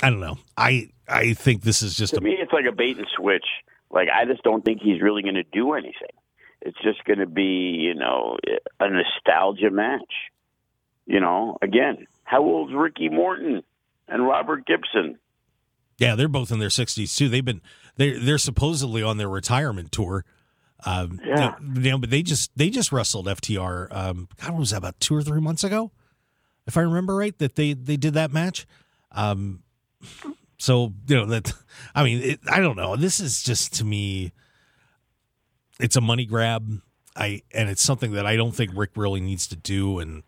I 0.02 0.10
don't 0.10 0.20
know. 0.20 0.38
I 0.56 0.90
I 1.08 1.32
think 1.32 1.62
this 1.62 1.82
is 1.82 1.94
just 1.94 2.12
to 2.14 2.20
a, 2.20 2.22
me 2.22 2.36
it's 2.38 2.52
like 2.52 2.66
a 2.66 2.72
bait 2.72 2.98
and 2.98 3.06
switch. 3.16 3.46
Like 3.90 4.08
I 4.14 4.26
just 4.26 4.42
don't 4.42 4.64
think 4.64 4.82
he's 4.82 5.00
really 5.00 5.22
going 5.22 5.36
to 5.36 5.44
do 5.44 5.72
anything. 5.72 6.12
It's 6.60 6.78
just 6.82 7.04
going 7.04 7.20
to 7.20 7.26
be, 7.26 7.76
you 7.78 7.94
know, 7.94 8.36
a 8.80 8.88
nostalgia 8.88 9.70
match. 9.70 10.12
You 11.06 11.20
know, 11.20 11.56
again, 11.62 12.06
how 12.24 12.42
old's 12.42 12.74
Ricky 12.74 13.08
Morton 13.08 13.62
and 14.08 14.26
Robert 14.26 14.66
Gibson? 14.66 15.18
Yeah, 15.98 16.14
they're 16.14 16.28
both 16.28 16.52
in 16.52 16.58
their 16.58 16.70
sixties 16.70 17.14
too. 17.16 17.28
They've 17.28 17.44
been 17.44 17.62
they 17.96 18.12
they're 18.12 18.38
supposedly 18.38 19.02
on 19.02 19.16
their 19.16 19.28
retirement 19.28 19.90
tour. 19.90 20.24
Um, 20.86 21.20
yeah, 21.24 21.56
you 21.60 21.90
know, 21.90 21.98
but 21.98 22.10
they 22.10 22.22
just 22.22 22.50
they 22.56 22.70
just 22.70 22.92
wrestled 22.92 23.26
FTR. 23.26 23.88
Um, 23.90 24.28
God, 24.40 24.50
what 24.50 24.60
was 24.60 24.70
that 24.70 24.76
about 24.78 25.00
two 25.00 25.16
or 25.16 25.22
three 25.22 25.40
months 25.40 25.64
ago, 25.64 25.90
if 26.66 26.76
I 26.76 26.82
remember 26.82 27.16
right? 27.16 27.36
That 27.38 27.56
they 27.56 27.72
they 27.72 27.96
did 27.96 28.14
that 28.14 28.32
match. 28.32 28.66
Um, 29.10 29.62
so 30.58 30.92
you 31.08 31.16
know 31.16 31.26
that 31.26 31.52
I 31.94 32.04
mean 32.04 32.22
it, 32.22 32.40
I 32.48 32.60
don't 32.60 32.76
know. 32.76 32.94
This 32.94 33.18
is 33.18 33.42
just 33.42 33.74
to 33.76 33.84
me 33.84 34.32
it's 35.78 35.96
a 35.96 36.00
money 36.00 36.24
grab. 36.24 36.80
I 37.16 37.42
and 37.52 37.68
it's 37.68 37.82
something 37.82 38.12
that 38.12 38.26
I 38.26 38.36
don't 38.36 38.52
think 38.52 38.72
Rick 38.74 38.90
really 38.96 39.20
needs 39.20 39.46
to 39.48 39.56
do. 39.56 39.98
And 39.98 40.22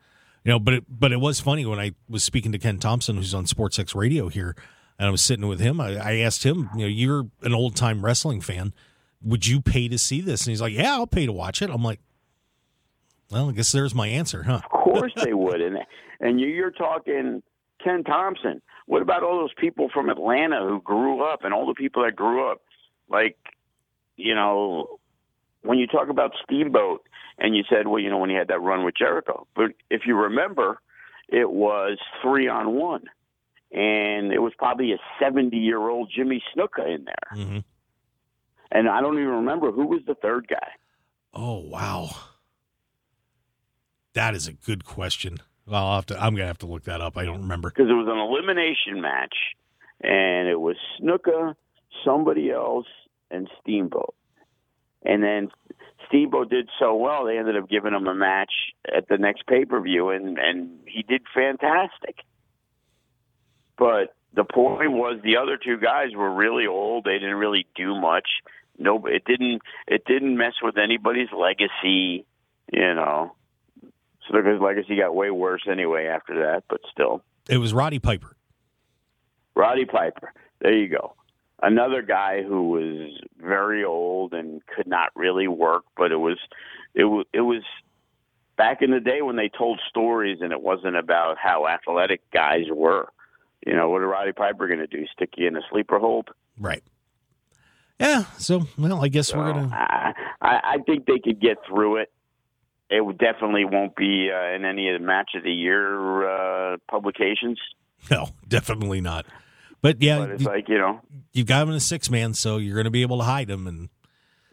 you 0.44 0.52
know, 0.52 0.58
but 0.58 0.74
it, 0.74 0.84
but 0.88 1.12
it 1.12 1.20
was 1.20 1.40
funny 1.40 1.66
when 1.66 1.78
I 1.78 1.92
was 2.08 2.24
speaking 2.24 2.52
to 2.52 2.58
Ken 2.58 2.78
Thompson, 2.78 3.16
who's 3.16 3.34
on 3.34 3.46
Sports 3.46 3.78
X 3.78 3.94
Radio 3.94 4.28
here, 4.28 4.56
and 4.98 5.06
I 5.06 5.10
was 5.10 5.22
sitting 5.22 5.46
with 5.46 5.60
him. 5.60 5.80
I, 5.80 5.96
I 5.96 6.16
asked 6.18 6.44
him, 6.44 6.70
you 6.74 6.80
know, 6.80 6.86
you're 6.86 7.26
an 7.42 7.54
old 7.54 7.76
time 7.76 8.04
wrestling 8.04 8.40
fan. 8.40 8.72
Would 9.22 9.46
you 9.46 9.60
pay 9.60 9.88
to 9.88 9.98
see 9.98 10.20
this? 10.20 10.46
And 10.46 10.50
he's 10.50 10.60
like, 10.62 10.72
Yeah, 10.72 10.94
I'll 10.94 11.06
pay 11.06 11.26
to 11.26 11.32
watch 11.32 11.62
it. 11.62 11.70
I'm 11.70 11.84
like, 11.84 12.00
Well, 13.30 13.50
I 13.50 13.52
guess 13.52 13.72
there's 13.72 13.94
my 13.94 14.08
answer, 14.08 14.42
huh? 14.44 14.60
Of 14.64 14.70
course 14.70 15.12
they 15.22 15.34
would. 15.34 15.60
And 15.60 15.78
and 16.20 16.40
you're 16.40 16.70
talking 16.70 17.42
Ken 17.82 18.04
Thompson. 18.04 18.62
What 18.86 19.02
about 19.02 19.22
all 19.22 19.38
those 19.38 19.54
people 19.56 19.88
from 19.92 20.10
Atlanta 20.10 20.60
who 20.66 20.80
grew 20.80 21.22
up 21.22 21.44
and 21.44 21.54
all 21.54 21.66
the 21.66 21.74
people 21.74 22.02
that 22.02 22.16
grew 22.16 22.50
up? 22.50 22.62
Like, 23.08 23.38
you 24.16 24.34
know, 24.34 24.99
when 25.62 25.78
you 25.78 25.86
talk 25.86 26.08
about 26.08 26.32
Steamboat, 26.44 27.02
and 27.38 27.56
you 27.56 27.64
said, 27.68 27.86
well, 27.86 28.00
you 28.00 28.10
know, 28.10 28.18
when 28.18 28.30
he 28.30 28.36
had 28.36 28.48
that 28.48 28.60
run 28.60 28.84
with 28.84 28.96
Jericho, 28.96 29.46
but 29.54 29.72
if 29.90 30.02
you 30.06 30.16
remember, 30.16 30.80
it 31.28 31.50
was 31.50 31.98
three 32.22 32.48
on 32.48 32.72
one, 32.72 33.04
and 33.72 34.32
it 34.32 34.40
was 34.40 34.52
probably 34.58 34.92
a 34.92 34.98
seventy-year-old 35.18 36.10
Jimmy 36.14 36.42
Snuka 36.54 36.94
in 36.94 37.04
there, 37.04 37.38
mm-hmm. 37.38 37.58
and 38.70 38.88
I 38.88 39.00
don't 39.00 39.14
even 39.14 39.28
remember 39.28 39.72
who 39.72 39.86
was 39.86 40.00
the 40.06 40.14
third 40.14 40.48
guy. 40.48 40.68
Oh 41.32 41.58
wow, 41.60 42.10
that 44.14 44.34
is 44.34 44.48
a 44.48 44.52
good 44.52 44.84
question. 44.84 45.38
Well, 45.66 45.86
I'll 45.86 45.94
have 45.96 46.06
to. 46.06 46.20
I'm 46.20 46.34
gonna 46.34 46.46
have 46.46 46.58
to 46.58 46.66
look 46.66 46.84
that 46.84 47.00
up. 47.00 47.16
I 47.16 47.24
don't 47.24 47.42
remember 47.42 47.70
because 47.70 47.88
it 47.88 47.94
was 47.94 48.08
an 48.08 48.18
elimination 48.18 49.00
match, 49.00 49.36
and 50.00 50.48
it 50.48 50.60
was 50.60 50.76
Snuka, 51.00 51.54
somebody 52.04 52.50
else, 52.50 52.86
and 53.30 53.48
Steamboat. 53.60 54.14
And 55.04 55.22
then 55.22 55.48
Steamboat 56.08 56.50
did 56.50 56.68
so 56.78 56.94
well, 56.94 57.24
they 57.24 57.38
ended 57.38 57.56
up 57.56 57.68
giving 57.68 57.94
him 57.94 58.06
a 58.06 58.14
match 58.14 58.52
at 58.94 59.08
the 59.08 59.16
next 59.16 59.46
pay 59.46 59.64
per 59.64 59.80
view, 59.80 60.10
and 60.10 60.38
and 60.38 60.80
he 60.86 61.02
did 61.02 61.22
fantastic. 61.34 62.16
But 63.78 64.14
the 64.34 64.44
point 64.44 64.92
was, 64.92 65.20
the 65.22 65.36
other 65.36 65.56
two 65.56 65.78
guys 65.78 66.08
were 66.14 66.32
really 66.32 66.66
old. 66.66 67.04
They 67.04 67.18
didn't 67.18 67.36
really 67.36 67.66
do 67.74 67.98
much. 67.98 68.28
No, 68.78 69.04
it 69.06 69.24
didn't. 69.24 69.62
It 69.86 70.04
didn't 70.04 70.36
mess 70.36 70.54
with 70.62 70.76
anybody's 70.76 71.32
legacy. 71.36 72.26
You 72.72 72.94
know, 72.94 73.34
so 74.28 74.42
his 74.42 74.60
legacy 74.60 74.96
got 74.96 75.14
way 75.14 75.30
worse 75.30 75.62
anyway 75.70 76.06
after 76.06 76.34
that. 76.46 76.64
But 76.68 76.80
still, 76.90 77.22
it 77.48 77.58
was 77.58 77.72
Roddy 77.72 77.98
Piper. 77.98 78.36
Roddy 79.54 79.86
Piper. 79.86 80.32
There 80.60 80.76
you 80.76 80.88
go 80.88 81.14
another 81.62 82.02
guy 82.02 82.42
who 82.42 82.68
was 82.70 83.20
very 83.38 83.84
old 83.84 84.32
and 84.32 84.62
could 84.66 84.86
not 84.86 85.10
really 85.14 85.48
work, 85.48 85.84
but 85.96 86.12
it 86.12 86.16
was 86.16 86.38
it 86.94 87.04
was 87.04 87.26
it 87.32 87.42
was 87.42 87.62
back 88.56 88.82
in 88.82 88.90
the 88.90 89.00
day 89.00 89.22
when 89.22 89.36
they 89.36 89.48
told 89.48 89.80
stories 89.88 90.38
and 90.40 90.52
it 90.52 90.60
wasn't 90.60 90.96
about 90.96 91.36
how 91.38 91.66
athletic 91.66 92.20
guys 92.30 92.66
were. 92.70 93.08
You 93.66 93.74
know, 93.74 93.90
what 93.90 94.02
are 94.02 94.08
Roddy 94.08 94.32
Piper 94.32 94.66
going 94.66 94.80
to 94.80 94.86
do? 94.86 95.06
Stick 95.14 95.30
you 95.36 95.46
in 95.46 95.56
a 95.56 95.60
sleeper 95.70 95.98
hold? 95.98 96.28
Right. 96.58 96.82
Yeah. 97.98 98.24
So, 98.38 98.66
well, 98.78 99.04
I 99.04 99.08
guess 99.08 99.28
so, 99.28 99.38
we're 99.38 99.52
gonna. 99.52 99.70
I, 99.72 100.12
I 100.40 100.76
think 100.86 101.06
they 101.06 101.18
could 101.18 101.40
get 101.40 101.58
through 101.68 101.96
it. 101.98 102.12
It 102.88 103.18
definitely 103.18 103.64
won't 103.64 103.94
be 103.94 104.30
uh, 104.34 104.54
in 104.54 104.64
any 104.64 104.88
of 104.88 105.00
the 105.00 105.06
match 105.06 105.30
of 105.36 105.44
the 105.44 105.52
year 105.52 106.28
uh, 106.28 106.78
publications. 106.90 107.58
No, 108.10 108.30
definitely 108.48 109.00
not. 109.00 109.26
But 109.82 110.02
yeah, 110.02 110.18
but 110.18 110.30
it's 110.30 110.42
you, 110.42 110.48
like 110.48 110.68
you 110.68 110.78
know, 110.78 111.00
you've 111.32 111.46
got 111.46 111.62
him 111.62 111.70
in 111.70 111.76
a 111.76 111.80
six 111.80 112.10
man, 112.10 112.34
so 112.34 112.58
you're 112.58 112.74
going 112.74 112.84
to 112.84 112.90
be 112.90 113.02
able 113.02 113.18
to 113.18 113.24
hide 113.24 113.48
him. 113.48 113.66
And 113.66 113.88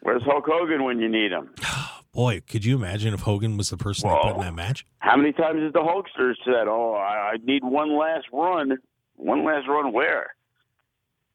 where's 0.00 0.22
Hulk 0.22 0.44
Hogan 0.46 0.84
when 0.84 1.00
you 1.00 1.08
need 1.08 1.32
him? 1.32 1.50
Boy, 2.12 2.40
could 2.40 2.64
you 2.64 2.74
imagine 2.76 3.14
if 3.14 3.20
Hogan 3.20 3.56
was 3.56 3.70
the 3.70 3.76
person 3.76 4.08
that 4.08 4.22
put 4.22 4.34
in 4.36 4.40
that 4.40 4.54
match? 4.54 4.86
How 4.98 5.16
many 5.16 5.32
times 5.32 5.60
has 5.62 5.72
the 5.72 5.80
Hulkster 5.80 6.32
said, 6.44 6.66
"Oh, 6.66 6.94
I, 6.94 7.32
I 7.32 7.36
need 7.44 7.62
one 7.62 7.96
last 7.96 8.26
run, 8.32 8.78
one 9.16 9.44
last 9.44 9.68
run 9.68 9.92
where? 9.92 10.34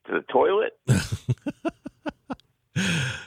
To 0.08 0.14
the 0.14 0.22
toilet?" 0.32 0.74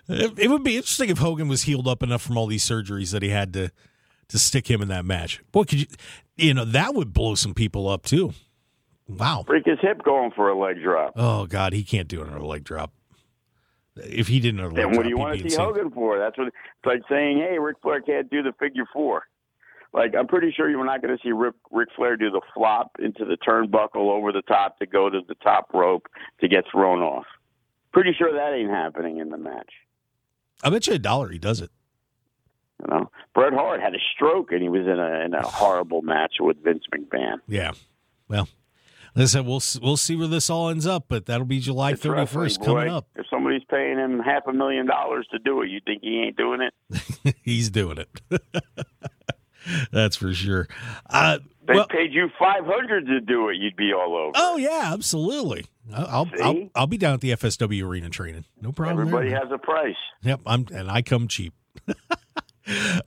it, 0.09 0.39
it 0.39 0.51
would 0.51 0.65
be 0.65 0.77
interesting 0.77 1.09
if 1.09 1.19
Hogan 1.19 1.49
was 1.49 1.63
healed 1.63 1.87
up 1.87 2.03
enough 2.03 2.23
from 2.23 2.37
all 2.37 2.47
these 2.47 2.69
surgeries 2.69 3.13
that 3.13 3.23
he 3.23 3.29
had 3.29 3.53
to 3.53 3.71
to 4.29 4.39
stick 4.39 4.69
him 4.69 4.83
in 4.83 4.89
that 4.89 5.05
match. 5.05 5.41
Boy, 5.53 5.65
could 5.65 5.81
you? 5.81 5.87
You 6.37 6.53
know 6.53 6.65
that 6.65 6.95
would 6.95 7.13
blow 7.13 7.37
some 7.37 7.55
people 7.55 7.89
up 7.89 8.05
too. 8.05 8.35
Wow. 9.09 9.45
Break 9.47 9.67
his 9.67 9.79
hip 9.81 10.03
going 10.03 10.33
for 10.33 10.49
a 10.49 10.59
leg 10.59 10.83
drop. 10.83 11.13
Oh, 11.17 11.47
God, 11.47 11.73
he 11.73 11.85
can't 11.85 12.09
do 12.09 12.23
another 12.23 12.41
leg 12.41 12.65
drop. 12.65 12.93
If 13.97 14.29
he 14.29 14.41
didn't, 14.41 14.75
then 14.75 14.95
what 14.95 15.05
do 15.05 15.09
you 15.09 15.17
want 15.17 15.35
to 15.35 15.39
see 15.39 15.45
insane. 15.47 15.65
Hogan 15.65 15.91
for? 15.91 16.19
That's 16.19 16.37
what 16.37 16.49
it's 16.49 16.57
like 16.85 17.01
saying, 17.09 17.39
"Hey, 17.39 17.59
Ric 17.59 17.77
Flair 17.83 18.03
can't 18.03 18.29
do 18.29 18.43
the 18.43 18.53
figure 18.59 18.85
four. 18.93 19.23
Like 19.95 20.15
I'm 20.15 20.27
pretty 20.27 20.53
sure 20.55 20.69
you're 20.69 20.85
not 20.85 21.01
going 21.01 21.17
to 21.17 21.23
see 21.23 21.33
Rick, 21.33 21.55
Ric 21.71 21.89
Flair 21.97 22.19
do 22.19 22.31
the 22.31 22.43
flop 22.53 22.91
into 22.99 23.25
the 23.25 23.39
turnbuckle 23.39 24.11
over 24.11 24.33
the 24.33 24.43
top 24.43 24.79
to 24.81 24.87
go 24.87 25.09
to 25.09 25.21
the 25.27 25.35
top 25.37 25.73
rope 25.73 26.09
to 26.41 26.49
get 26.49 26.65
thrown 26.71 27.01
off. 27.01 27.25
Pretty 27.93 28.13
sure 28.13 28.31
that 28.31 28.53
ain't 28.53 28.71
happening 28.71 29.17
in 29.19 29.31
the 29.31 29.39
match. 29.39 29.71
I 30.63 30.69
bet 30.69 30.87
you 30.87 30.93
a 30.93 30.99
dollar 30.99 31.31
he 31.31 31.39
does 31.39 31.63
it. 31.63 31.71
You 32.81 32.95
know, 32.95 33.11
Bret 33.35 33.55
Hart 33.55 33.81
had 33.81 33.95
a 33.95 33.99
stroke 34.15 34.53
and 34.53 34.61
he 34.61 34.69
was 34.69 34.83
in 34.83 34.99
a 34.99 35.25
in 35.25 35.33
a 35.33 35.47
horrible 35.47 36.03
match 36.03 36.35
with 36.41 36.63
Vince 36.63 36.85
McMahon. 36.95 37.39
Yeah. 37.49 37.73
Well, 38.29 38.49
listen, 39.17 39.45
we'll 39.45 39.63
we'll 39.83 39.97
see 39.97 40.15
where 40.15 40.29
this 40.29 40.49
all 40.49 40.69
ends 40.69 40.87
up, 40.87 41.07
but 41.09 41.27
that'll 41.27 41.47
be 41.47 41.59
July 41.59 41.95
thirty 41.95 42.27
first 42.27 42.63
coming 42.63 42.89
up. 42.89 43.09
If 43.17 43.27
somebody's 43.29 43.65
paying 43.69 43.99
him 43.99 44.21
half 44.21 44.47
a 44.47 44.53
million 44.53 44.87
dollars 44.87 45.27
to 45.33 45.39
do 45.39 45.63
it, 45.63 45.71
you 45.71 45.81
think 45.85 46.03
he 46.03 46.21
ain't 46.21 46.37
doing 46.37 46.61
it? 46.61 47.37
He's 47.43 47.71
doing 47.71 47.99
it. 47.99 48.09
That's 49.91 50.17
for 50.17 50.33
sure. 50.33 50.69
Uh, 51.11 51.39
they 51.67 51.75
well, 51.75 51.89
paid 51.89 52.13
you 52.13 52.29
five 52.39 52.65
hundred 52.65 53.07
to 53.07 53.21
do 53.21 53.49
it. 53.49 53.57
You'd 53.57 53.77
be 53.77 53.93
all 53.93 54.15
over. 54.15 54.33
Oh 54.37 54.57
yeah, 54.57 54.93
absolutely. 54.93 55.67
I'll 55.93 56.29
I'll, 56.43 56.69
I'll, 56.75 56.87
be 56.87 56.99
down 56.99 57.15
at 57.15 57.21
the 57.21 57.31
FSW 57.31 57.83
arena 57.85 58.11
training. 58.11 58.45
No 58.61 58.73
problem. 58.73 59.01
Everybody 59.01 59.31
there. 59.31 59.41
has 59.41 59.49
a 59.53 59.59
price. 59.59 59.97
Yep, 60.23 60.41
I'm 60.47 60.67
and 60.73 60.91
I 60.91 61.03
come 61.03 61.29
cheap. 61.29 61.55
All 61.89 61.95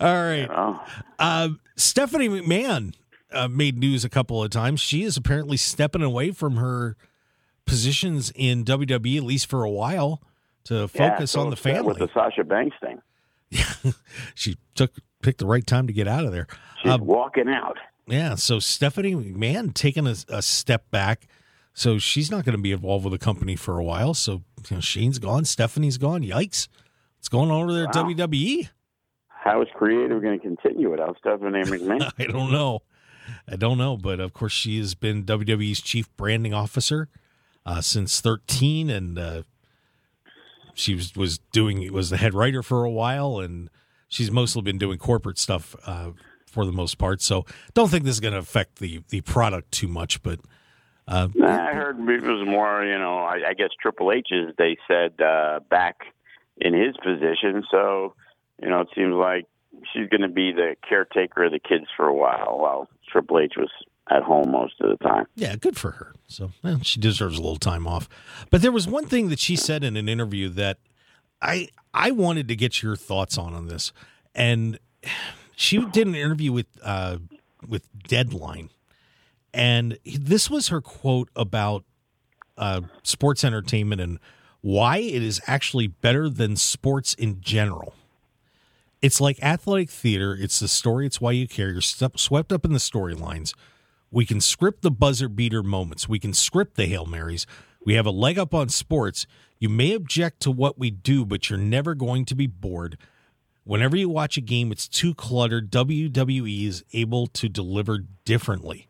right. 0.01 0.41
You 0.41 0.47
know? 0.47 0.79
uh, 1.17 1.49
Stephanie 1.75 2.29
McMahon 2.29 2.93
uh, 3.31 3.47
made 3.47 3.77
news 3.77 4.03
a 4.03 4.09
couple 4.09 4.43
of 4.43 4.49
times. 4.49 4.79
She 4.79 5.03
is 5.03 5.17
apparently 5.17 5.57
stepping 5.57 6.01
away 6.01 6.31
from 6.31 6.57
her 6.57 6.95
positions 7.65 8.31
in 8.35 8.65
WWE 8.65 9.17
at 9.17 9.23
least 9.23 9.47
for 9.47 9.63
a 9.63 9.69
while 9.69 10.21
to 10.65 10.87
focus 10.87 11.19
yeah, 11.19 11.25
so 11.25 11.41
on 11.41 11.49
the 11.49 11.55
family 11.55 11.87
with 11.87 11.99
the 11.99 12.09
Sasha 12.13 12.43
Banks 12.43 12.75
thing. 12.81 13.01
Yeah, 13.49 13.91
she 14.35 14.57
took 14.75 14.93
picked 15.21 15.39
the 15.39 15.45
right 15.45 15.65
time 15.65 15.87
to 15.87 15.93
get 15.93 16.07
out 16.07 16.25
of 16.25 16.31
there. 16.31 16.47
She's 16.81 16.91
uh, 16.91 16.97
walking 16.99 17.47
out. 17.47 17.77
Yeah, 18.07 18.35
so 18.35 18.59
Stephanie 18.59 19.13
McMahon 19.13 19.73
taking 19.73 20.07
a, 20.07 20.15
a 20.29 20.41
step 20.41 20.89
back. 20.89 21.27
So 21.73 21.97
she's 21.97 22.29
not 22.29 22.43
going 22.43 22.57
to 22.57 22.61
be 22.61 22.71
involved 22.71 23.05
with 23.05 23.13
the 23.13 23.23
company 23.23 23.55
for 23.55 23.77
a 23.77 23.83
while. 23.83 24.13
So 24.13 24.43
you 24.69 24.77
know, 24.77 24.81
Shane's 24.81 25.19
gone, 25.19 25.45
Stephanie's 25.45 25.97
gone. 25.97 26.23
Yikes! 26.23 26.67
What's 27.17 27.29
going 27.29 27.51
on 27.51 27.63
over 27.63 27.73
there 27.73 27.85
wow. 27.85 28.09
at 28.09 28.17
WWE? 28.17 28.69
How 29.27 29.61
is 29.61 29.67
creative 29.73 30.21
going 30.21 30.39
to 30.39 30.45
continue 30.45 30.89
without 30.89 31.17
Stephanie 31.19 31.61
McMahon? 31.63 32.11
I 32.17 32.25
don't 32.25 32.51
know. 32.51 32.81
I 33.51 33.55
don't 33.55 33.77
know, 33.77 33.97
but 33.97 34.19
of 34.19 34.33
course 34.33 34.53
she 34.53 34.77
has 34.77 34.95
been 34.95 35.23
WWE's 35.23 35.81
chief 35.81 36.15
branding 36.15 36.53
officer 36.53 37.09
uh, 37.65 37.81
since 37.81 38.21
13, 38.21 38.89
and 38.89 39.17
uh, 39.17 39.43
she 40.73 40.95
was 40.95 41.15
was 41.15 41.39
doing 41.51 41.91
was 41.91 42.09
the 42.09 42.17
head 42.17 42.33
writer 42.33 42.63
for 42.63 42.83
a 42.83 42.91
while, 42.91 43.39
and 43.39 43.69
she's 44.07 44.31
mostly 44.31 44.61
been 44.61 44.77
doing 44.77 44.97
corporate 44.97 45.37
stuff 45.37 45.75
uh, 45.85 46.11
for 46.45 46.65
the 46.65 46.71
most 46.71 46.97
part. 46.97 47.21
So 47.21 47.45
don't 47.73 47.89
think 47.89 48.05
this 48.05 48.15
is 48.15 48.19
going 48.19 48.33
to 48.33 48.39
affect 48.39 48.79
the 48.79 49.01
the 49.09 49.21
product 49.21 49.71
too 49.71 49.87
much, 49.87 50.21
but. 50.23 50.39
Uh, 51.07 51.27
I 51.43 51.73
heard 51.73 51.97
it 52.07 52.21
was 52.21 52.47
more, 52.47 52.85
you 52.85 52.99
know, 52.99 53.17
I, 53.17 53.49
I 53.49 53.53
guess 53.55 53.69
Triple 53.81 54.11
H's, 54.11 54.53
they 54.59 54.77
said, 54.87 55.19
uh, 55.19 55.59
back 55.67 56.01
in 56.57 56.75
his 56.75 56.95
position. 56.97 57.63
So, 57.71 58.13
you 58.61 58.69
know, 58.69 58.81
it 58.81 58.89
seems 58.93 59.15
like 59.15 59.47
she's 59.91 60.07
going 60.09 60.21
to 60.21 60.27
be 60.27 60.51
the 60.51 60.75
caretaker 60.87 61.45
of 61.45 61.51
the 61.51 61.59
kids 61.59 61.85
for 61.97 62.05
a 62.05 62.13
while 62.13 62.59
while 62.59 62.87
Triple 63.11 63.39
H 63.39 63.53
was 63.57 63.69
at 64.09 64.23
home 64.23 64.51
most 64.51 64.79
of 64.81 64.89
the 64.89 65.03
time. 65.03 65.25
Yeah, 65.35 65.55
good 65.55 65.77
for 65.77 65.91
her. 65.91 66.13
So 66.27 66.51
well, 66.63 66.79
she 66.83 66.99
deserves 66.99 67.37
a 67.37 67.41
little 67.41 67.57
time 67.57 67.87
off. 67.87 68.09
But 68.49 68.61
there 68.61 68.71
was 68.71 68.87
one 68.87 69.05
thing 69.05 69.29
that 69.29 69.39
she 69.39 69.55
said 69.55 69.83
in 69.83 69.97
an 69.97 70.09
interview 70.09 70.49
that 70.49 70.77
I 71.41 71.69
I 71.93 72.11
wanted 72.11 72.47
to 72.47 72.55
get 72.55 72.81
your 72.81 72.95
thoughts 72.95 73.37
on 73.37 73.53
on 73.53 73.67
this, 73.67 73.91
and 74.33 74.79
she 75.55 75.83
did 75.85 76.07
an 76.07 76.15
interview 76.15 76.51
with 76.51 76.67
uh, 76.83 77.17
with 77.67 77.87
Deadline, 78.07 78.69
and 79.53 79.97
this 80.05 80.49
was 80.49 80.69
her 80.69 80.81
quote 80.81 81.29
about 81.35 81.83
uh, 82.57 82.81
sports 83.03 83.43
entertainment 83.43 84.01
and 84.01 84.19
why 84.61 84.97
it 84.97 85.23
is 85.23 85.39
actually 85.47 85.87
better 85.87 86.29
than 86.29 86.55
sports 86.55 87.13
in 87.13 87.39
general. 87.41 87.93
It's 89.01 89.21
like 89.21 89.41
athletic 89.41 89.89
theater. 89.89 90.35
It's 90.39 90.59
the 90.59 90.67
story. 90.67 91.05
It's 91.05 91.21
why 91.21 91.31
you 91.31 91.47
care. 91.47 91.71
You're 91.71 91.81
swept 91.81 92.51
up 92.51 92.65
in 92.65 92.73
the 92.73 92.79
storylines. 92.79 93.53
We 94.11 94.25
can 94.25 94.41
script 94.41 94.81
the 94.81 94.91
buzzer 94.91 95.29
beater 95.29 95.63
moments. 95.63 96.09
We 96.09 96.19
can 96.19 96.33
script 96.33 96.75
the 96.75 96.87
Hail 96.87 97.05
Marys. 97.05 97.45
We 97.85 97.93
have 97.93 98.05
a 98.05 98.11
leg 98.11 98.37
up 98.37 98.53
on 98.53 98.69
sports. 98.69 99.25
You 99.57 99.69
may 99.69 99.93
object 99.93 100.41
to 100.41 100.51
what 100.51 100.77
we 100.77 100.91
do, 100.91 101.25
but 101.25 101.49
you're 101.49 101.59
never 101.59 101.95
going 101.95 102.25
to 102.25 102.35
be 102.35 102.47
bored. 102.47 102.97
Whenever 103.63 103.95
you 103.95 104.09
watch 104.09 104.35
a 104.35 104.41
game, 104.41 104.71
it's 104.71 104.87
too 104.87 105.13
cluttered. 105.13 105.71
WWE 105.71 106.67
is 106.67 106.83
able 106.91 107.27
to 107.27 107.47
deliver 107.47 107.99
differently. 108.25 108.87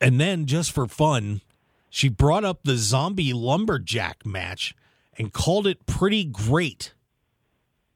And 0.00 0.20
then, 0.20 0.46
just 0.46 0.72
for 0.72 0.88
fun, 0.88 1.42
she 1.88 2.08
brought 2.08 2.44
up 2.44 2.64
the 2.64 2.76
zombie 2.76 3.32
lumberjack 3.32 4.26
match 4.26 4.74
and 5.16 5.32
called 5.32 5.66
it 5.66 5.86
pretty 5.86 6.24
great. 6.24 6.92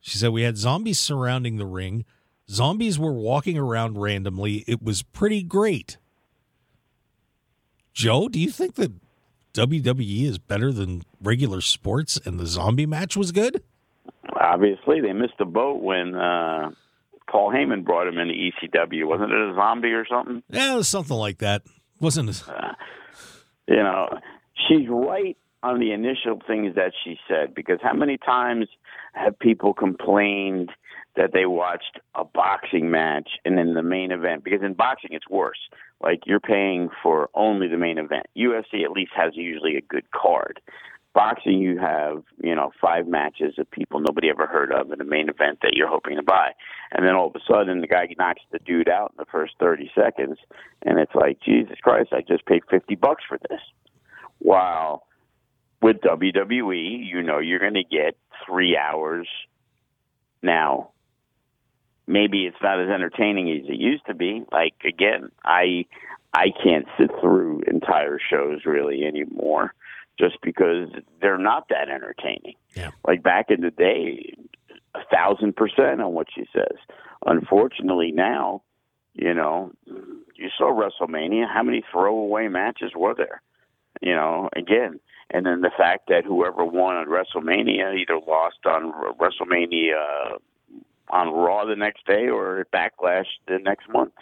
She 0.06 0.18
said 0.18 0.30
we 0.30 0.42
had 0.42 0.56
zombies 0.56 1.00
surrounding 1.00 1.56
the 1.56 1.66
ring. 1.66 2.04
Zombies 2.48 2.96
were 2.96 3.12
walking 3.12 3.58
around 3.58 3.98
randomly. 3.98 4.62
It 4.68 4.80
was 4.80 5.02
pretty 5.02 5.42
great. 5.42 5.96
Joe, 7.92 8.28
do 8.28 8.38
you 8.38 8.52
think 8.52 8.76
that 8.76 8.92
WWE 9.54 10.22
is 10.22 10.38
better 10.38 10.70
than 10.70 11.02
regular 11.20 11.60
sports 11.60 12.20
and 12.24 12.38
the 12.38 12.46
zombie 12.46 12.86
match 12.86 13.16
was 13.16 13.32
good? 13.32 13.64
Obviously, 14.40 15.00
they 15.00 15.12
missed 15.12 15.38
the 15.40 15.44
boat 15.44 15.82
when 15.82 16.14
uh, 16.14 16.70
Paul 17.28 17.50
Heyman 17.50 17.84
brought 17.84 18.06
him 18.06 18.18
into 18.18 18.32
ECW. 18.32 19.08
Wasn't 19.08 19.32
it 19.32 19.50
a 19.50 19.54
zombie 19.56 19.88
or 19.88 20.06
something? 20.06 20.40
Yeah, 20.50 20.74
it 20.74 20.76
was 20.76 20.86
something 20.86 21.16
like 21.16 21.38
that. 21.38 21.62
Wasn't 21.98 22.30
it? 22.30 22.44
Uh, 22.48 22.74
you 23.66 23.74
know, 23.74 24.20
she's 24.68 24.86
right 24.88 25.36
on 25.62 25.80
the 25.80 25.92
initial 25.92 26.40
things 26.46 26.74
that 26.74 26.92
she 27.04 27.18
said 27.28 27.54
because 27.54 27.78
how 27.82 27.94
many 27.94 28.18
times 28.18 28.68
have 29.14 29.38
people 29.38 29.74
complained 29.74 30.70
that 31.16 31.32
they 31.32 31.46
watched 31.46 31.98
a 32.14 32.24
boxing 32.24 32.90
match 32.90 33.30
and 33.44 33.56
then 33.56 33.74
the 33.74 33.82
main 33.82 34.12
event 34.12 34.44
because 34.44 34.62
in 34.62 34.74
boxing 34.74 35.10
it's 35.12 35.28
worse 35.28 35.58
like 36.00 36.20
you're 36.26 36.40
paying 36.40 36.90
for 37.02 37.30
only 37.34 37.68
the 37.68 37.78
main 37.78 37.98
event. 37.98 38.26
UFC 38.36 38.84
at 38.84 38.90
least 38.90 39.12
has 39.16 39.32
usually 39.34 39.76
a 39.76 39.80
good 39.80 40.10
card. 40.10 40.60
Boxing 41.14 41.58
you 41.58 41.78
have 41.78 42.22
you 42.42 42.54
know 42.54 42.70
five 42.78 43.06
matches 43.06 43.54
of 43.58 43.70
people 43.70 44.00
nobody 44.00 44.28
ever 44.28 44.46
heard 44.46 44.70
of 44.70 44.92
in 44.92 44.98
the 44.98 45.04
main 45.04 45.30
event 45.30 45.60
that 45.62 45.72
you're 45.74 45.88
hoping 45.88 46.16
to 46.16 46.22
buy. 46.22 46.50
And 46.92 47.06
then 47.06 47.14
all 47.14 47.28
of 47.28 47.34
a 47.34 47.40
sudden 47.50 47.80
the 47.80 47.86
guy 47.86 48.06
knocks 48.18 48.42
the 48.52 48.58
dude 48.58 48.90
out 48.90 49.12
in 49.12 49.24
the 49.24 49.30
first 49.30 49.54
30 49.58 49.90
seconds 49.94 50.36
and 50.82 50.98
it's 50.98 51.14
like 51.14 51.40
Jesus 51.40 51.78
Christ 51.82 52.10
I 52.12 52.20
just 52.20 52.44
paid 52.44 52.62
50 52.70 52.94
bucks 52.96 53.24
for 53.26 53.38
this. 53.48 53.60
Wow 54.40 55.04
with 55.82 55.96
WWE, 56.00 57.06
you 57.06 57.22
know 57.22 57.38
you're 57.38 57.58
going 57.58 57.74
to 57.74 57.84
get 57.84 58.16
three 58.46 58.76
hours. 58.76 59.28
Now, 60.42 60.90
maybe 62.06 62.46
it's 62.46 62.56
not 62.62 62.80
as 62.80 62.88
entertaining 62.88 63.50
as 63.50 63.68
it 63.68 63.78
used 63.78 64.06
to 64.06 64.14
be. 64.14 64.44
Like 64.50 64.74
again, 64.84 65.30
I 65.44 65.86
I 66.32 66.46
can't 66.62 66.86
sit 66.98 67.10
through 67.20 67.62
entire 67.66 68.18
shows 68.18 68.60
really 68.64 69.04
anymore, 69.04 69.74
just 70.18 70.36
because 70.42 70.88
they're 71.20 71.38
not 71.38 71.68
that 71.70 71.88
entertaining. 71.88 72.56
Yeah. 72.74 72.90
Like 73.06 73.22
back 73.22 73.46
in 73.50 73.60
the 73.60 73.70
day, 73.70 74.34
a 74.94 75.00
thousand 75.10 75.56
percent 75.56 76.00
on 76.00 76.12
what 76.12 76.28
she 76.34 76.46
says. 76.52 76.76
Unfortunately, 77.24 78.12
now, 78.12 78.62
you 79.14 79.34
know, 79.34 79.72
you 79.86 80.50
saw 80.56 80.72
WrestleMania. 80.72 81.52
How 81.52 81.62
many 81.62 81.82
throwaway 81.90 82.48
matches 82.48 82.92
were 82.94 83.14
there? 83.14 83.42
You 84.02 84.14
know, 84.14 84.50
again, 84.54 85.00
and 85.30 85.44
then 85.44 85.60
the 85.60 85.70
fact 85.76 86.08
that 86.08 86.24
whoever 86.24 86.64
won 86.64 86.96
on 86.96 87.06
WrestleMania 87.06 87.98
either 87.98 88.18
lost 88.26 88.64
on 88.64 88.92
WrestleMania 89.18 90.38
on 91.08 91.28
Raw 91.28 91.64
the 91.64 91.76
next 91.76 92.06
day 92.06 92.28
or 92.28 92.66
Backlash 92.72 93.26
the 93.46 93.58
next 93.58 93.88
month, 93.88 94.14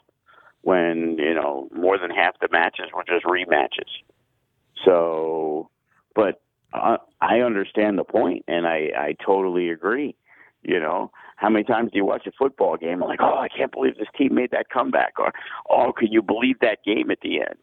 when 0.62 1.16
you 1.18 1.34
know 1.34 1.68
more 1.74 1.98
than 1.98 2.10
half 2.10 2.38
the 2.40 2.48
matches 2.50 2.86
were 2.94 3.04
just 3.04 3.24
rematches. 3.24 3.90
So, 4.84 5.70
but 6.14 6.40
uh, 6.72 6.98
I 7.20 7.40
understand 7.40 7.98
the 7.98 8.04
point, 8.04 8.44
and 8.48 8.66
I 8.66 8.90
I 8.96 9.16
totally 9.24 9.70
agree. 9.70 10.14
You 10.62 10.80
know, 10.80 11.10
how 11.36 11.50
many 11.50 11.64
times 11.64 11.92
do 11.92 11.98
you 11.98 12.06
watch 12.06 12.26
a 12.26 12.32
football 12.32 12.78
game 12.78 13.02
and 13.02 13.08
like, 13.08 13.20
oh, 13.20 13.38
I 13.38 13.48
can't 13.48 13.70
believe 13.70 13.98
this 13.98 14.08
team 14.16 14.34
made 14.34 14.50
that 14.52 14.70
comeback, 14.70 15.18
or 15.18 15.32
oh, 15.68 15.92
can 15.92 16.10
you 16.10 16.22
believe 16.22 16.58
that 16.60 16.78
game 16.84 17.10
at 17.10 17.20
the 17.20 17.40
end? 17.40 17.58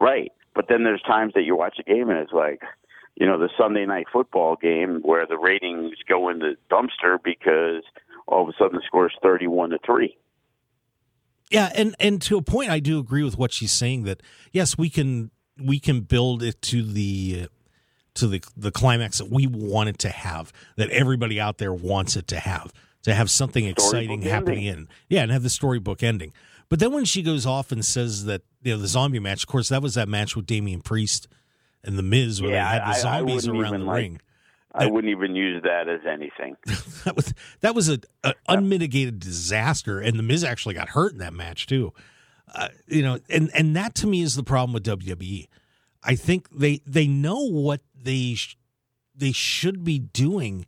Right. 0.00 0.32
But 0.58 0.66
then 0.68 0.82
there's 0.82 1.02
times 1.02 1.34
that 1.34 1.44
you 1.44 1.54
watch 1.54 1.76
a 1.78 1.84
game 1.84 2.10
and 2.10 2.18
it's 2.18 2.32
like, 2.32 2.62
you 3.14 3.24
know, 3.24 3.38
the 3.38 3.48
Sunday 3.56 3.86
night 3.86 4.06
football 4.12 4.56
game 4.60 5.02
where 5.02 5.24
the 5.24 5.38
ratings 5.38 5.94
go 6.08 6.28
in 6.30 6.40
the 6.40 6.56
dumpster 6.68 7.16
because 7.22 7.84
all 8.26 8.42
of 8.42 8.48
a 8.48 8.52
sudden 8.58 8.74
the 8.74 8.82
score 8.84 9.06
is 9.06 9.12
31 9.22 9.70
to 9.70 9.78
3. 9.86 10.16
Yeah, 11.52 11.70
and 11.76 11.94
and 12.00 12.20
to 12.22 12.38
a 12.38 12.42
point 12.42 12.70
I 12.70 12.80
do 12.80 12.98
agree 12.98 13.22
with 13.22 13.38
what 13.38 13.52
she's 13.52 13.70
saying 13.70 14.02
that 14.02 14.20
yes, 14.50 14.76
we 14.76 14.90
can 14.90 15.30
we 15.64 15.78
can 15.78 16.00
build 16.00 16.42
it 16.42 16.60
to 16.62 16.82
the 16.82 17.46
to 18.14 18.26
the 18.26 18.42
the 18.56 18.72
climax 18.72 19.18
that 19.18 19.30
we 19.30 19.46
want 19.46 19.90
it 19.90 19.98
to 20.00 20.08
have, 20.08 20.52
that 20.74 20.90
everybody 20.90 21.38
out 21.38 21.58
there 21.58 21.72
wants 21.72 22.16
it 22.16 22.26
to 22.26 22.40
have. 22.40 22.72
to 23.04 23.14
have 23.14 23.30
something 23.30 23.64
exciting 23.64 24.22
Storybook 24.22 24.30
happening 24.32 24.64
in. 24.64 24.88
Yeah, 25.08 25.22
and 25.22 25.30
have 25.30 25.44
the 25.44 25.50
storybook 25.50 26.02
ending. 26.02 26.32
But 26.68 26.80
then 26.80 26.92
when 26.92 27.04
she 27.04 27.22
goes 27.22 27.46
off 27.46 27.72
and 27.72 27.84
says 27.84 28.24
that 28.26 28.42
you 28.62 28.72
know 28.74 28.78
the 28.80 28.88
zombie 28.88 29.18
match, 29.20 29.42
of 29.44 29.48
course, 29.48 29.68
that 29.70 29.82
was 29.82 29.94
that 29.94 30.08
match 30.08 30.36
with 30.36 30.46
Damian 30.46 30.80
Priest 30.82 31.28
and 31.84 31.96
the 31.98 32.02
Miz 32.02 32.42
where 32.42 32.50
Yeah, 32.52 32.64
they 32.64 32.70
had 32.74 32.82
I- 32.82 32.90
I 32.90 32.94
the 32.94 33.00
zombies 33.00 33.34
wouldn't 33.48 33.62
around 33.62 33.70
even 33.74 33.80
the 33.80 33.86
like- 33.86 33.96
ring. 33.96 34.20
I 34.74 34.86
wouldn't 34.86 35.10
even 35.10 35.34
use 35.34 35.62
that 35.64 35.88
as 35.88 36.00
anything. 36.06 36.56
that 37.04 37.16
was 37.16 37.32
that 37.62 37.74
was 37.74 37.88
a, 37.88 37.98
a 38.22 38.34
unmitigated 38.48 39.18
disaster, 39.18 39.98
and 39.98 40.18
the 40.18 40.22
Miz 40.22 40.44
actually 40.44 40.74
got 40.74 40.90
hurt 40.90 41.12
in 41.12 41.18
that 41.18 41.32
match 41.32 41.66
too. 41.66 41.92
Uh, 42.54 42.68
you 42.86 43.02
know, 43.02 43.18
and 43.30 43.50
and 43.54 43.74
that 43.74 43.94
to 43.96 44.06
me 44.06 44.20
is 44.20 44.36
the 44.36 44.42
problem 44.44 44.74
with 44.74 44.84
WWE. 44.84 45.48
I 46.04 46.14
think 46.14 46.48
they 46.50 46.80
they 46.86 47.06
know 47.08 47.40
what 47.48 47.80
they 48.00 48.34
sh- 48.34 48.56
they 49.16 49.32
should 49.32 49.84
be 49.84 49.98
doing, 49.98 50.66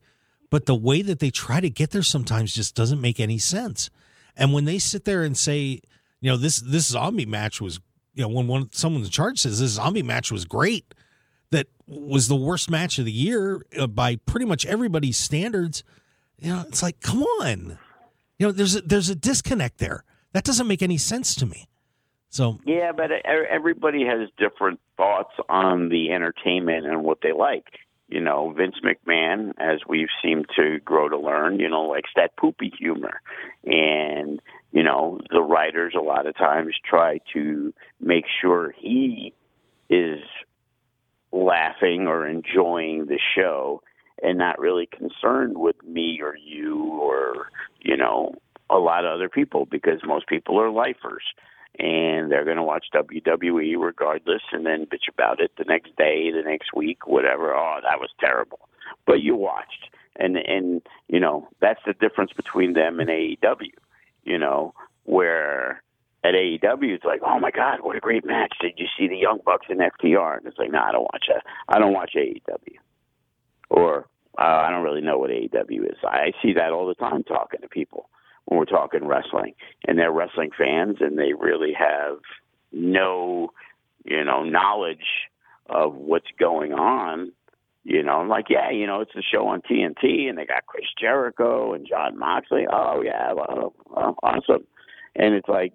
but 0.51 0.64
the 0.66 0.74
way 0.74 1.03
that 1.03 1.18
they 1.20 1.30
try 1.30 1.61
to 1.61 1.70
get 1.70 1.90
there 1.90 2.03
sometimes 2.03 2.55
just 2.55 2.74
doesn't 2.74 3.01
make 3.03 3.20
any 3.20 3.38
sense. 3.38 3.90
And 4.34 4.53
when 4.55 4.64
they 4.64 4.78
sit 4.78 5.05
there 5.05 5.22
and 5.22 5.36
say, 5.36 5.82
you 6.20 6.30
know, 6.30 6.36
this 6.36 6.60
this 6.60 6.86
zombie 6.86 7.26
match 7.26 7.60
was, 7.60 7.80
you 8.14 8.22
know, 8.22 8.28
when 8.28 8.46
one 8.46 8.68
someone 8.72 9.02
in 9.02 9.10
charge 9.10 9.40
says 9.40 9.60
this 9.60 9.72
zombie 9.72 10.02
match 10.02 10.30
was 10.30 10.44
great, 10.44 10.94
that 11.50 11.68
was 11.86 12.28
the 12.28 12.36
worst 12.36 12.70
match 12.70 12.98
of 12.98 13.04
the 13.04 13.12
year 13.12 13.62
uh, 13.78 13.86
by 13.86 14.16
pretty 14.16 14.46
much 14.46 14.66
everybody's 14.66 15.18
standards. 15.18 15.82
You 16.38 16.50
know, 16.50 16.64
it's 16.68 16.82
like, 16.82 17.00
come 17.00 17.22
on, 17.22 17.78
you 18.38 18.46
know, 18.46 18.52
there's 18.52 18.76
a, 18.76 18.80
there's 18.80 19.10
a 19.10 19.14
disconnect 19.14 19.78
there. 19.78 20.04
That 20.32 20.44
doesn't 20.44 20.66
make 20.66 20.82
any 20.82 20.96
sense 20.96 21.34
to 21.36 21.46
me. 21.46 21.68
So 22.30 22.60
Yeah, 22.64 22.92
but 22.92 23.10
e- 23.10 23.22
everybody 23.26 24.06
has 24.06 24.28
different 24.38 24.80
thoughts 24.96 25.34
on 25.48 25.88
the 25.88 26.12
entertainment 26.12 26.86
and 26.86 27.02
what 27.02 27.18
they 27.22 27.32
like. 27.32 27.66
You 28.08 28.20
know, 28.20 28.52
Vince 28.56 28.76
McMahon, 28.84 29.52
as 29.58 29.80
we've 29.86 30.08
seemed 30.22 30.46
to 30.56 30.78
grow 30.80 31.08
to 31.08 31.18
learn, 31.18 31.60
you 31.60 31.68
know, 31.68 31.82
likes 31.82 32.10
that 32.16 32.36
poopy 32.36 32.72
humor. 32.76 33.20
And, 33.64 34.40
you 34.72 34.82
know, 34.82 35.20
the 35.30 35.42
writers 35.42 35.94
a 35.96 36.02
lot 36.02 36.26
of 36.26 36.36
times 36.36 36.74
try 36.88 37.20
to 37.32 37.72
make 38.00 38.24
sure 38.40 38.74
he 38.78 39.34
is 39.88 40.20
laughing 41.32 42.06
or 42.06 42.26
enjoying 42.26 43.06
the 43.06 43.18
show 43.34 43.82
and 44.22 44.38
not 44.38 44.58
really 44.58 44.86
concerned 44.86 45.56
with 45.58 45.76
me 45.84 46.20
or 46.22 46.36
you 46.36 46.84
or, 47.00 47.48
you 47.80 47.96
know, 47.96 48.34
a 48.68 48.78
lot 48.78 49.04
of 49.04 49.12
other 49.12 49.28
people 49.28 49.66
because 49.66 50.00
most 50.04 50.28
people 50.28 50.60
are 50.60 50.70
lifers 50.70 51.24
and 51.78 52.30
they're 52.30 52.44
going 52.44 52.56
to 52.56 52.62
watch 52.62 52.86
WWE 52.94 53.74
regardless 53.78 54.42
and 54.52 54.66
then 54.66 54.86
bitch 54.86 55.08
about 55.08 55.40
it 55.40 55.52
the 55.56 55.64
next 55.64 55.96
day, 55.96 56.30
the 56.30 56.42
next 56.44 56.74
week, 56.74 57.06
whatever. 57.06 57.54
Oh, 57.54 57.78
that 57.82 57.98
was 57.98 58.10
terrible. 58.20 58.60
But 59.06 59.20
you 59.20 59.34
watched. 59.34 59.88
And 60.16 60.36
and 60.36 60.82
you 61.08 61.20
know, 61.20 61.48
that's 61.60 61.80
the 61.86 61.94
difference 61.94 62.32
between 62.32 62.74
them 62.74 63.00
and 63.00 63.08
AEW, 63.08 63.72
you 64.24 64.38
know, 64.38 64.74
where 65.04 65.82
at 66.22 66.34
AEW 66.34 66.94
it's 66.94 67.04
like, 67.04 67.20
"Oh 67.24 67.38
my 67.38 67.50
god, 67.50 67.80
what 67.82 67.96
a 67.96 68.00
great 68.00 68.24
match. 68.24 68.54
Did 68.60 68.74
you 68.76 68.86
see 68.98 69.08
the 69.08 69.16
Young 69.16 69.40
Bucks 69.44 69.66
and 69.68 69.80
FTR?" 69.80 70.38
And 70.38 70.46
it's 70.46 70.58
like, 70.58 70.70
"No, 70.70 70.80
I 70.80 70.92
don't 70.92 71.08
watch 71.12 71.26
that. 71.28 71.44
I 71.68 71.78
don't 71.78 71.94
watch 71.94 72.12
AEW." 72.16 72.76
Or 73.70 74.06
uh, 74.38 74.42
I 74.42 74.70
don't 74.70 74.84
really 74.84 75.00
know 75.00 75.18
what 75.18 75.30
AEW 75.30 75.90
is. 75.90 75.98
I 76.04 76.32
see 76.42 76.54
that 76.54 76.72
all 76.72 76.86
the 76.86 76.94
time 76.94 77.24
talking 77.24 77.60
to 77.60 77.68
people 77.68 78.08
when 78.44 78.58
we're 78.58 78.64
talking 78.64 79.06
wrestling, 79.06 79.54
and 79.86 79.98
they're 79.98 80.12
wrestling 80.12 80.50
fans, 80.56 80.96
and 81.00 81.18
they 81.18 81.32
really 81.32 81.72
have 81.72 82.18
no, 82.72 83.52
you 84.04 84.24
know, 84.24 84.42
knowledge 84.42 85.28
of 85.66 85.94
what's 85.94 86.30
going 86.38 86.72
on. 86.72 87.32
You 87.91 88.05
know, 88.05 88.20
I'm 88.20 88.28
like, 88.28 88.45
yeah, 88.49 88.70
you 88.70 88.86
know, 88.86 89.01
it's 89.01 89.16
a 89.16 89.20
show 89.20 89.49
on 89.49 89.62
TNT, 89.62 90.28
and 90.28 90.38
they 90.38 90.47
got 90.47 90.64
Chris 90.66 90.84
Jericho 90.97 91.74
and 91.74 91.84
Jon 91.88 92.16
Moxley. 92.16 92.64
Oh 92.72 93.03
yeah, 93.05 93.32
well, 93.32 93.74
well 93.84 94.14
awesome. 94.22 94.64
And 95.16 95.34
it's 95.34 95.49
like 95.49 95.72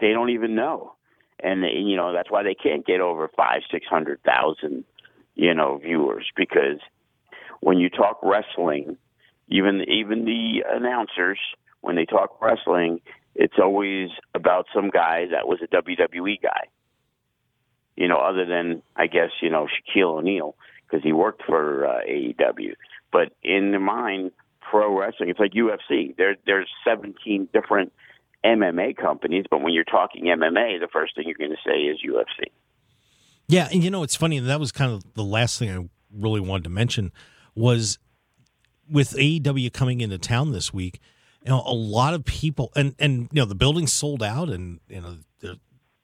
they 0.00 0.12
don't 0.14 0.30
even 0.30 0.54
know, 0.54 0.94
and 1.38 1.62
they, 1.62 1.76
you 1.76 1.98
know 1.98 2.14
that's 2.14 2.30
why 2.30 2.42
they 2.42 2.54
can't 2.54 2.86
get 2.86 3.02
over 3.02 3.28
five, 3.36 3.60
six 3.70 3.84
hundred 3.90 4.22
thousand, 4.22 4.84
you 5.34 5.52
know, 5.52 5.76
viewers 5.76 6.26
because 6.34 6.80
when 7.60 7.76
you 7.76 7.90
talk 7.90 8.18
wrestling, 8.22 8.96
even 9.48 9.82
even 9.86 10.24
the 10.24 10.64
announcers 10.66 11.38
when 11.82 11.94
they 11.94 12.06
talk 12.06 12.40
wrestling, 12.40 13.02
it's 13.34 13.58
always 13.62 14.08
about 14.34 14.64
some 14.74 14.88
guy 14.88 15.26
that 15.30 15.46
was 15.46 15.58
a 15.62 15.68
WWE 15.68 16.40
guy. 16.42 16.68
You 18.00 18.08
know, 18.08 18.16
other 18.16 18.46
than 18.46 18.82
I 18.96 19.06
guess 19.06 19.28
you 19.42 19.50
know 19.50 19.66
Shaquille 19.66 20.18
O'Neal 20.18 20.56
because 20.90 21.04
he 21.04 21.12
worked 21.12 21.42
for 21.44 21.86
uh, 21.86 22.00
AEW. 22.08 22.74
But 23.12 23.32
in 23.42 23.72
their 23.72 23.80
mind, 23.80 24.32
pro 24.60 24.98
wrestling, 24.98 25.28
it's 25.28 25.38
like 25.38 25.52
UFC. 25.52 26.16
There, 26.16 26.36
there's 26.46 26.68
17 26.84 27.48
different 27.52 27.92
MMA 28.44 28.96
companies, 28.96 29.44
but 29.50 29.62
when 29.62 29.72
you're 29.72 29.84
talking 29.84 30.24
MMA, 30.24 30.80
the 30.80 30.88
first 30.92 31.14
thing 31.14 31.24
you're 31.26 31.36
going 31.36 31.50
to 31.50 31.56
say 31.64 31.78
is 31.82 31.98
UFC. 32.00 32.50
Yeah, 33.48 33.68
and 33.72 33.82
you 33.82 33.90
know 33.90 34.02
it's 34.02 34.16
funny. 34.16 34.38
And 34.38 34.48
that 34.48 34.60
was 34.60 34.72
kind 34.72 34.92
of 34.92 35.02
the 35.14 35.24
last 35.24 35.58
thing 35.58 35.70
I 35.70 35.88
really 36.16 36.40
wanted 36.40 36.64
to 36.64 36.70
mention 36.70 37.12
was 37.54 37.98
with 38.88 39.10
AEW 39.10 39.72
coming 39.72 40.00
into 40.00 40.18
town 40.18 40.52
this 40.52 40.72
week. 40.72 41.00
You 41.44 41.50
know, 41.50 41.62
a 41.66 41.74
lot 41.74 42.14
of 42.14 42.24
people, 42.24 42.70
and 42.76 42.94
and 42.98 43.28
you 43.32 43.42
know, 43.42 43.46
the 43.46 43.54
building 43.54 43.86
sold 43.86 44.22
out, 44.22 44.48
and 44.50 44.78
you 44.88 45.00
know, 45.00 45.16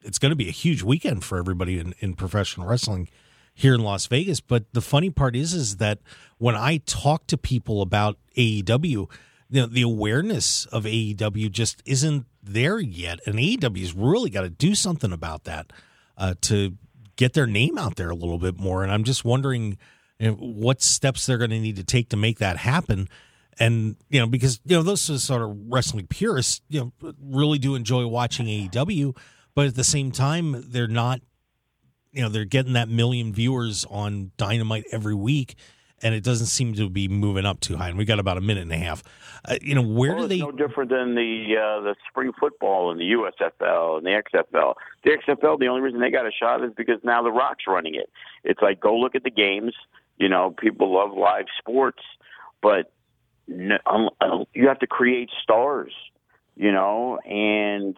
it's 0.07 0.19
going 0.19 0.31
to 0.31 0.37
be 0.37 0.49
a 0.49 0.53
huge 0.53 0.83
weekend 0.83 1.25
for 1.25 1.37
everybody 1.37 1.79
in, 1.79 1.95
in 1.99 2.15
professional 2.15 2.67
wrestling 2.67 3.09
here 3.53 3.75
in 3.75 3.81
Las 3.81 4.07
Vegas. 4.07 4.41
But 4.41 4.73
the 4.73 4.81
funny 4.81 5.11
part 5.11 5.35
is, 5.35 5.53
is 5.53 5.79
that 5.79 5.99
when 6.39 6.55
I 6.55 6.79
talk 6.87 7.27
to 7.29 7.37
people 7.37 7.83
about 7.83 8.19
AEW, 8.37 9.11
you 9.49 9.61
know, 9.61 9.67
the 9.67 9.83
awareness 9.83 10.67
of 10.67 10.85
AEW 10.85 11.51
just 11.51 11.83
isn't 11.85 12.27
there 12.43 12.79
yet, 12.79 13.21
and 13.27 13.37
AEW's 13.37 13.95
really 13.95 14.31
got 14.31 14.43
to 14.43 14.51
do 14.51 14.75
something 14.75 15.13
about 15.13 15.45
that 15.45 15.73
uh, 16.17 16.35
to 16.43 16.77
get 17.17 17.33
their 17.33 17.47
name 17.47 17.79
out 17.79 17.97
there 17.97 18.11
a 18.11 18.15
little 18.15 18.39
bit 18.39 18.59
more. 18.59 18.83
And 18.83 18.93
I'm 18.93 19.05
just 19.05 19.25
wondering 19.25 19.79
you 20.19 20.31
know, 20.31 20.35
what 20.35 20.83
steps 20.83 21.27
they're 21.27 21.39
going 21.39 21.51
to 21.51 21.61
need 21.61 21.77
to 21.77 21.85
take 21.85 22.11
to 22.11 22.17
make 22.17 22.39
that 22.39 22.59
happen. 22.59 23.09
And 23.59 23.97
you 24.11 24.21
know, 24.21 24.27
because 24.27 24.61
you 24.67 24.77
know 24.77 24.83
those 24.83 25.01
sort 25.23 25.43
of 25.43 25.57
wrestling 25.69 26.07
purists, 26.09 26.61
you 26.69 26.93
know, 27.01 27.13
really 27.23 27.59
do 27.59 27.75
enjoy 27.75 28.07
watching 28.07 28.47
AEW, 28.47 29.17
but 29.57 29.67
at 29.67 29.75
the 29.75 29.85
same 29.85 30.13
time, 30.13 30.65
they're 30.69 30.87
not 30.87 31.21
you 32.13 32.23
know 32.23 32.29
they're 32.29 32.45
getting 32.45 32.75
that 32.75 32.89
million 32.89 33.33
viewers 33.33 33.85
on 33.91 34.31
Dynamite 34.37 34.85
every 34.93 35.15
week, 35.15 35.57
and 36.03 36.15
it 36.15 36.23
doesn't 36.23 36.47
seem 36.47 36.75
to 36.75 36.89
be 36.89 37.09
moving 37.09 37.45
up 37.45 37.61
too 37.61 37.77
high. 37.77 37.89
And 37.89 37.99
we 37.99 38.05
got 38.05 38.19
about 38.19 38.39
a 38.39 38.41
minute 38.41 38.63
and 38.63 38.73
a 38.73 38.77
half. 38.79 39.03
Uh, 39.45 39.57
you 39.61 39.75
know, 39.75 39.83
where 39.83 40.15
well, 40.15 40.23
do 40.23 40.29
they? 40.29 40.39
no 40.39 40.53
different 40.53 40.91
than 40.91 41.15
the 41.15 41.57
uh, 41.57 41.81
the 41.81 41.95
spring 42.09 42.33
football 42.39 42.91
and 42.91 43.01
the 43.01 43.13
USFL 43.13 43.99
and 43.99 44.07
the 44.07 44.23
XFL. 44.23 44.75
The 45.05 45.11
XFL, 45.11 45.59
the 45.59 45.67
only 45.67 45.81
reason 45.81 46.01
they 46.01 46.11
got 46.11 46.27
a 46.27 46.31
shot 46.31 46.63
is 46.63 46.73
because 46.77 47.01
now 47.03 47.23
the 47.23 47.33
Rock's 47.33 47.65
running 47.67 47.95
it. 47.95 48.11
It's 48.45 48.61
like 48.61 48.81
go 48.81 48.97
look 48.97 49.15
at 49.15 49.25
the 49.25 49.31
games. 49.31 49.75
You 50.19 50.29
know, 50.29 50.55
people 50.57 50.95
love 50.95 51.13
live 51.13 51.47
sports, 51.59 52.03
but 52.63 52.93
um, 53.85 54.09
uh, 54.21 54.45
you 54.55 54.69
have 54.69 54.79
to 54.81 54.87
create 54.87 55.31
stars. 55.43 55.93
You 56.57 56.73
know, 56.73 57.19
and 57.19 57.95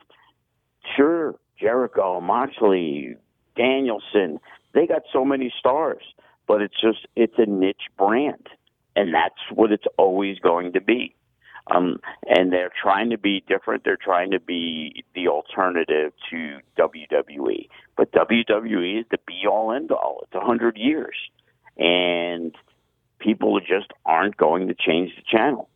sure, 0.97 1.37
Jericho, 1.59 2.21
Moxley, 2.21 3.17
Danielson, 3.57 4.41
they 4.75 4.87
got 4.87 5.03
so 5.13 5.25
many 5.25 5.53
stars, 5.59 6.03
but 6.47 6.63
it's 6.63 6.81
just 6.81 7.07
it's 7.17 7.35
a 7.39 7.47
niche 7.47 7.89
brand, 7.97 8.49
and 8.95 9.13
that's 9.13 9.41
what 9.53 9.73
it's 9.73 9.87
always 9.97 10.39
going 10.39 10.73
to 10.75 10.81
be. 10.81 11.15
Um, 11.71 11.99
and 12.27 12.51
they're 12.51 12.73
trying 12.83 13.11
to 13.11 13.19
be 13.19 13.45
different. 13.47 13.85
They're 13.85 13.99
trying 14.03 14.31
to 14.31 14.41
be 14.41 15.05
the 15.15 15.29
alternative 15.29 16.13
to 16.31 16.59
WWE. 16.79 17.69
But 17.95 18.11
WWE 18.13 19.01
is 19.01 19.07
the 19.11 19.19
be 19.27 19.43
all 19.47 19.73
end 19.73 19.91
all. 19.91 20.21
It's 20.23 20.35
a 20.35 20.41
hundred 20.41 20.79
years, 20.79 21.17
and 21.77 22.55
people 23.19 23.61
just 23.61 23.93
aren't 24.07 24.37
going 24.37 24.69
to 24.69 24.75
change 24.75 25.13
the 25.17 25.23
channel. 25.31 25.69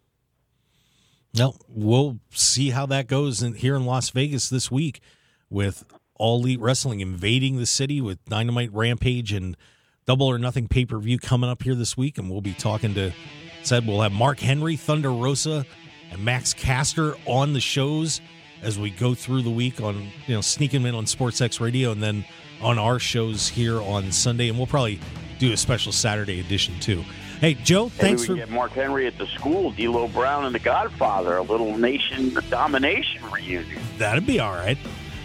No, 1.34 1.56
we'll 1.68 2.18
see 2.30 2.70
how 2.70 2.86
that 2.86 3.06
goes 3.06 3.42
in, 3.42 3.54
here 3.54 3.74
in 3.74 3.84
Las 3.84 4.10
Vegas 4.10 4.48
this 4.50 4.70
week 4.70 5.00
with 5.52 5.84
All 6.16 6.38
Elite 6.40 6.60
Wrestling 6.60 7.00
invading 7.00 7.58
the 7.58 7.66
city 7.66 8.00
with 8.00 8.24
Dynamite 8.24 8.72
Rampage 8.72 9.32
and 9.32 9.56
Double 10.06 10.26
or 10.26 10.38
Nothing 10.38 10.66
pay 10.66 10.84
per 10.84 10.98
view 10.98 11.18
coming 11.18 11.50
up 11.50 11.62
here 11.62 11.74
this 11.74 11.96
week. 11.96 12.18
And 12.18 12.30
we'll 12.30 12.40
be 12.40 12.54
talking 12.54 12.94
to, 12.94 13.12
said 13.62 13.86
we'll 13.86 14.00
have 14.00 14.12
Mark 14.12 14.40
Henry, 14.40 14.76
Thunder 14.76 15.12
Rosa, 15.12 15.64
and 16.10 16.24
Max 16.24 16.52
Caster 16.52 17.14
on 17.26 17.52
the 17.52 17.60
shows 17.60 18.20
as 18.62 18.78
we 18.78 18.90
go 18.90 19.14
through 19.14 19.42
the 19.42 19.50
week 19.50 19.80
on, 19.80 20.08
you 20.26 20.34
know, 20.34 20.40
sneaking 20.40 20.86
in 20.86 20.94
on 20.94 21.04
SportsX 21.04 21.60
Radio 21.60 21.92
and 21.92 22.02
then 22.02 22.24
on 22.60 22.78
our 22.78 22.98
shows 22.98 23.48
here 23.48 23.80
on 23.80 24.12
Sunday. 24.12 24.48
And 24.48 24.56
we'll 24.56 24.66
probably 24.66 25.00
do 25.38 25.52
a 25.52 25.56
special 25.56 25.92
Saturday 25.92 26.40
edition 26.40 26.78
too. 26.80 27.04
Hey, 27.40 27.54
Joe, 27.54 27.86
Maybe 27.86 27.96
thanks 27.98 28.20
we 28.22 28.26
for. 28.28 28.34
get 28.36 28.50
Mark 28.50 28.70
Henry 28.70 29.08
at 29.08 29.18
the 29.18 29.26
school, 29.26 29.72
D'Lo 29.72 30.06
Brown 30.06 30.44
and 30.44 30.54
the 30.54 30.60
Godfather, 30.60 31.38
a 31.38 31.42
little 31.42 31.76
nation 31.76 32.32
domination 32.48 33.28
reunion. 33.32 33.82
That'd 33.98 34.26
be 34.26 34.38
all 34.38 34.52
right. 34.52 34.78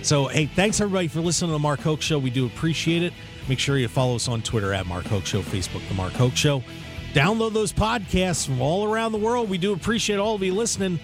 So, 0.07 0.27
hey, 0.27 0.45
thanks 0.45 0.79
everybody 0.79 1.09
for 1.09 1.19
listening 1.19 1.49
to 1.49 1.51
the 1.51 1.59
Mark 1.59 1.81
Hoke 1.81 2.01
Show. 2.01 2.17
We 2.17 2.29
do 2.29 2.45
appreciate 2.45 3.03
it. 3.03 3.11
Make 3.49 3.59
sure 3.59 3.77
you 3.77 3.89
follow 3.89 4.15
us 4.15 4.29
on 4.29 4.41
Twitter 4.41 4.73
at 4.73 4.85
Mark 4.85 5.03
Hoke 5.03 5.25
Show, 5.25 5.41
Facebook, 5.41 5.85
The 5.89 5.95
Mark 5.95 6.13
Hoke 6.13 6.33
Show. 6.33 6.63
download 7.11 7.51
those 7.51 7.73
podcasts 7.73 8.45
from 8.45 8.61
all 8.61 8.85
around 8.89 9.11
the 9.11 9.17
world. 9.17 9.49
We 9.49 9.57
do 9.57 9.73
appreciate 9.73 10.15
all 10.15 10.35
of 10.35 10.41
you 10.41 10.53
listening. 10.53 10.97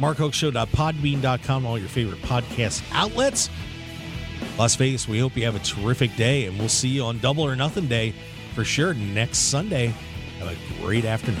MarkHokeShow.podbean.com, 0.00 1.64
all 1.64 1.78
your 1.78 1.88
favorite 1.88 2.20
podcast 2.20 2.82
outlets. 2.92 3.48
Las 4.58 4.74
Vegas, 4.76 5.08
we 5.08 5.18
hope 5.18 5.34
you 5.34 5.46
have 5.46 5.56
a 5.56 5.60
terrific 5.60 6.14
day, 6.16 6.44
and 6.44 6.58
we'll 6.58 6.68
see 6.68 6.88
you 6.88 7.04
on 7.04 7.20
Double 7.20 7.44
or 7.46 7.56
Nothing 7.56 7.86
Day 7.86 8.14
for 8.54 8.64
sure 8.64 8.92
next 8.92 9.38
Sunday. 9.38 9.94
Have 10.40 10.48
a 10.48 10.82
great 10.82 11.06
afternoon. 11.06 11.40